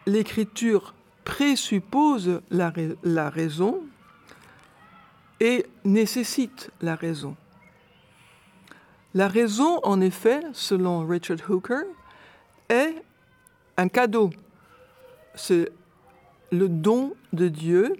l'écriture 0.09 0.93
présuppose 1.23 2.41
la, 2.49 3.29
raison 3.29 3.81
et 5.39 5.65
nécessite 5.85 6.71
la 6.81 6.95
raison. 6.95 7.35
La 9.13 9.27
raison, 9.27 9.79
en 9.83 10.01
effet, 10.01 10.41
selon 10.53 11.05
Richard 11.05 11.49
Hooker, 11.49 11.83
est 12.67 12.95
un 13.77 13.87
cadeau. 13.87 14.29
C'est 15.35 15.71
le 16.51 16.67
don 16.67 17.13
de 17.31 17.47
Dieu 17.47 17.95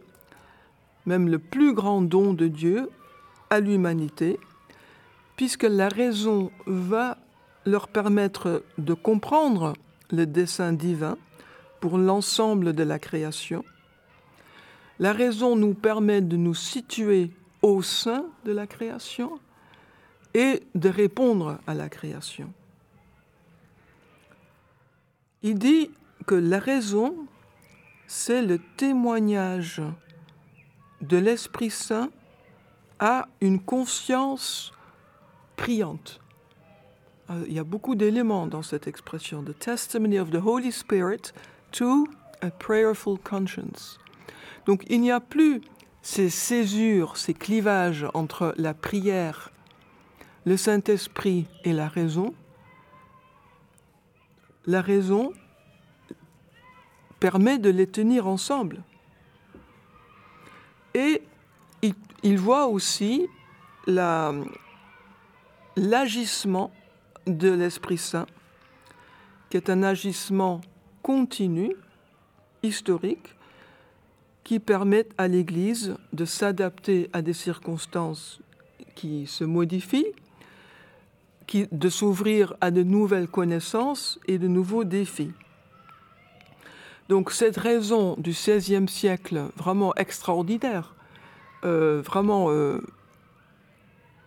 même 1.09 1.27
le 1.27 1.39
plus 1.39 1.73
grand 1.73 2.03
don 2.03 2.33
de 2.33 2.47
Dieu 2.47 2.89
à 3.49 3.59
l'humanité, 3.59 4.39
puisque 5.35 5.63
la 5.63 5.89
raison 5.89 6.51
va 6.67 7.17
leur 7.65 7.87
permettre 7.87 8.63
de 8.77 8.93
comprendre 8.93 9.73
le 10.11 10.27
dessein 10.27 10.71
divin 10.71 11.17
pour 11.79 11.97
l'ensemble 11.97 12.73
de 12.73 12.83
la 12.83 12.99
création. 12.99 13.63
La 14.99 15.13
raison 15.13 15.55
nous 15.55 15.73
permet 15.73 16.21
de 16.21 16.35
nous 16.35 16.55
situer 16.55 17.31
au 17.61 17.81
sein 17.81 18.25
de 18.45 18.51
la 18.51 18.67
création 18.67 19.39
et 20.33 20.63
de 20.75 20.89
répondre 20.89 21.59
à 21.67 21.73
la 21.73 21.89
création. 21.89 22.51
Il 25.41 25.57
dit 25.57 25.89
que 26.25 26.35
la 26.35 26.59
raison, 26.59 27.15
c'est 28.07 28.41
le 28.41 28.59
témoignage 28.77 29.81
de 31.01 31.17
l'Esprit 31.17 31.69
Saint 31.69 32.09
à 32.99 33.27
une 33.39 33.61
conscience 33.61 34.73
priante. 35.55 36.19
Euh, 37.29 37.45
il 37.47 37.53
y 37.53 37.59
a 37.59 37.63
beaucoup 37.63 37.95
d'éléments 37.95 38.47
dans 38.47 38.63
cette 38.63 38.87
expression. 38.87 39.43
The 39.43 39.57
testimony 39.57 40.19
of 40.19 40.31
the 40.31 40.41
Holy 40.43 40.71
Spirit 40.71 41.33
to 41.71 42.07
a 42.41 42.49
prayerful 42.49 43.17
conscience. 43.17 43.99
Donc 44.65 44.83
il 44.89 45.01
n'y 45.01 45.11
a 45.11 45.19
plus 45.19 45.61
ces 46.01 46.29
césures, 46.29 47.17
ces 47.17 47.33
clivages 47.33 48.07
entre 48.13 48.53
la 48.57 48.73
prière, 48.73 49.51
le 50.45 50.57
Saint-Esprit 50.57 51.47
et 51.63 51.73
la 51.73 51.87
raison. 51.87 52.33
La 54.65 54.81
raison 54.81 55.33
permet 57.19 57.59
de 57.59 57.69
les 57.69 57.87
tenir 57.87 58.27
ensemble. 58.27 58.83
Et 60.93 61.21
il, 62.23 62.37
voit 62.37 62.67
aussi 62.67 63.27
l'agissement 65.77 66.71
de 67.27 67.49
l'Esprit 67.49 67.97
Saint, 67.97 68.25
qui 69.49 69.57
est 69.57 69.69
un 69.69 69.83
agissement 69.83 70.61
continu, 71.01 71.75
historique, 72.63 73.35
qui 74.43 74.59
permet 74.59 75.05
à 75.17 75.27
l'Église 75.27 75.95
de 76.13 76.25
s'adapter 76.25 77.09
à 77.13 77.21
des 77.21 77.33
circonstances 77.33 78.39
qui 78.95 79.27
se 79.27 79.43
modifient, 79.43 80.11
qui, 81.47 81.67
de 81.71 81.89
s'ouvrir 81.89 82.55
à 82.61 82.71
de 82.71 82.83
nouvelles 82.83 83.27
connaissances 83.27 84.19
et 84.27 84.37
de 84.37 84.47
nouveaux 84.47 84.83
défis. 84.83 85.31
Donc 87.09 87.31
cette 87.31 87.57
raison 87.57 88.15
du 88.17 88.31
XVIe 88.31 88.87
siècle, 88.87 89.45
vraiment 89.55 89.95
extraordinaire, 89.95 90.93
euh, 91.63 92.01
vraiment 92.05 92.51
euh, 92.51 92.79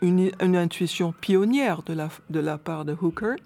une, 0.01 0.57
intuition 0.57 1.13
pionnière 1.13 1.83
de 1.83 1.95
la, 1.95 2.09
de 2.29 2.41
la 2.41 2.59
part 2.59 2.85
de 2.85 2.97
Hooker, 3.01 3.37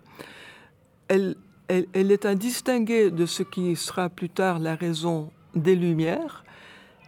elle, 1.09 1.37
elle, 1.69 1.87
elle, 1.93 2.13
est 2.13 2.25
à 2.25 2.35
distinguer 2.35 3.11
de 3.11 3.27
ce 3.27 3.43
qui 3.43 3.75
sera 3.77 4.09
plus 4.09 4.29
tard 4.29 4.59
la 4.59 4.75
raison 4.75 5.31
des 5.55 5.75
Lumières, 5.75 6.45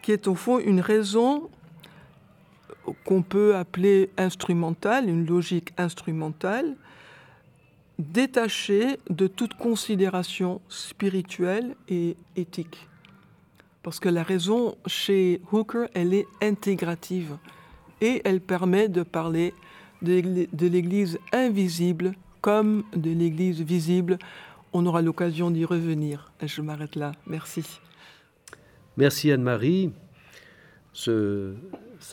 qui 0.03 0.13
est 0.13 0.27
au 0.27 0.35
fond 0.35 0.59
une 0.59 0.81
raison 0.81 1.49
qu'on 3.05 3.23
peut 3.23 3.57
appeler 3.57 4.11
instrumentale, 4.17 5.09
une 5.09 5.27
logique 5.27 5.73
instrumentale, 5.77 6.77
détachée 7.99 8.99
de 9.11 9.27
toute 9.27 9.55
considération 9.55 10.61
spirituelle 10.69 11.75
et 11.89 12.17
éthique. 12.37 12.89
Parce 13.83 14.01
que 14.01 14.09
la 14.09 14.23
raison 14.23 14.77
chez 14.87 15.41
Hooker, 15.53 15.89
elle 15.95 16.15
est 16.15 16.27
intégrative 16.43 17.37
et 18.01 18.23
elle 18.25 18.41
permet 18.41 18.89
de 18.89 19.03
parler 19.03 19.53
de 20.03 20.67
l'Église 20.67 21.19
invisible 21.33 22.13
comme 22.41 22.85
de 22.95 23.11
l'Église 23.11 23.61
visible. 23.61 24.19
On 24.73 24.85
aura 24.85 25.01
l'occasion 25.01 25.51
d'y 25.51 25.64
revenir. 25.64 26.33
Je 26.43 26.61
m'arrête 26.61 26.95
là. 26.95 27.12
Merci. 27.27 27.64
Merci 28.97 29.33
Anne-Marie. 29.33 29.93
Ce, 30.93 31.55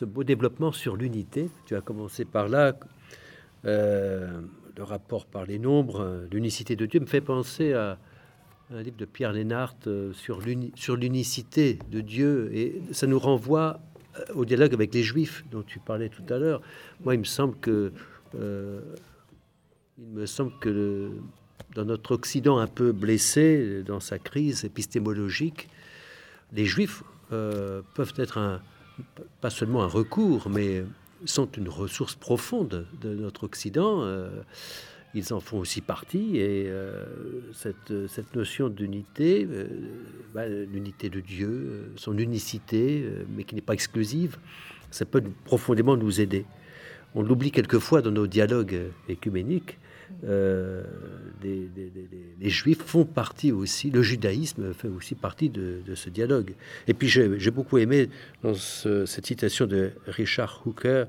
beau 0.02 0.24
développement 0.24 0.72
sur 0.72 0.96
l'unité, 0.96 1.50
tu 1.66 1.74
as 1.76 1.80
commencé 1.80 2.24
par 2.24 2.48
là. 2.48 2.76
Euh, 3.64 4.40
le 4.76 4.82
rapport 4.82 5.26
par 5.26 5.44
les 5.44 5.58
nombres, 5.58 6.26
l'unicité 6.30 6.76
de 6.76 6.86
Dieu 6.86 7.00
me 7.00 7.06
fait 7.06 7.20
penser 7.20 7.72
à 7.72 7.98
un 8.70 8.82
livre 8.82 8.96
de 8.96 9.04
Pierre 9.04 9.32
Lénart 9.32 9.74
euh, 9.86 10.12
sur 10.12 10.40
l'unicité 10.40 11.78
de 11.90 12.00
Dieu 12.00 12.50
et 12.54 12.80
ça 12.92 13.06
nous 13.06 13.18
renvoie 13.18 13.80
euh, 14.18 14.34
au 14.34 14.44
dialogue 14.44 14.74
avec 14.74 14.92
les 14.94 15.02
Juifs 15.02 15.44
dont 15.50 15.62
tu 15.62 15.78
parlais 15.78 16.08
tout 16.08 16.24
à 16.32 16.38
l'heure. 16.38 16.60
Moi, 17.04 17.14
il 17.14 17.18
me 17.18 17.24
semble 17.24 17.56
que 17.56 17.92
il 19.98 20.08
me 20.12 20.26
semble 20.26 20.52
que 20.60 21.10
dans 21.74 21.84
notre 21.84 22.12
Occident 22.12 22.58
un 22.58 22.66
peu 22.66 22.92
blessé, 22.92 23.82
dans 23.84 24.00
sa 24.00 24.18
crise 24.18 24.64
épistémologique, 24.64 25.68
les 26.52 26.64
Juifs 26.64 27.02
euh, 27.32 27.82
peuvent 27.94 28.14
être 28.16 28.60
pas 29.40 29.50
seulement 29.50 29.82
un 29.82 29.88
recours, 29.88 30.48
mais 30.48 30.84
sont 31.24 31.50
une 31.52 31.68
ressource 31.68 32.14
profonde 32.14 32.86
de 33.00 33.14
notre 33.14 33.44
Occident. 33.44 34.02
Euh, 34.02 34.28
ils 35.14 35.32
en 35.32 35.40
font 35.40 35.58
aussi 35.58 35.80
partie 35.80 36.36
et 36.36 36.66
euh, 36.68 37.04
cette, 37.52 38.06
cette, 38.08 38.36
notion 38.36 38.68
d'unité, 38.68 39.48
bah, 40.34 40.46
l'unité 40.46 41.08
de 41.08 41.20
Dieu, 41.20 41.90
son 41.96 42.16
unicité, 42.18 43.04
mais 43.34 43.44
qui 43.44 43.54
n'est 43.54 43.62
pas 43.62 43.72
exclusive, 43.72 44.36
ça 44.90 45.04
peut 45.04 45.22
profondément 45.44 45.96
nous 45.96 46.20
aider. 46.20 46.44
On 47.14 47.22
l'oublie 47.22 47.50
quelquefois 47.50 48.02
dans 48.02 48.10
nos 48.10 48.26
dialogues 48.26 48.90
écuméniques, 49.08 49.78
euh, 50.24 50.82
les, 51.42 52.50
juifs 52.50 52.82
font 52.82 53.04
partie 53.04 53.52
aussi, 53.52 53.90
le 53.90 54.02
judaïsme 54.02 54.72
fait 54.72 54.88
aussi 54.88 55.14
partie 55.14 55.50
de, 55.50 55.82
ce 55.94 56.10
dialogue. 56.10 56.54
Et 56.86 56.94
puis 56.94 57.08
j'ai 57.08 57.50
beaucoup 57.50 57.78
aimé 57.78 58.08
dans 58.42 58.54
cette 58.54 59.26
citation 59.26 59.66
de 59.66 59.92
Richard 60.06 60.62
Hooker, 60.64 61.06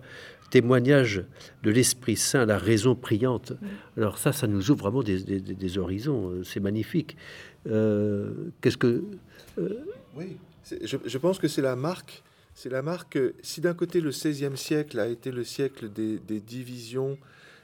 témoignage 0.49 1.23
de 1.63 1.71
l'Esprit 1.71 2.15
Saint, 2.15 2.45
la 2.45 2.57
raison 2.57 2.95
priante. 2.95 3.53
Alors 3.97 4.17
ça, 4.17 4.31
ça 4.31 4.47
nous 4.47 4.71
ouvre 4.71 4.89
vraiment 4.89 5.03
des, 5.03 5.77
horizons, 5.77 6.43
c'est 6.43 6.59
magnifique. 6.59 7.17
Euh, 7.69 8.51
qu'est-ce 8.61 8.77
que... 8.77 9.03
Euh, 9.57 9.83
oui, 10.15 10.37
je, 10.83 11.17
pense 11.17 11.39
que 11.39 11.47
c'est 11.47 11.61
la 11.61 11.75
marque. 11.75 12.23
C'est 12.53 12.69
la 12.69 12.81
marque. 12.81 13.17
Si 13.41 13.61
d'un 13.61 13.73
côté 13.73 14.01
le 14.01 14.09
XVIe 14.09 14.55
siècle 14.57 14.99
a 14.99 15.07
été 15.07 15.31
le 15.31 15.43
siècle 15.43 15.91
des, 15.91 16.17
des 16.17 16.39
divisions, 16.39 17.17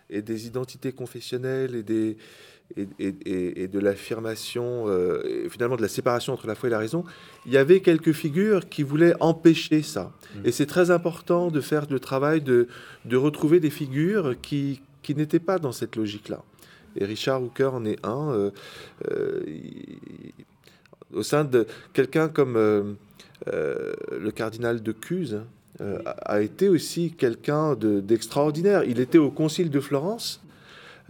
et 0.09 0.21
des 0.21 0.47
identités 0.47 0.91
confessionnelles 0.91 1.75
et, 1.75 1.83
des, 1.83 2.17
et, 2.77 3.67
de 3.67 3.79
l'affirmation, 3.79 4.85
euh, 4.87 5.47
finalement 5.49 5.75
de 5.75 5.81
la 5.81 5.87
séparation 5.87 6.33
entre 6.33 6.47
la 6.47 6.55
foi 6.55 6.69
et 6.69 6.71
la 6.71 6.79
raison, 6.79 7.03
il 7.45 7.51
y 7.51 7.57
avait 7.57 7.81
quelques 7.81 8.13
figures 8.13 8.67
qui 8.69 8.83
voulaient 8.83 9.15
empêcher 9.19 9.81
ça. 9.81 10.11
Mm. 10.35 10.39
Et 10.45 10.51
c'est 10.51 10.65
très 10.65 10.91
important 10.91 11.51
de 11.51 11.61
faire 11.61 11.85
le 11.89 11.99
travail 11.99 12.41
de, 12.41 12.67
de 13.05 13.17
retrouver 13.17 13.59
des 13.59 13.69
figures 13.69 14.35
qui, 14.41 14.81
qui 15.01 15.15
n'étaient 15.15 15.39
pas 15.39 15.59
dans 15.59 15.71
cette 15.71 15.95
logique-là. 15.95 16.43
Et 16.95 17.05
Richard 17.05 17.41
Hooker 17.41 17.73
en 17.73 17.85
est 17.85 18.03
un. 18.05 18.31
Euh, 18.31 18.51
euh, 19.11 19.41
au 21.11 21.21
sein 21.21 21.43
de 21.43 21.67
quelqu'un 21.93 22.27
comme 22.27 22.55
le 23.45 24.31
cardinal 24.31 24.81
de 24.81 24.91
Cuse, 24.91 25.41
euh, 25.81 25.97
a 26.05 26.41
été 26.41 26.69
aussi 26.69 27.11
quelqu'un 27.11 27.75
d'extraordinaire. 27.75 28.83
il 28.83 28.99
était 28.99 29.17
au 29.17 29.31
Concile 29.31 29.71
de 29.71 29.79
Florence, 29.79 30.43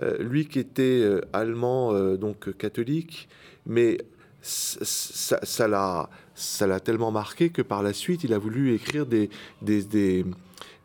euh, 0.01 0.17
lui 0.23 0.47
qui 0.47 0.57
était 0.57 1.01
euh, 1.03 1.19
allemand, 1.33 1.93
donc 2.15 2.55
catholique, 2.57 3.27
mais 3.65 3.97
ça 4.41 5.67
l'a 5.67 6.09
ça 6.35 6.65
l'a 6.65 6.79
tellement 6.79 7.11
marqué 7.11 7.49
que 7.49 7.61
par 7.61 7.83
la 7.83 7.93
suite, 7.93 8.23
il 8.23 8.33
a 8.33 8.39
voulu 8.39 8.73
écrire 8.73 9.05
des, 9.05 9.29
des, 9.61 10.25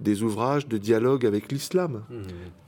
des, 0.01 0.23
ouvrages 0.23 0.69
de 0.69 0.77
dialogue 0.77 1.25
avec 1.25 1.51
l'islam. 1.51 2.03
Mmh. 2.11 2.15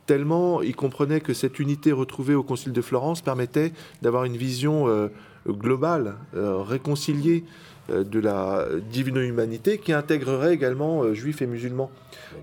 Tellement 0.07 0.63
il 0.63 0.75
comprenait 0.75 1.21
que 1.21 1.35
cette 1.35 1.59
unité 1.59 1.93
retrouvée 1.93 2.35
au 2.35 2.43
Concile 2.43 2.73
de 2.73 2.81
Florence 2.81 3.21
permettait 3.21 3.73
d'avoir 4.01 4.25
une 4.25 4.37
vision 4.37 5.11
globale, 5.47 6.17
réconciliée 6.33 7.45
de 7.91 8.21
la 8.21 8.67
divino-humanité 8.91 9.79
qui 9.79 9.93
intégrerait 9.93 10.55
également 10.55 11.03
euh, 11.03 11.15
juifs 11.15 11.43
et 11.43 11.47
musulmans. 11.47 11.91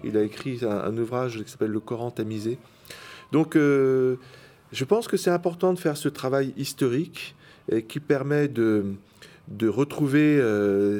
Il 0.03 0.17
a 0.17 0.23
écrit 0.23 0.61
un, 0.63 0.95
ouvrage 0.97 1.43
qui 1.43 1.51
s'appelle 1.51 1.71
Le 1.71 1.79
Coran 1.79 2.11
tamisé. 2.11 2.57
Donc 3.31 3.55
euh, 3.55 4.17
je 4.71 4.85
pense 4.85 5.07
que 5.07 5.17
c'est 5.17 5.29
important 5.29 5.73
de 5.73 5.79
faire 5.79 5.97
ce 5.97 6.09
travail 6.09 6.53
historique 6.57 7.35
et 7.71 7.83
qui 7.83 7.99
permet 7.99 8.47
de, 8.47 8.85
de 9.47 9.67
retrouver 9.67 10.41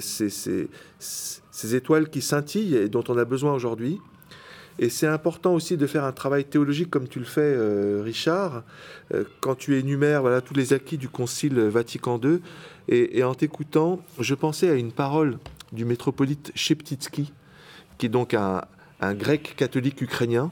ces, 0.02 0.30
ces, 0.30 1.76
étoiles 1.76 2.10
qui 2.10 2.22
scintillent 2.22 2.76
et 2.76 2.90
dont 2.90 3.04
on 3.08 3.18
a 3.18 3.26
besoin 3.26 3.54
aujourd'hui. 3.54 4.00
Et 4.80 4.90
c'est 4.90 5.08
important 5.08 5.54
aussi 5.54 5.76
de 5.76 5.88
faire 5.88 6.04
un 6.04 6.12
travail 6.12 6.46
théologique 6.46 6.90
comme 6.90 7.08
tu 7.08 7.20
le 7.20 7.26
fais, 7.26 7.56
Richard, 8.02 8.64
quand 9.42 9.56
tu 9.56 9.78
énumères 9.78 10.22
voilà, 10.22 10.42
tous 10.42 10.54
les 10.54 10.74
acquis 10.74 10.98
du 10.98 11.10
Concile 11.10 11.60
Vatican 11.60 12.20
II. 12.24 12.40
Et, 12.90 13.24
en 13.24 13.34
t'écoutant, 13.34 14.00
je 14.20 14.34
pensais 14.34 14.70
à 14.70 14.76
une 14.76 14.92
parole 14.92 15.40
du 15.74 15.84
métropolite 15.84 16.52
Sheptitsky, 16.56 17.34
qui 17.98 18.06
est 18.06 18.10
donc 18.10 18.34
un, 18.34 18.62
grec 19.14 19.56
catholique 19.58 20.02
ukrainien, 20.02 20.52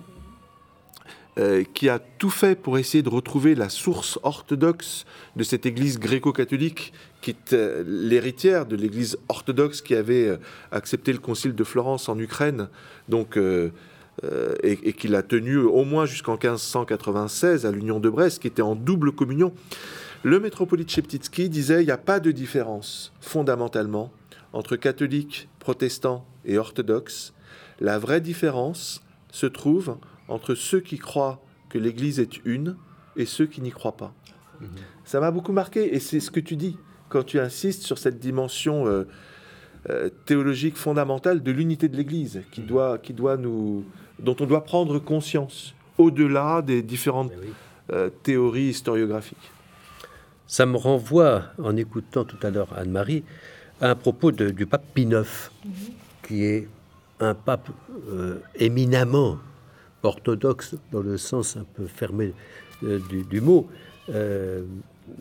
euh, 1.38 1.64
qui 1.74 1.90
a 1.90 2.00
tout 2.00 2.30
fait 2.30 2.56
pour 2.56 2.78
essayer 2.78 3.04
de 3.04 3.10
retrouver 3.10 3.56
la 3.56 3.68
source 3.68 4.20
orthodoxe 4.24 5.06
de 5.36 5.44
cette 5.44 5.66
église 5.66 6.00
gréco-catholique, 6.00 6.94
qui 7.22 7.32
est 7.32 7.54
euh, 7.54 7.84
l'héritière 7.86 8.66
de 8.66 8.76
l'église 8.76 9.18
orthodoxe 9.28 9.82
qui 9.82 9.96
avait 9.96 10.28
euh, 10.28 10.38
accepté 10.72 11.12
le 11.12 11.20
concile 11.20 11.54
de 11.54 11.64
Florence 11.64 12.08
en 12.08 12.18
Ukraine, 12.20 12.70
donc, 13.10 13.38
et, 14.24 14.80
et 14.84 14.94
qui 14.94 15.08
l'a 15.08 15.24
tenu 15.24 15.58
au 15.58 15.84
moins 15.84 16.06
jusqu'en 16.06 16.34
1596 16.34 17.66
à 17.66 17.72
l'Union 17.72 18.00
de 18.00 18.10
Brest, 18.10 18.42
qui 18.42 18.48
était 18.48 18.62
en 18.62 18.76
double 18.76 19.12
communion. 19.12 19.54
Le 20.26 20.40
métropolite 20.40 20.90
Sheptitsky 20.90 21.50
disait 21.50 21.84
il 21.84 21.86
n'y 21.86 21.92
a 21.92 22.00
pas 22.00 22.20
de 22.20 22.32
différence 22.32 23.14
fondamentalement 23.22 24.12
entre 24.54 24.76
catholiques, 24.76 25.50
protestants 25.60 26.26
et 26.46 26.58
orthodoxes. 26.58 27.34
La 27.80 28.00
vraie 28.00 28.22
différence 28.22 29.04
se 29.32 29.46
trouve 29.46 29.98
entre 30.28 30.56
ceux 30.56 30.80
qui 30.80 30.98
croient 30.98 31.44
que 31.70 31.78
l'Église 31.78 32.20
est 32.20 32.44
une 32.46 32.78
et 33.18 33.26
ceux 33.26 33.46
qui 33.46 33.62
n'y 33.62 33.70
croient 33.70 33.98
pas. 33.98 34.14
Mhm. 34.62 34.70
Ça 35.04 35.20
m'a 35.20 35.30
beaucoup 35.30 35.52
marqué 35.52 35.94
et 35.94 36.00
c'est 36.00 36.20
ce 36.20 36.32
que 36.32 36.40
tu 36.40 36.56
dis 36.56 36.78
quand 37.10 37.24
tu 37.24 37.40
insistes 37.40 37.84
sur 37.84 37.98
cette 37.98 38.18
dimension 38.18 38.88
euh, 38.88 39.04
euh, 39.90 40.10
théologique 40.26 40.78
fondamentale 40.78 41.44
de 41.44 41.52
l'unité 41.52 41.88
de 41.88 41.98
l'Église 41.98 42.42
qui 42.52 42.62
mhm. 42.62 42.68
doit, 42.68 42.98
qui 42.98 43.14
doit 43.14 43.38
nous, 43.38 43.86
dont 44.20 44.36
on 44.40 44.46
doit 44.46 44.64
prendre 44.64 45.00
conscience 45.00 45.74
au-delà 45.98 46.62
des 46.62 46.82
différentes 46.82 47.32
euh, 47.92 48.10
théories 48.24 48.70
historiographiques. 48.70 49.52
Ça 50.48 50.66
me 50.66 50.78
renvoie, 50.78 51.44
en 51.62 51.76
écoutant 51.76 52.24
tout 52.24 52.38
à 52.44 52.50
l'heure 52.50 52.70
Anne-Marie, 52.76 53.24
à 53.82 53.90
un 53.90 53.96
propos 53.96 54.32
du 54.32 54.66
pape 54.66 54.86
Pie 54.94 55.04
IX, 55.04 55.52
qui 56.24 56.44
est 56.44 56.68
un 57.20 57.34
pape 57.34 57.70
euh, 58.10 58.40
éminemment 58.56 59.38
orthodoxe, 60.04 60.76
dans 60.92 61.02
le 61.02 61.18
sens 61.18 61.58
un 61.58 61.66
peu 61.74 61.88
fermé 61.88 62.34
euh, 62.84 63.00
du, 63.30 63.42
mot, 63.42 63.68
euh, 64.10 64.64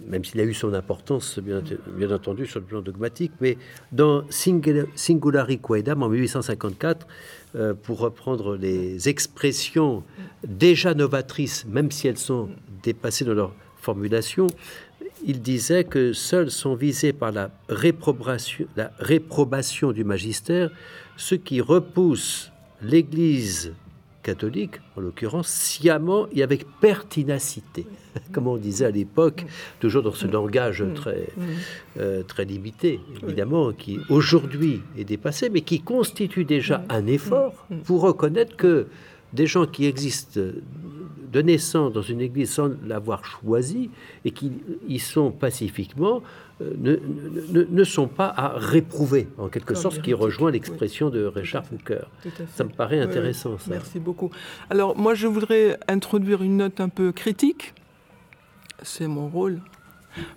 même 0.07 0.25
s'il 0.25 0.41
a 0.41 0.45
eu 0.45 0.55
son 0.55 0.75
importance, 0.75 1.39
bien, 1.39 1.63
entendu, 2.11 2.47
sur 2.47 2.61
le 2.61 2.67
plan 2.67 2.81
dogmatique, 2.81 3.33
mais 3.41 3.59
dans 3.93 4.25
Singulari 4.31 5.59
Quaedam, 5.59 6.03
en 6.03 6.09
1854, 6.09 7.07
pour 7.83 7.99
reprendre 7.99 8.57
les 8.57 9.09
expressions 9.09 10.03
déjà 10.47 10.95
novatrices, 10.95 11.65
même 11.67 11.91
si 11.91 12.09
elles 12.09 12.19
sont 12.19 12.49
dépassées 12.83 13.25
dans 13.25 13.35
leur 13.35 13.55
formulation, 13.77 14.47
il 15.27 15.41
disait 15.41 15.85
que 15.85 16.13
seuls 16.13 16.51
sont 16.51 16.75
visés 16.75 17.13
par 17.13 17.33
la 17.33 17.51
réprobation 17.69 19.93
du 19.93 20.05
magistère 20.05 20.71
ceux 21.17 21.37
qui 21.37 21.61
repoussent 21.61 22.51
l'Église 22.83 23.73
catholique, 24.25 24.77
en 24.97 25.01
l'occurrence, 25.01 25.49
sciemment 25.49 26.27
et 26.33 26.43
avec 26.43 26.67
pertinacité, 26.81 27.87
comme 28.33 28.49
on 28.49 28.57
disait 28.57 28.87
à 28.87 28.91
l'époque, 28.91 29.47
toujours 29.79 30.03
dans 30.03 30.13
ce 30.13 30.27
langage 30.27 30.85
très, 30.97 31.29
euh, 32.01 32.25
très 32.25 32.45
limité, 32.45 32.99
évidemment, 33.23 33.73
qui 33.73 34.01
aujourd'hui 34.09 34.81
est 34.99 35.05
dépassé, 35.05 35.51
mais 35.51 35.61
qui 35.61 35.81
constitue 35.81 36.45
déjà 36.45 36.85
un 36.89 37.07
effort 37.07 37.67
pour 37.85 38.01
reconnaître 38.01 38.57
que 38.57 38.89
des 39.33 39.47
gens 39.47 39.67
qui 39.67 39.87
existent 39.87 40.41
de 41.35 41.43
naissance 41.43 41.93
dans 41.93 42.03
une 42.03 42.21
église 42.21 42.53
sans 42.53 42.71
l'avoir 42.87 43.25
choisi 43.25 43.91
et 44.25 44.31
qui 44.31 44.53
y 44.89 45.01
sont 45.01 45.33
pacifiquement, 45.33 46.23
euh, 46.61 46.99
ne, 47.71 47.85
sont 47.85 48.07
pas 48.07 48.33
à 48.37 48.53
réprouver, 48.57 49.27
en 49.39 49.49
quelque 49.49 49.75
sorte, 49.75 49.97
ce 49.97 50.01
qui 50.01 50.15
rejoint 50.15 50.53
l'expression 50.53 51.11
de 51.11 51.25
Richard 51.25 51.67
Foucault. 51.67 52.07
Ça 52.55 52.63
me 52.63 52.69
paraît 52.69 53.01
intéressant, 53.01 53.59
ça. 53.59 53.71
Merci 53.71 53.99
beaucoup. 53.99 54.31
Alors, 54.71 54.97
moi, 54.97 55.15
je 55.15 55.27
voudrais 55.27 55.77
introduire 55.89 56.43
une 56.43 56.59
note 56.59 56.81
un 56.81 56.89
peu 56.89 57.11
critique. 57.11 57.75
C'est 58.83 59.09
mon 59.09 59.27
rôle. 59.27 59.61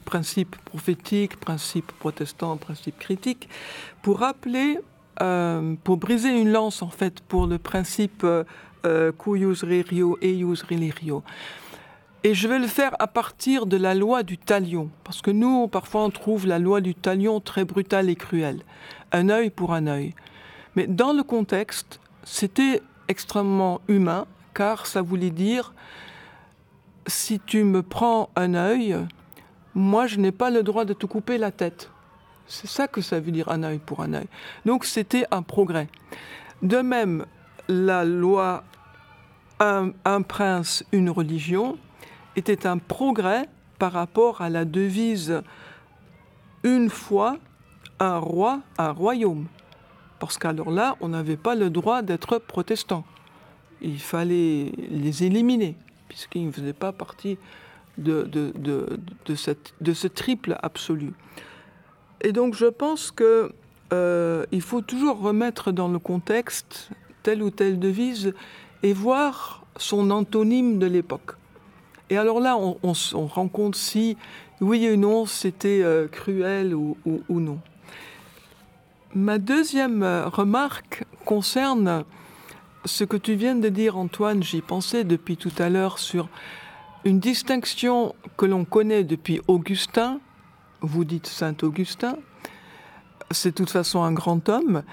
Principe 0.06 0.56
prophétique, 0.66 1.40
principe 1.40 1.92
protestant, 2.00 2.58
principe 2.58 2.98
critique, 2.98 3.48
pour 4.02 4.18
rappeler, 4.22 4.80
euh, 5.22 5.76
pour 5.84 5.98
briser 5.98 6.30
une 6.30 6.52
lance, 6.52 6.82
en 6.82 6.90
fait, 6.90 7.22
pour 7.22 7.46
le 7.46 7.60
principe 7.60 8.24
euh, 8.24 8.44
euh 8.88 9.12
rerio, 9.20 10.18
eius 10.22 10.64
relirio. 10.64 11.24
Et 12.24 12.34
je 12.34 12.48
vais 12.48 12.60
le 12.60 12.68
faire 12.68 12.96
à 13.00 13.08
partir 13.08 13.66
de 13.66 13.78
la 13.78 13.94
loi 13.94 14.24
du 14.24 14.38
talion, 14.38 14.90
parce 15.04 15.22
que 15.22 15.32
nous, 15.32 15.68
parfois, 15.68 16.04
on 16.04 16.10
trouve 16.10 16.48
la 16.48 16.60
loi 16.60 16.82
du 16.82 16.96
talion 16.96 17.40
très 17.40 17.64
brutale 17.64 18.10
et 18.10 18.16
cruelle. 18.16 18.64
Un 19.12 19.30
œil 19.30 19.50
pour 19.50 19.74
un 19.74 19.88
œil. 19.88 20.14
Mais 20.76 20.88
dans 20.88 21.14
le 21.14 21.24
contexte, 21.24 22.00
c'était 22.24 22.82
extrêmement 23.08 23.82
humain, 23.88 24.26
car 24.54 24.88
ça 24.88 25.02
voulait 25.02 25.30
dire, 25.30 25.74
si 27.06 27.40
tu 27.40 27.64
me 27.64 27.84
prends 27.84 28.30
un 28.36 28.56
œil, 28.56 28.98
moi, 29.76 30.08
je 30.08 30.18
n'ai 30.18 30.32
pas 30.32 30.50
le 30.50 30.64
droit 30.64 30.86
de 30.86 30.94
te 30.94 31.06
couper 31.06 31.38
la 31.38 31.52
tête. 31.52 31.92
C'est 32.48 32.68
ça 32.68 32.88
que 32.88 33.02
ça 33.02 33.20
veut 33.20 33.32
dire 33.32 33.50
un 33.50 33.64
œil 33.64 33.80
pour 33.80 34.02
un 34.02 34.14
œil. 34.14 34.28
Donc, 34.66 34.86
c'était 34.86 35.26
un 35.32 35.44
progrès. 35.44 35.88
De 36.62 36.78
même, 36.78 37.26
la 37.70 38.04
loi 38.04 38.64
un 39.60 40.22
prince, 40.22 40.84
une 40.92 41.10
religion, 41.10 41.78
était 42.36 42.68
un 42.68 42.78
progrès 42.78 43.50
par 43.80 43.92
rapport 43.92 44.42
à 44.42 44.50
la 44.50 44.66
devise 44.66 45.42
une 46.64 46.90
fois 46.90 47.38
un 48.00 48.18
roi, 48.18 48.62
un 48.78 48.92
royaume. 48.92 49.48
Parce 50.20 50.38
qu'alors 50.38 50.72
là, 50.72 50.96
on 51.02 51.10
n'avait 51.10 51.38
pas 51.38 51.56
le 51.56 51.70
droit 51.70 52.02
d'être 52.02 52.40
protestant. 52.40 53.06
Il 53.82 54.00
fallait 54.00 54.72
les 54.90 55.24
éliminer, 55.24 55.76
puisqu'ils 56.08 56.48
ne 56.48 56.52
faisaient 56.52 56.74
pas 56.74 56.92
partie 56.92 57.38
de, 57.98 58.28
ce 59.34 60.08
triple 60.08 60.58
absolu. 60.62 61.14
Et 62.22 62.32
donc 62.32 62.56
je 62.56 62.66
pense 62.66 63.12
qu'il 63.12 63.50
euh, 63.94 64.46
faut 64.60 64.82
toujours 64.82 65.20
remettre 65.20 65.72
dans 65.72 65.88
le 65.88 66.00
contexte 66.00 66.90
telle 67.22 67.44
ou 67.44 67.52
telle 67.52 67.80
devise 67.80 68.34
et 68.84 68.94
voir 68.94 69.66
son 69.78 70.12
antonyme 70.12 70.80
de 70.80 70.86
l'époque. 70.88 71.34
Et 72.10 72.18
alors 72.18 72.40
là, 72.40 72.58
on, 72.58 72.78
on, 72.84 73.26
rend 73.26 73.48
compte 73.48 73.76
si, 73.76 74.18
oui 74.62 74.90
ou 74.90 74.96
non, 74.96 75.26
c'était 75.26 75.82
euh, 75.84 76.08
cruel 76.08 76.74
ou, 76.74 76.96
non. 77.30 77.60
Ma 79.14 79.38
deuxième 79.40 80.04
euh, 80.04 80.28
remarque 80.28 81.04
concerne 81.26 82.06
ce 82.86 83.04
que 83.04 83.18
tu 83.18 83.36
viens 83.36 83.56
de 83.56 83.70
dire, 83.70 83.98
Antoine. 83.98 84.42
J'y 84.42 84.62
pensais 84.62 85.04
depuis 85.04 85.36
tout 85.36 85.52
à 85.58 85.70
l'heure 85.70 86.00
sur 86.00 86.30
une 87.04 87.20
distinction 87.20 88.16
que 88.38 88.46
l'on 88.46 88.64
connaît 88.64 89.04
depuis 89.04 89.42
Augustin. 89.48 90.20
Vous 90.82 91.04
dites 91.04 91.28
Saint 91.28 91.56
Augustin. 91.62 92.18
C'est 93.32 93.50
de 93.50 93.56
toute 93.56 93.70
façon 93.70 94.04
un 94.04 94.14
grand 94.14 94.48
homme. 94.48 94.84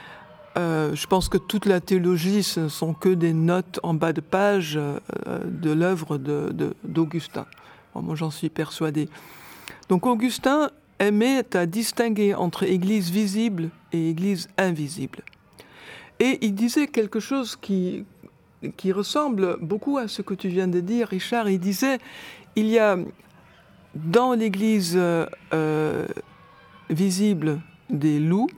Euh, 0.57 0.95
je 0.95 1.07
pense 1.07 1.29
que 1.29 1.39
toute 1.39 1.67
la 1.67 1.81
théologie, 1.81 2.43
ce 2.43 2.61
ne 2.61 2.69
sont 2.69 2.95
que 2.95 3.09
des 3.09 3.33
notes 3.33 3.81
en 3.83 3.95
bas 3.95 4.13
de 4.13 4.21
page 4.21 4.77
euh, 4.77 4.99
de 5.45 5.73
l'œuvre 5.73 6.17
d'Augustin. 6.85 7.47
moi, 7.95 8.15
j'en 8.15 8.31
suis 8.31 8.51
persuadé. 8.51 9.09
Donc, 9.89 10.07
Augustin 10.07 10.71
aimait 11.01 11.57
à 11.57 11.67
distinguer 11.67 12.35
entre 12.35 12.63
Église 12.63 13.11
visible 13.11 13.71
et 13.93 14.11
Église 14.11 14.49
invisible. 14.57 15.23
Et 16.21 16.39
il 16.43 16.55
disait 16.55 16.87
quelque 16.87 17.19
chose 17.19 17.57
qui, 17.57 18.05
qui 18.77 18.93
ressemble 18.93 19.59
beaucoup 19.61 19.99
à 19.99 20.07
ce 20.07 20.23
que 20.23 20.35
tu 20.35 20.49
viens 20.49 20.69
de 20.69 20.79
dire, 20.79 21.09
Richard. 21.09 21.49
Il 21.49 21.59
disait, 21.59 21.99
il 22.55 22.67
y 22.67 22.79
a 22.79 22.97
dans 23.97 24.35
l'Église 24.35 24.95
euh, 24.97 26.07
visible 26.91 27.61
des 27.91 28.21
loups, 28.21 28.49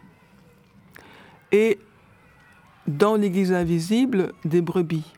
et 1.52 1.78
dans 2.88 3.16
l'Église 3.16 3.52
invisible 3.52 4.32
des 4.44 4.60
brebis. 4.60 5.12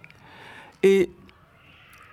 Et 0.82 1.10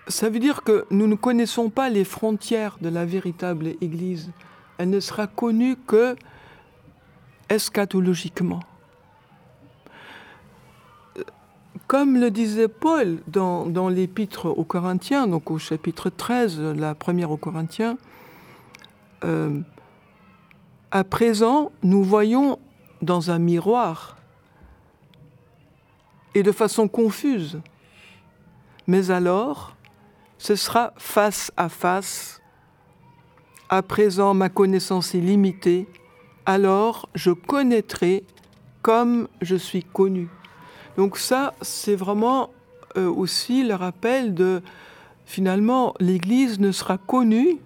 ça 0.07 0.29
veut 0.29 0.39
dire 0.39 0.63
que 0.63 0.85
nous 0.91 1.07
ne 1.07 1.15
connaissons 1.15 1.69
pas 1.69 1.89
les 1.89 2.03
frontières 2.03 2.77
de 2.81 2.89
la 2.89 3.05
véritable 3.05 3.69
Église. 3.81 4.31
Elle 4.77 4.89
ne 4.89 4.99
sera 4.99 5.27
connue 5.27 5.75
que 5.75 6.15
eschatologiquement. 7.49 8.59
Comme 11.87 12.17
le 12.17 12.31
disait 12.31 12.67
Paul 12.67 13.19
dans, 13.27 13.89
l'épître 13.89 14.47
aux 14.47 14.63
Corinthiens, 14.63 15.27
donc 15.27 15.51
au 15.51 15.59
chapitre 15.59 16.09
13, 16.09 16.59
la 16.59 16.95
première 16.95 17.29
aux 17.29 17.37
Corinthiens, 17.37 17.97
euh, 19.23 19.59
à 20.89 21.03
présent, 21.03 21.71
nous 21.83 22.03
voyons 22.03 22.57
dans 23.01 23.29
un 23.29 23.37
miroir 23.37 24.14
et 26.35 26.43
de 26.43 26.51
façon 26.51 26.87
confuse. 26.87 27.59
Mais 28.85 29.09
alors, 29.09 29.75
ce 30.37 30.55
sera 30.55 30.93
face 30.97 31.51
à 31.57 31.69
face. 31.69 32.41
À 33.69 33.81
présent, 33.81 34.35
ma 34.35 34.49
connaissance 34.49 35.15
est 35.15 35.21
limitée. 35.21 35.87
Alors, 36.45 37.09
je 37.15 37.31
connaîtrai 37.31 38.23
comme 38.83 39.27
je 39.41 39.55
suis 39.55 39.83
connu. 39.83 40.27
Donc 40.97 41.17
ça, 41.17 41.55
c'est 41.61 41.95
vraiment 41.95 42.51
euh, 42.97 43.09
aussi 43.09 43.63
le 43.63 43.73
rappel 43.73 44.35
de, 44.35 44.61
finalement, 45.25 45.95
l'Église 45.99 46.59
ne 46.59 46.71
sera 46.71 46.99
connue 46.99 47.57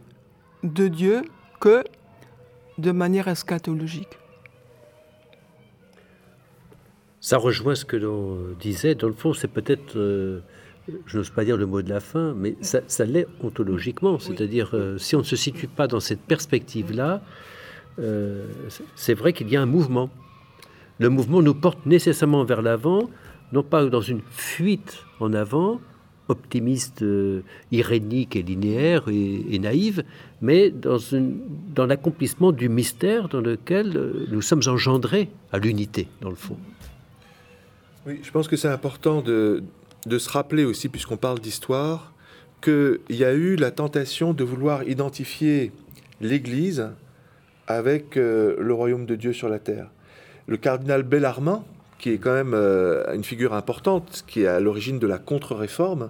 de 0.63 0.88
Dieu 0.88 1.24
que 1.59 1.84
de 2.78 2.91
manière 2.91 3.28
eschatologique. 3.28 4.18
Ça 7.30 7.38
rejoint 7.38 7.75
ce 7.75 7.86
que 7.86 7.95
l'on 7.95 8.39
disait. 8.59 8.95
Dans 8.95 9.05
le 9.05 9.13
fond, 9.13 9.34
c'est 9.34 9.49
peut-être, 9.49 9.97
euh, 9.97 10.39
je 11.05 11.19
n'ose 11.19 11.30
pas 11.30 11.45
dire 11.45 11.57
le 11.57 11.67
mot 11.67 11.84
de 11.84 11.89
la 11.91 11.99
fin, 11.99 12.34
mais 12.36 12.55
ça, 12.61 13.05
l'est 13.05 13.27
ontologiquement. 13.43 14.17
C'est-à-dire, 14.17 14.71
euh, 14.73 14.97
si 14.97 15.15
on 15.15 15.19
ne 15.19 15.23
se 15.23 15.36
situe 15.36 15.67
pas 15.67 15.86
dans 15.86 15.99
cette 15.99 16.21
perspective-là, 16.21 17.21
euh, 17.99 18.47
c'est 18.95 19.13
vrai 19.13 19.32
qu'il 19.34 19.47
y 19.47 19.57
a 19.57 19.61
un 19.61 19.67
mouvement. 19.67 20.09
Le 20.97 21.09
mouvement 21.09 21.43
nous 21.43 21.53
porte 21.53 21.86
nécessairement 21.86 22.45
vers 22.45 22.63
l'avant, 22.63 23.11
non 23.53 23.61
pas 23.61 23.86
dans 23.86 24.01
une 24.01 24.21
fuite 24.32 25.03
en 25.19 25.32
avant, 25.32 25.80
optimiste, 26.30 27.05
irénique 27.71 28.36
et 28.38 28.41
linéaire 28.41 29.03
et, 29.07 29.59
naïve, 29.59 30.03
mais 30.41 30.71
dans, 30.71 30.97
dans 31.75 31.86
l'accomplissement 31.86 32.51
du 32.51 32.69
mystère 32.69 33.30
dans 33.30 33.41
lequel 33.41 34.25
nous 34.32 34.41
sommes 34.41 34.63
engendrés 34.65 35.30
à 35.51 35.59
l'unité, 35.59 36.07
dans 36.21 36.30
le 36.30 36.36
fond. 36.36 36.57
Oui, 38.06 38.20
je 38.24 38.32
pense 38.32 38.47
que 38.47 38.56
c'est 38.56 38.70
important 38.70 39.22
de, 39.22 39.62
se 40.08 40.30
rappeler 40.30 40.64
aussi, 40.64 40.88
puisqu'on 40.88 41.18
parle 41.18 41.39
d'histoire, 41.39 42.14
qu'il 42.62 43.00
y 43.10 43.24
a 43.26 43.34
eu 43.34 43.56
la 43.56 43.72
tentation 43.72 44.34
de 44.34 44.43
vouloir 44.43 44.84
identifier 44.84 45.72
l'Église 46.22 46.89
avec 47.68 48.18
euh, 48.18 48.56
le 48.60 48.74
royaume 48.74 49.06
de 49.06 49.16
Dieu 49.16 49.34
sur 49.34 49.50
la 49.50 49.60
terre. 49.60 49.89
Le 50.47 50.58
cardinal 50.58 51.04
Bellarmin, 51.04 51.64
qui 52.00 52.12
est 52.12 52.18
quand 52.18 52.34
même 52.34 52.54
euh, 52.54 53.14
une 53.14 53.24
figure 53.24 53.54
importante, 53.54 54.24
qui 54.28 54.43
est 54.43 54.47
à 54.47 54.60
l'origine 54.60 54.97
de 54.97 55.08
la 55.08 55.18
contre-réforme, 55.18 56.10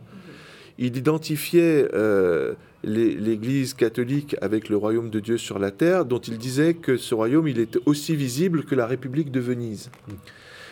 il 0.78 0.96
identifiait 0.96 1.88
euh, 1.94 2.54
l'Église 2.84 3.74
catholique 3.74 4.36
avec 4.42 4.70
le 4.70 4.78
royaume 4.78 5.10
de 5.10 5.20
Dieu 5.20 5.38
sur 5.38 5.60
la 5.60 5.72
terre, 5.72 6.06
dont 6.06 6.20
il 6.20 6.38
disait 6.38 6.76
que 6.76 6.98
ce 6.98 7.16
royaume, 7.16 7.48
il 7.48 7.60
est 7.60 7.78
aussi 7.86 8.16
visible 8.16 8.64
que 8.64 8.76
la 8.76 8.86
République 8.86 9.32
de 9.32 9.40
Venise. 9.40 9.90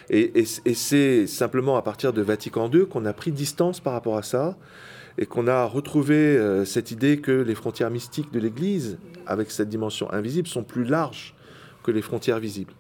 Et, 0.09 0.45
c'est 0.45 1.27
simplement 1.27 1.75
à 1.75 1.81
partir 1.81 2.13
de 2.13 2.21
Vatican 2.21 2.71
II 2.71 2.87
qu'on 2.87 3.05
a 3.05 3.13
pris 3.13 3.31
distance 3.31 3.79
par 3.79 3.93
rapport 3.93 4.17
à 4.17 4.23
ça 4.23 4.57
et 5.17 5.25
qu'on 5.25 5.47
a 5.47 5.65
retrouvé 5.65 6.15
euh, 6.15 6.63
cette 6.63 6.91
idée 6.91 7.17
que 7.17 7.31
les 7.31 7.55
frontières 7.55 7.89
mystiques 7.89 8.31
de 8.31 8.39
l'Église, 8.39 8.99
avec 9.25 9.51
cette 9.51 9.67
dimension 9.67 10.11
invisible, 10.13 10.47
sont 10.47 10.63
plus 10.63 10.85
larges 10.85 11.33
que 11.83 11.91
les 11.91 12.01
frontières 12.01 12.39
visibles. 12.39 12.73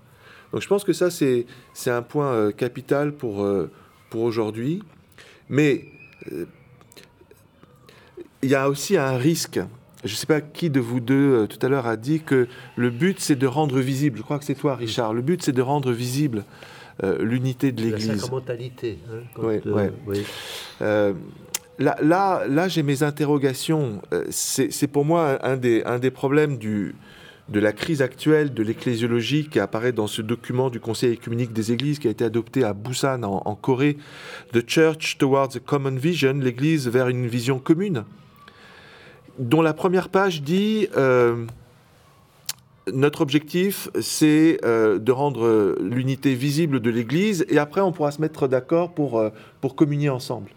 Donc 0.53 0.61
je 0.61 0.67
pense 0.67 0.83
que 0.83 0.93
ça, 0.93 1.09
c'est 1.09 1.45
un 1.87 2.01
point 2.01 2.31
euh, 2.31 2.51
capital 2.51 3.13
pour, 3.13 3.43
euh, 3.43 3.69
pour 4.09 4.21
aujourd'hui. 4.21 4.83
Mais 5.49 5.85
il 8.41 8.49
y 8.49 8.55
a 8.55 8.69
aussi 8.69 8.95
un 8.95 9.17
risque. 9.17 9.59
Je 10.03 10.11
ne 10.11 10.15
sais 10.15 10.27
pas 10.27 10.41
qui 10.41 10.69
de 10.69 10.79
vous 10.79 10.99
deux 10.99 11.47
tout 11.47 11.57
à 11.65 11.69
l'heure 11.69 11.87
a 11.87 11.97
dit 11.97 12.21
que 12.21 12.47
le 12.75 12.89
but 12.89 13.19
c'est 13.19 13.35
de 13.35 13.47
rendre 13.47 13.79
visible. 13.79 14.17
Je 14.17 14.23
crois 14.23 14.39
que 14.39 14.45
c'est 14.45 14.55
toi, 14.55 14.75
Richard. 14.75 15.13
Le 15.13 15.21
but 15.21 15.41
c'est 15.41 15.53
de 15.53 15.61
rendre 15.61 15.91
visible 15.91 16.45
l'unité 17.03 17.71
de 17.71 17.81
l'Église. 17.81 18.07
La 18.07 18.15
sacramentalité. 18.15 18.99
Hein, 19.11 19.19
oui, 19.37 19.59
là, 21.79 21.95
là, 22.01 22.47
là 22.47 22.67
j'ai 22.67 22.83
mes 22.83 23.03
interrogations. 23.03 24.01
C'est 24.29 24.87
pour 24.87 25.05
moi 25.05 25.39
un 25.45 25.57
des, 25.57 25.83
un 25.83 25.99
des 25.99 26.11
problèmes 26.11 26.57
du, 26.57 26.95
de 27.49 27.59
la 27.59 27.71
crise 27.71 28.01
actuelle 28.01 28.53
de 28.53 28.61
l'ecclésiologie 28.61 29.47
qui 29.47 29.59
apparaît 29.59 29.93
dans 29.93 30.07
ce 30.07 30.21
document 30.21 30.69
du 30.69 30.79
Conseil 30.79 31.13
écuménique 31.13 31.53
des 31.53 31.71
Églises 31.71 31.99
qui 31.99 32.07
a 32.07 32.11
été 32.11 32.25
adopté 32.25 32.63
à 32.63 32.73
Busan 32.73 33.23
en, 33.23 33.55
Corée, 33.55 33.97
The 34.53 34.67
Church 34.67 35.17
Towards 35.17 35.55
a 35.55 35.59
Common 35.59 35.95
Vision, 35.95 36.33
l'Église 36.33 36.87
vers 36.87 37.07
une 37.07 37.27
vision 37.27 37.59
commune, 37.59 38.03
dont 39.39 39.61
la 39.61 39.73
première 39.73 40.09
page 40.09 40.41
dit 40.41 40.89
euh, 40.97 41.45
notre 42.93 43.21
objectif, 43.21 43.89
c'est 43.99 44.59
euh, 44.63 44.99
de 44.99 45.11
rendre 45.11 45.75
l'unité 45.81 46.33
visible 46.33 46.79
de 46.79 46.89
l'Église 46.89 47.45
et 47.49 47.57
après 47.57 47.81
on 47.81 47.91
pourra 47.91 48.11
se 48.11 48.21
mettre 48.21 48.47
d'accord 48.47 48.93
pour, 48.93 49.19
euh, 49.19 49.29
pour 49.61 49.75
communier 49.75 50.09
ensemble. 50.09 50.49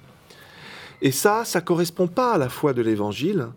Et 1.02 1.12
ça, 1.12 1.44
ça 1.44 1.60
correspond 1.60 2.08
pas 2.08 2.34
à 2.34 2.38
la 2.38 2.48
foi 2.48 2.72
de 2.72 2.82
l'Évangile. 2.82 3.48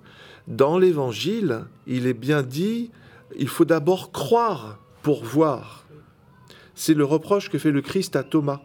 Dans 0.47 0.77
l'Évangile, 0.77 1.65
il 1.87 2.07
est 2.07 2.13
bien 2.13 2.41
dit 2.41 2.91
il 3.37 3.47
faut 3.47 3.65
d'abord 3.65 4.11
croire 4.11 4.79
pour 5.01 5.23
voir. 5.23 5.85
C'est 6.75 6.93
le 6.93 7.05
reproche 7.05 7.49
que 7.49 7.57
fait 7.57 7.71
le 7.71 7.81
Christ 7.81 8.15
à 8.15 8.23
Thomas. 8.23 8.61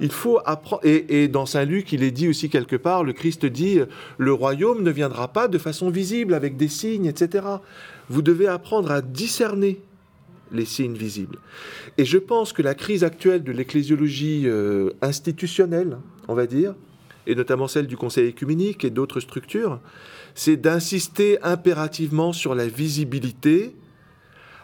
Il 0.00 0.12
faut 0.12 0.38
apprendre, 0.44 0.82
et, 0.84 1.26
dans 1.26 1.44
Saint 1.44 1.64
Luc, 1.64 1.92
il 1.92 2.04
est 2.04 2.12
dit 2.12 2.28
aussi 2.28 2.48
quelque 2.50 2.76
part, 2.76 3.02
le 3.02 3.12
Christ 3.12 3.44
dit, 3.46 3.80
le 4.16 4.32
royaume 4.32 4.82
ne 4.82 4.90
viendra 4.92 5.28
pas 5.28 5.48
de 5.48 5.58
façon 5.58 5.90
visible, 5.90 6.34
avec 6.34 6.56
des 6.56 6.68
signes, 6.68 7.06
etc. 7.06 7.44
Vous 8.08 8.22
devez 8.22 8.46
apprendre 8.46 8.90
à 8.90 9.02
discerner 9.02 9.80
les 10.52 10.64
signes 10.64 10.96
visibles. 10.96 11.38
Et 11.98 12.04
je 12.04 12.18
pense 12.18 12.52
que 12.52 12.62
la 12.62 12.74
crise 12.74 13.04
actuelle 13.04 13.42
de 13.42 13.52
l'ecclésiologie 13.52 14.44
euh, 14.46 14.90
institutionnelle, 15.02 15.98
on 16.26 16.34
va 16.34 16.46
dire, 16.46 16.74
et 17.26 17.34
notamment 17.34 17.68
celle 17.68 17.86
du 17.86 17.96
Conseil 17.96 18.28
écuménique 18.28 18.84
et 18.84 18.90
d'autres 18.90 19.20
structures, 19.20 19.80
c'est 20.34 20.56
d'insister 20.56 21.38
impérativement 21.42 22.32
sur 22.32 22.54
la 22.54 22.66
visibilité, 22.66 23.76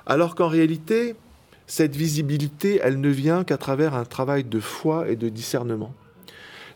alors 0.07 0.35
qu'en 0.35 0.49
réalité, 0.49 1.15
cette 1.67 1.97
visibilité, 1.97 2.81
elle 2.83 3.01
ne 3.01 3.09
vient 3.09 3.45
qu'à 3.45 3.59
travers 3.59 3.95
un 3.95 4.05
travail 4.05 4.45
de 4.45 4.61
foi 4.61 5.09
et 5.09 5.17
de 5.17 5.29
discernement. 5.29 5.95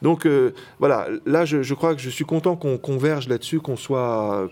Donc 0.03 0.27
euh, 0.27 0.53
voilà, 0.79 1.09
là 1.27 1.45
je, 1.45 1.75
crois 1.75 1.95
que 1.95 2.01
je 2.01 2.11
suis 2.11 2.25
content 2.25 2.57
qu'on 2.57 2.79
converge 2.79 3.29
là-dessus, 3.29 3.61
qu'on 3.61 3.77
soit, 3.77 4.49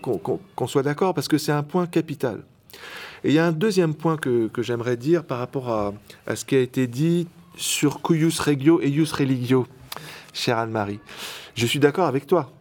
soit 0.67 0.83
d'accord, 0.83 1.13
parce 1.13 1.27
que 1.27 1.37
c'est 1.37 1.51
un 1.51 1.63
point 1.63 1.87
capital. 1.87 2.43
Et 3.23 3.29
il 3.29 3.33
y 3.33 3.39
a 3.39 3.45
un 3.45 3.51
deuxième 3.51 3.93
point 3.93 4.17
que, 4.17 4.49
j'aimerais 4.59 4.97
dire 4.97 5.23
par 5.23 5.39
rapport 5.39 5.69
à, 5.69 5.93
à, 6.25 6.35
ce 6.35 6.45
qui 6.45 6.55
a 6.55 6.59
été 6.59 6.87
dit 6.87 7.27
sur 7.55 8.01
cuius 8.01 8.39
regio 8.39 8.81
et 8.81 8.89
ius 8.89 9.11
religio, 9.11 9.65
chère 10.33 10.57
Anne-Marie. 10.59 10.99
Je 11.55 11.65
suis 11.65 11.79
d'accord 11.79 12.05
avec 12.05 12.27
toi 12.27 12.51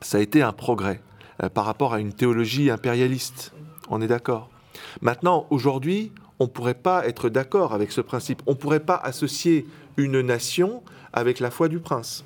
ça 0.00 0.18
a 0.18 0.20
été 0.20 0.42
un 0.42 0.52
progrès 0.52 1.00
euh, 1.42 1.48
par 1.48 1.64
rapport 1.64 1.94
à 1.94 2.00
une 2.00 2.12
théologie 2.12 2.70
impérialiste. 2.70 3.52
On 3.88 4.00
est 4.00 4.06
d'accord. 4.06 4.50
Maintenant, 5.00 5.46
aujourd'hui, 5.50 6.12
on 6.38 6.44
ne 6.44 6.48
pourrait 6.48 6.74
pas 6.74 7.06
être 7.06 7.28
d'accord 7.28 7.74
avec 7.74 7.90
ce 7.90 8.00
principe. 8.00 8.42
On 8.46 8.52
ne 8.52 8.56
pourrait 8.56 8.80
pas 8.80 8.96
associer 8.96 9.66
une 9.98 10.22
nation 10.22 10.82
avec 11.12 11.38
la 11.38 11.50
foi 11.50 11.68
du 11.68 11.78
prince. 11.78 12.24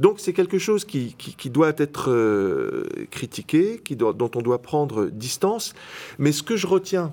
Donc 0.00 0.18
c'est 0.18 0.32
quelque 0.32 0.58
chose 0.58 0.84
qui, 0.84 1.14
doit 1.50 1.72
être 1.76 2.10
euh, 2.10 2.84
critiqué, 3.12 3.80
qui 3.84 3.94
dont 3.94 4.30
on 4.34 4.42
doit 4.42 4.60
prendre 4.60 5.06
distance. 5.06 5.74
Mais 6.18 6.32
ce 6.32 6.42
que 6.42 6.56
je 6.56 6.66
retiens, 6.66 7.12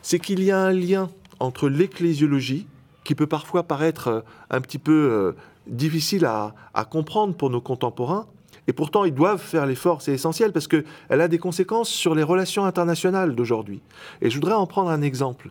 c'est 0.00 0.18
qu'il 0.18 0.42
y 0.42 0.50
a 0.50 0.58
un 0.58 0.72
lien 0.72 1.10
entre 1.40 1.68
l'ecclésiologie, 1.68 2.66
qui 3.04 3.14
peut 3.14 3.26
parfois 3.26 3.64
paraître 3.64 4.08
euh, 4.08 4.20
un 4.48 4.62
petit 4.62 4.78
peu 4.78 5.34
difficile 5.66 6.24
à 6.24 6.84
comprendre 6.84 7.34
pour 7.34 7.50
nos 7.50 7.60
contemporains, 7.60 8.26
et 8.70 8.72
pourtant, 8.72 9.04
ils 9.04 9.12
doivent 9.12 9.42
faire 9.42 9.66
l'effort, 9.66 10.00
c'est 10.00 10.12
essentiel, 10.12 10.52
parce 10.52 10.68
qu'elle 10.68 10.84
a 11.08 11.26
des 11.26 11.38
conséquences 11.38 11.88
sur 11.88 12.14
les 12.14 12.22
relations 12.22 12.64
internationales 12.64 13.34
d'aujourd'hui. 13.34 13.80
Et 14.22 14.30
je 14.30 14.36
voudrais 14.36 14.54
en 14.54 14.66
prendre 14.66 14.90
un 14.90 15.02
exemple. 15.02 15.50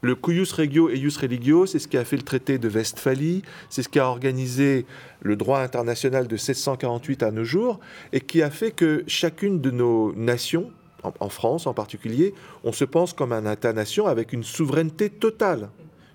Le 0.00 0.14
cuius 0.14 0.52
regio 0.52 0.90
et 0.90 0.96
ius 0.96 1.16
religio, 1.16 1.66
c'est 1.66 1.80
ce 1.80 1.88
qui 1.88 1.96
a 1.96 2.04
fait 2.04 2.16
le 2.16 2.22
traité 2.22 2.58
de 2.58 2.68
Westphalie, 2.68 3.42
c'est 3.68 3.82
ce 3.82 3.88
qui 3.88 3.98
a 3.98 4.06
organisé 4.06 4.86
le 5.20 5.34
droit 5.34 5.58
international 5.58 6.28
de 6.28 6.34
1648 6.34 7.24
à 7.24 7.32
nos 7.32 7.44
jours, 7.44 7.80
et 8.12 8.20
qui 8.20 8.42
a 8.42 8.50
fait 8.50 8.70
que 8.70 9.02
chacune 9.08 9.60
de 9.60 9.70
nos 9.70 10.12
nations, 10.14 10.70
en, 11.02 11.28
France 11.28 11.66
en 11.66 11.74
particulier, 11.74 12.34
on 12.64 12.72
se 12.72 12.84
pense 12.84 13.12
comme 13.12 13.32
un 13.32 13.50
État-nation 13.50 14.06
avec 14.06 14.32
une 14.32 14.44
souveraineté 14.44 15.10
totale, 15.10 15.70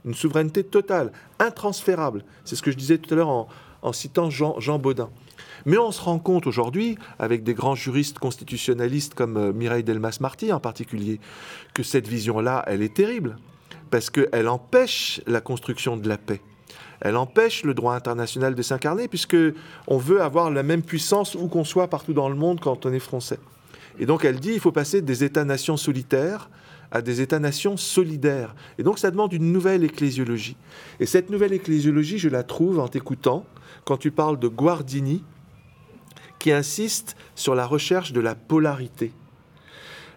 une 0.05 0.13
souveraineté 0.13 0.63
totale, 0.63 1.11
intransférable. 1.39 2.23
C'est 2.45 2.55
ce 2.55 2.61
que 2.61 2.71
je 2.71 2.77
disais 2.77 2.97
tout 2.97 3.13
à 3.13 3.17
l'heure 3.17 3.47
en, 3.81 3.93
citant 3.93 4.29
Jean, 4.29 4.59
Jean 4.59 4.79
Baudin. 4.79 5.09
Mais 5.65 5.77
on 5.77 5.91
se 5.91 6.01
rend 6.01 6.19
compte 6.19 6.47
aujourd'hui, 6.47 6.97
avec 7.19 7.43
des 7.43 7.53
grands 7.53 7.75
juristes 7.75 8.19
constitutionnalistes 8.19 9.13
comme 9.13 9.37
euh, 9.37 9.53
Mireille 9.53 9.83
Delmas-Marty 9.83 10.51
en 10.53 10.59
particulier, 10.59 11.19
que 11.73 11.83
cette 11.83 12.07
vision-là, 12.07 12.63
elle 12.67 12.81
est 12.81 12.93
terrible, 12.93 13.37
parce 13.93 14.09
qu'elle 14.09 14.47
empêche 14.47 15.21
la 15.27 15.39
construction 15.39 15.97
de 15.97 16.09
la 16.09 16.17
paix. 16.17 16.41
Elle 16.99 17.15
empêche 17.15 17.63
le 17.63 17.75
droit 17.75 17.93
international 17.93 18.55
de 18.55 18.61
s'incarner, 18.63 19.07
puisque 19.07 19.37
on 19.85 19.97
veut 19.99 20.19
avoir 20.19 20.49
la 20.49 20.63
même 20.63 20.81
puissance 20.81 21.35
où 21.35 21.47
qu'on 21.47 21.63
soit 21.63 21.87
partout 21.89 22.13
dans 22.13 22.27
le 22.27 22.33
monde 22.33 22.59
quand 22.59 22.87
on 22.87 22.91
est 22.91 22.97
français. 22.97 23.37
Et 23.99 24.07
donc 24.07 24.25
elle 24.25 24.39
dit 24.39 24.53
il 24.53 24.59
faut 24.59 24.71
passer 24.71 25.03
des 25.03 25.23
États-nations 25.23 25.77
solitaires 25.77 26.49
à 26.89 27.03
des 27.03 27.21
États-nations 27.21 27.77
solidaires. 27.77 28.55
Et 28.79 28.83
donc 28.83 28.97
ça 28.97 29.11
demande 29.11 29.31
une 29.31 29.51
nouvelle 29.51 29.83
ecclésiologie. 29.83 30.57
Et 30.99 31.05
cette 31.05 31.29
nouvelle 31.29 31.53
ecclésiologie, 31.53 32.17
je 32.17 32.29
la 32.29 32.41
trouve 32.41 32.79
en 32.79 32.87
t'écoutant, 32.87 33.45
quand 33.85 33.97
tu 33.97 34.09
parles 34.09 34.39
de 34.39 34.47
Guardini, 34.47 35.23
qui 36.39 36.51
insiste 36.51 37.15
sur 37.35 37.53
la 37.53 37.67
recherche 37.67 38.11
de 38.11 38.21
la 38.21 38.33
polarité. 38.33 39.13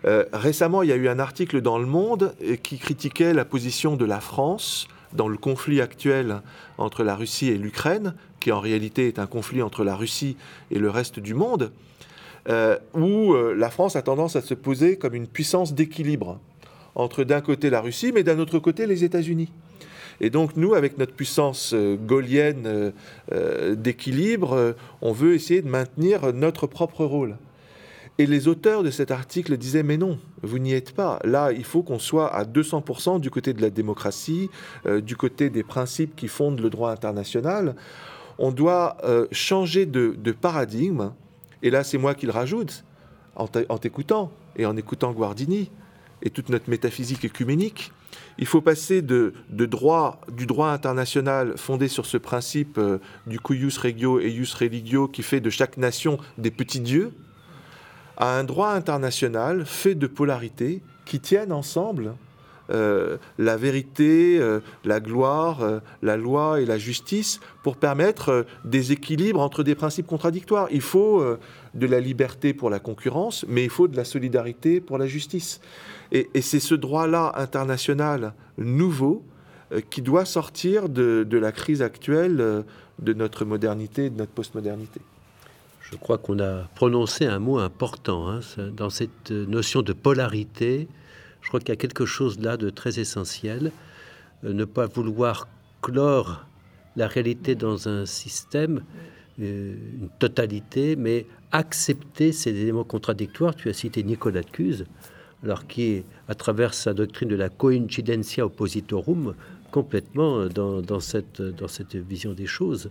Euh, 0.07 0.25
récemment, 0.33 0.83
il 0.83 0.89
y 0.89 0.93
a 0.93 0.97
eu 0.97 1.09
un 1.09 1.19
article 1.19 1.61
dans 1.61 1.79
Le 1.79 1.87
Monde 1.87 2.35
euh, 2.43 2.57
qui 2.57 2.79
critiquait 2.79 3.35
la 3.35 3.45
position 3.45 3.97
de 3.97 4.05
la 4.05 4.21
France 4.21 4.87
dans 5.13 5.29
le 5.29 5.37
conflit 5.37 5.81
actuel 5.81 6.43
entre 6.79 7.03
la 7.03 7.17
Russie 7.17 7.49
et 7.49 7.59
l'Ukraine, 7.59 8.15
qui 8.39 8.53
en 8.53 8.61
réalité 8.61 9.09
est 9.09 9.19
un 9.19 9.27
conflit 9.27 9.63
entre 9.63 9.83
la 9.83 9.97
Russie 9.97 10.37
et 10.71 10.79
le 10.79 10.91
reste 10.91 11.19
du 11.19 11.35
monde, 11.35 11.73
euh, 12.49 12.77
où 12.95 13.35
la 13.35 13.71
France 13.71 13.97
a 13.97 14.03
tendance 14.03 14.37
à 14.37 14.43
se 14.43 14.55
poser 14.55 14.97
comme 14.97 15.15
une 15.15 15.27
puissance 15.27 15.75
d'équilibre 15.75 16.39
entre 16.95 17.25
d'un 17.25 17.41
côté 17.41 17.71
la 17.71 17.81
Russie, 17.81 18.13
mais 18.13 18.25
d'un 18.25 18.39
autre 18.39 18.59
côté 18.59 18.87
les 18.87 19.05
États-Unis. 19.05 19.51
Et 20.21 20.29
donc 20.29 20.57
nous, 20.57 20.75
avec 20.75 20.99
notre 20.99 21.13
puissance 21.13 21.75
gaulienne 21.75 22.93
d'équilibre, 23.75 24.75
on 25.01 25.13
veut 25.13 25.35
essayer 25.35 25.63
de 25.63 25.69
maintenir 25.69 26.33
notre 26.33 26.67
propre 26.67 27.05
rôle. 27.05 27.37
Et 28.19 28.27
les 28.27 28.49
auteurs 28.49 28.83
de 28.83 28.91
cet 28.91 29.11
article 29.11 29.57
disaient, 29.59 29.83
mais 29.83 29.99
non, 29.99 30.19
vous 30.43 30.59
n'y 30.59 30.73
êtes 30.73 30.93
pas. 30.93 31.19
Là, 31.25 31.53
il 31.53 31.65
faut 31.65 31.83
qu'on 31.83 31.99
soit 31.99 32.35
à 32.35 32.45
200% 32.45 33.21
du 33.21 33.31
côté 33.31 33.53
de 33.53 33.61
la 33.61 33.69
démocratie, 33.69 34.49
du 35.03 35.17
côté 35.17 35.51
des 35.51 35.63
principes 35.63 36.17
qui 36.17 36.29
fondent 36.29 36.61
le 36.61 36.71
droit 36.71 36.91
international. 36.91 37.77
On 38.39 38.53
doit 38.53 38.97
changer 39.33 39.85
de, 39.85 40.33
paradigme. 40.33 41.13
Et 41.63 41.69
là, 41.69 41.85
c'est 41.85 41.99
moi 41.99 42.15
qui 42.15 42.25
le 42.25 42.33
rajoute, 42.33 42.85
en 43.35 43.49
t'écoutant 43.79 44.33
et 44.57 44.65
en 44.65 44.79
écoutant 44.79 45.13
Guardini 45.13 45.71
et 46.23 46.31
toute 46.31 46.49
notre 46.49 46.71
métaphysique 46.71 47.25
écuménique. 47.25 47.93
Il 48.39 48.47
faut 48.47 48.61
passer 48.61 49.03
de, 49.03 49.33
droit, 49.51 50.21
du 50.33 50.47
droit 50.47 50.69
international 50.69 51.55
fondé 51.57 51.89
sur 51.89 52.07
ce 52.07 52.17
principe 52.17 52.79
euh, 52.79 52.99
du 53.27 53.41
cuius 53.41 53.79
regio 53.79 54.21
et 54.21 54.31
ius 54.31 54.55
religio 54.55 55.09
qui 55.09 55.23
fait 55.23 55.41
de 55.41 55.51
chaque 55.51 55.77
nation 55.77 56.19
des 56.39 56.51
petits 56.51 56.81
dieux, 56.81 57.13
à 58.17 58.39
un 58.39 58.45
droit 58.45 58.71
international 58.71 59.65
fait 59.67 59.95
de 59.95 60.07
polarités 60.07 60.83
qui 61.05 61.21
tiennent 61.21 61.53
ensemble 61.53 62.15
euh, 62.69 63.17
la 63.39 63.57
vérité, 63.57 64.39
euh, 64.41 64.59
la 64.85 64.99
gloire, 64.99 65.81
la 66.03 66.17
loi 66.17 66.61
et 66.61 66.67
la 66.67 66.79
justice 66.79 67.39
pour 67.63 67.77
permettre 67.77 68.47
des 68.65 68.93
équilibres 68.93 69.41
entre 69.41 69.63
des 69.63 69.75
principes 69.75 70.07
contradictoires. 70.07 70.67
Il 70.73 70.81
faut 70.81 71.25
de 71.75 71.87
la 71.87 72.01
liberté 72.01 72.55
pour 72.55 72.71
la 72.71 72.79
concurrence, 72.79 73.45
mais 73.49 73.63
il 73.63 73.71
faut 73.71 73.87
de 73.87 73.97
la 73.97 74.05
solidarité 74.05 74.81
pour 74.81 74.99
la 74.99 75.07
justice. 75.07 75.61
Et, 76.13 76.29
c'est 76.41 76.61
ce 76.61 76.75
droit-là 76.75 77.33
international 77.37 78.35
nouveau 78.59 79.25
euh, 79.73 79.81
qui 79.91 80.03
doit 80.03 80.25
sortir 80.25 80.89
de, 80.89 81.27
la 81.31 81.53
crise 81.53 81.83
actuelle 81.83 82.41
euh, 82.41 82.63
de 83.01 83.13
notre 83.13 83.45
modernité, 83.45 84.11
de 84.11 84.17
notre 84.17 84.33
postmodernité. 84.33 85.01
Je 85.91 85.97
crois 85.97 86.19
qu'on 86.19 86.41
a 86.41 86.63
prononcé 86.75 87.27
un 87.27 87.39
mot 87.39 87.59
important 87.59 88.29
hein, 88.29 88.41
dans 88.77 88.91
cette 88.91 89.31
notion 89.31 89.83
de 89.83 89.93
polarité. 89.93 90.89
Je 91.43 91.49
crois 91.49 91.61
qu'il 91.61 91.69
y 91.69 91.73
a 91.73 91.77
quelque 91.77 92.05
chose 92.05 92.41
là 92.41 92.57
de 92.57 92.71
très 92.71 92.99
essentiel. 92.99 93.71
Euh, 94.45 94.53
ne 94.53 94.65
pas 94.65 94.87
vouloir 94.87 95.47
clore 95.83 96.45
la 96.97 97.07
réalité 97.07 97.55
dans 97.55 97.89
un 97.89 98.05
système, 98.05 98.83
une 99.39 100.09
totalité, 100.19 100.97
mais 100.97 101.27
accepter 101.53 102.33
ces 102.33 102.51
éléments 102.51 102.85
contradictoires. 102.85 103.55
Tu 103.55 103.69
as 103.69 103.75
cité 103.75 104.03
Nicolas 104.03 104.43
de 104.43 104.51
Cuse, 104.51 104.87
alors 105.45 105.67
qui 105.67 105.83
est, 105.83 106.05
à 106.27 106.35
travers 106.35 106.75
sa 106.75 106.95
doctrine 106.95 107.29
de 107.29 107.37
la 107.37 107.51
coincidentia 107.51 108.47
oppositorum, 108.47 109.35
complètement 109.71 110.47
dans, 110.47 111.01
cette, 111.01 111.43
dans 111.43 111.69
cette 111.69 111.95
vision 111.97 112.33
des 112.33 112.47
choses. 112.47 112.91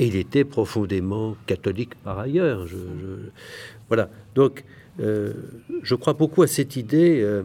Et 0.00 0.06
il 0.06 0.16
était 0.16 0.44
profondément 0.44 1.36
catholique 1.46 1.94
par 1.96 2.18
ailleurs. 2.18 2.66
Voilà. 3.88 4.08
Donc, 4.34 4.64
euh, 4.98 5.34
je 5.82 5.94
crois 5.94 6.14
beaucoup 6.14 6.40
à 6.40 6.46
cette 6.46 6.74
idée, 6.76 7.20
euh, 7.20 7.42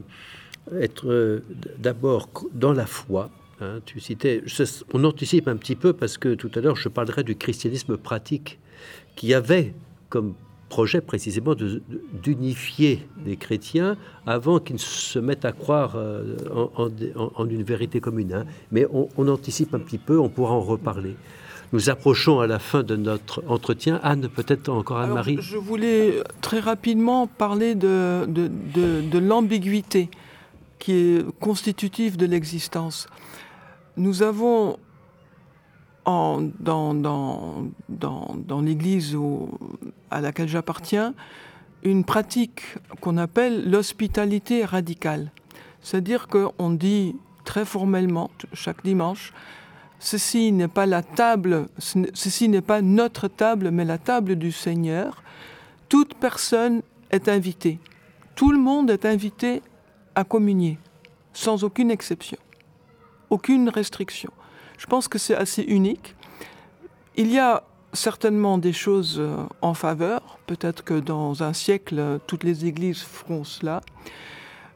être 0.79 1.11
euh, 1.11 1.43
d'abord 1.77 2.29
dans 2.53 2.71
la 2.71 2.85
foi. 2.85 3.29
Hein, 3.59 3.81
tu 3.85 3.99
citais, 3.99 4.41
on 4.93 5.03
anticipe 5.03 5.49
un 5.49 5.57
petit 5.57 5.75
peu 5.75 5.91
parce 5.91 6.17
que 6.17 6.33
tout 6.33 6.49
à 6.55 6.61
l'heure 6.61 6.77
je 6.77 6.87
parlerai 6.87 7.23
du 7.23 7.35
christianisme 7.35 7.97
pratique 7.97 8.57
qui 9.17 9.33
avait 9.33 9.73
comme 10.07 10.33
projet 10.69 11.01
précisément 11.01 11.55
d'unifier 12.23 13.05
les 13.25 13.35
chrétiens 13.35 13.97
avant 14.25 14.59
qu'ils 14.59 14.79
se 14.79 15.19
mettent 15.19 15.45
à 15.45 15.51
croire 15.51 15.97
en, 16.75 17.45
une 17.49 17.63
vérité 17.63 17.99
commune. 17.99 18.33
Hein. 18.33 18.45
Mais 18.71 18.85
on, 18.91 19.09
on, 19.17 19.27
anticipe 19.27 19.73
un 19.73 19.79
petit 19.79 19.99
peu, 19.99 20.17
on 20.17 20.29
pourra 20.29 20.53
en 20.53 20.61
reparler. 20.61 21.15
Nous 21.73 21.89
approchons 21.89 22.39
à 22.39 22.47
la 22.47 22.59
fin 22.59 22.83
de 22.83 22.95
notre 22.95 23.43
entretien. 23.47 23.99
Anne, 24.03 24.29
peut-être 24.29 24.69
encore 24.69 24.99
Anne-Marie 24.99 25.37
Je 25.41 25.57
voulais 25.57 26.21
très 26.41 26.59
rapidement 26.59 27.27
parler 27.27 27.75
de, 27.75 28.25
de, 28.27 29.19
l'ambiguïté 29.19 30.09
qui 30.79 30.93
est 30.93 31.39
constitutive 31.39 32.17
de 32.17 32.25
l'existence. 32.25 33.07
Nous 33.97 34.23
avons 34.23 34.77
en, 36.05 36.43
dans, 36.59 36.93
dans, 36.93 37.67
dans, 37.89 38.35
dans 38.37 38.61
l'Église 38.61 39.17
à 40.11 40.21
laquelle 40.21 40.47
j'appartiens 40.47 41.13
une 41.83 42.03
pratique 42.03 42.61
qu'on 42.99 43.17
appelle 43.17 43.69
l'hospitalité 43.69 44.65
radicale. 44.65 45.31
C'est-à-dire 45.81 46.27
qu'on 46.27 46.71
dit 46.71 47.15
très 47.43 47.63
formellement, 47.63 48.31
chaque 48.53 48.83
dimanche, 48.83 49.33
ceci 49.99 50.51
n'est 50.51 50.67
pas 50.67 50.85
la 50.85 51.01
table, 51.01 51.67
ceci 51.77 52.49
n'est 52.49 52.61
pas 52.61 52.81
notre 52.81 53.27
table, 53.27 53.71
mais 53.71 53.85
la 53.85 53.97
table 53.97 54.35
du 54.35 54.51
Seigneur. 54.51 55.23
Toute 55.89 56.15
personne 56.15 56.81
est 57.11 57.29
invitée. 57.29 57.79
Tout 58.35 58.51
le 58.51 58.57
monde 58.57 58.89
est 58.89 59.05
invité 59.05 59.61
à 60.15 60.23
communier, 60.23 60.77
sans 61.33 61.63
aucune 61.63 61.91
exception, 61.91 62.37
aucune 63.29 63.69
restriction. 63.69 64.31
Je 64.77 64.85
pense 64.87 65.07
que 65.07 65.17
c'est 65.17 65.35
assez 65.35 65.61
unique. 65.61 66.15
Il 67.15 67.31
y 67.31 67.39
a 67.39 67.63
certainement 67.93 68.57
des 68.57 68.73
choses 68.73 69.17
euh, 69.19 69.37
en 69.61 69.73
faveur. 69.73 70.37
Peut-être 70.47 70.83
que 70.83 70.99
dans 70.99 71.43
un 71.43 71.53
siècle, 71.53 72.19
toutes 72.27 72.43
les 72.43 72.65
églises 72.65 73.01
feront 73.01 73.43
cela. 73.43 73.81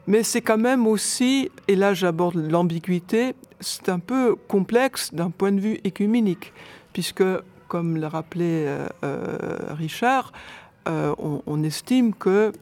Mais 0.06 0.22
c'est 0.22 0.40
quand 0.40 0.58
même 0.58 0.86
aussi, 0.86 1.50
et 1.68 1.76
là 1.76 1.94
j'aborde 1.94 2.36
l'ambiguïté, 2.36 3.34
c'est 3.60 3.88
un 3.88 3.98
peu 3.98 4.36
complexe 4.48 5.14
d'un 5.14 5.30
point 5.30 5.52
de 5.52 5.60
vue 5.60 5.80
écuménique, 5.84 6.52
puisque, 6.92 7.24
comme 7.68 7.96
l'a 7.96 8.08
rappelé 8.08 8.64
euh, 8.66 8.88
euh, 9.04 9.74
Richard, 9.74 10.32
euh, 10.88 11.14
on, 11.46 11.62
estime 11.62 12.14
que 12.14 12.52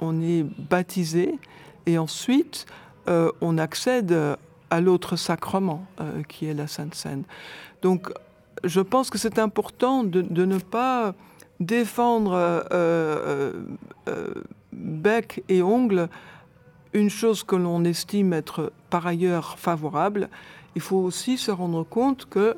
on 0.00 0.22
est 0.22 0.44
baptisé 0.70 1.38
et 1.86 1.98
ensuite 1.98 2.66
on 3.40 3.56
accède 3.56 4.14
à 4.70 4.80
l'autre 4.80 5.16
sacrement 5.16 5.86
qui 6.28 6.46
est 6.46 6.52
la 6.52 6.66
Sainte 6.66 6.94
Seine. 6.94 7.24
Donc, 7.80 8.12
je 8.64 8.80
pense 8.80 9.08
que 9.08 9.16
c'est 9.16 9.38
important 9.38 10.04
de, 10.04 10.20
de, 10.20 10.44
ne 10.44 10.58
pas 10.58 11.14
défendre 11.58 12.62
bec 14.72 15.42
et 15.48 15.62
ongle 15.62 16.08
une 16.92 17.10
chose 17.10 17.42
que 17.42 17.56
l'on 17.56 17.84
estime 17.84 18.32
être 18.32 18.72
par 18.90 19.06
ailleurs 19.06 19.58
favorable, 19.58 20.28
il 20.74 20.82
faut 20.82 20.98
aussi 20.98 21.38
se 21.38 21.50
rendre 21.50 21.84
compte 21.84 22.26
que 22.26 22.56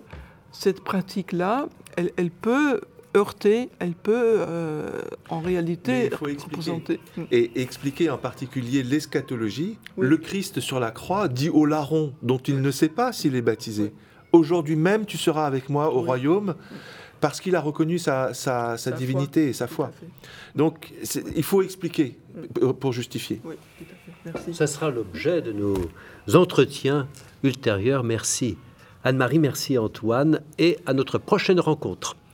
cette 0.53 0.83
pratique-là, 0.83 1.68
elle, 1.97 2.31
peut 2.31 2.81
heurter, 3.16 3.68
elle 3.78 3.95
peut 3.95 4.12
euh, 4.14 4.91
en 5.28 5.41
réalité 5.41 6.09
il 6.11 6.16
faut 6.16 6.28
expliquer. 6.28 7.01
Et 7.31 7.61
expliquer 7.61 8.11
en 8.11 8.18
particulier 8.18 8.83
l'eschatologie. 8.83 9.78
Le 9.99 10.16
Christ 10.16 10.61
sur 10.61 10.81
la 10.81 10.91
croix 10.91 11.28
dit 11.28 11.49
au 11.49 11.66
larron, 11.66 12.14
dont 12.22 12.39
il 12.39 12.61
ne 12.61 12.70
sait 12.70 12.89
pas 12.89 13.12
s'il 13.12 13.37
est 13.37 13.43
baptisé, 13.43 13.93
aujourd'hui 14.33 14.76
même 14.76 15.07
tu 15.07 15.18
seras 15.18 15.47
avec 15.47 15.68
moi 15.68 15.93
au 15.93 16.03
royaume 16.03 16.55
parce 17.20 17.41
qu'il 17.41 17.55
a 17.55 17.61
reconnu 17.61 17.99
sa, 17.99 18.33
divinité 18.97 19.49
et 19.49 19.53
sa 19.53 19.66
foi. 19.66 19.91
Donc 20.55 20.93
il 21.37 21.43
faut 21.43 21.62
expliquer 21.62 22.18
pour 22.81 22.93
justifier. 22.93 23.41
Oui, 23.45 23.57
ça 24.52 24.66
sera 24.66 24.90
l'objet 24.90 25.42
de 25.42 25.52
nos 25.52 25.76
entretiens 26.34 27.06
ultérieurs. 27.42 28.04
Merci. 28.04 28.58
Anne-Marie, 29.04 29.38
merci 29.38 29.78
Antoine, 29.78 30.40
et 30.58 30.78
à 30.86 30.92
notre 30.92 31.18
prochaine 31.18 31.60
rencontre. 31.60 32.16
Merci. 32.16 32.30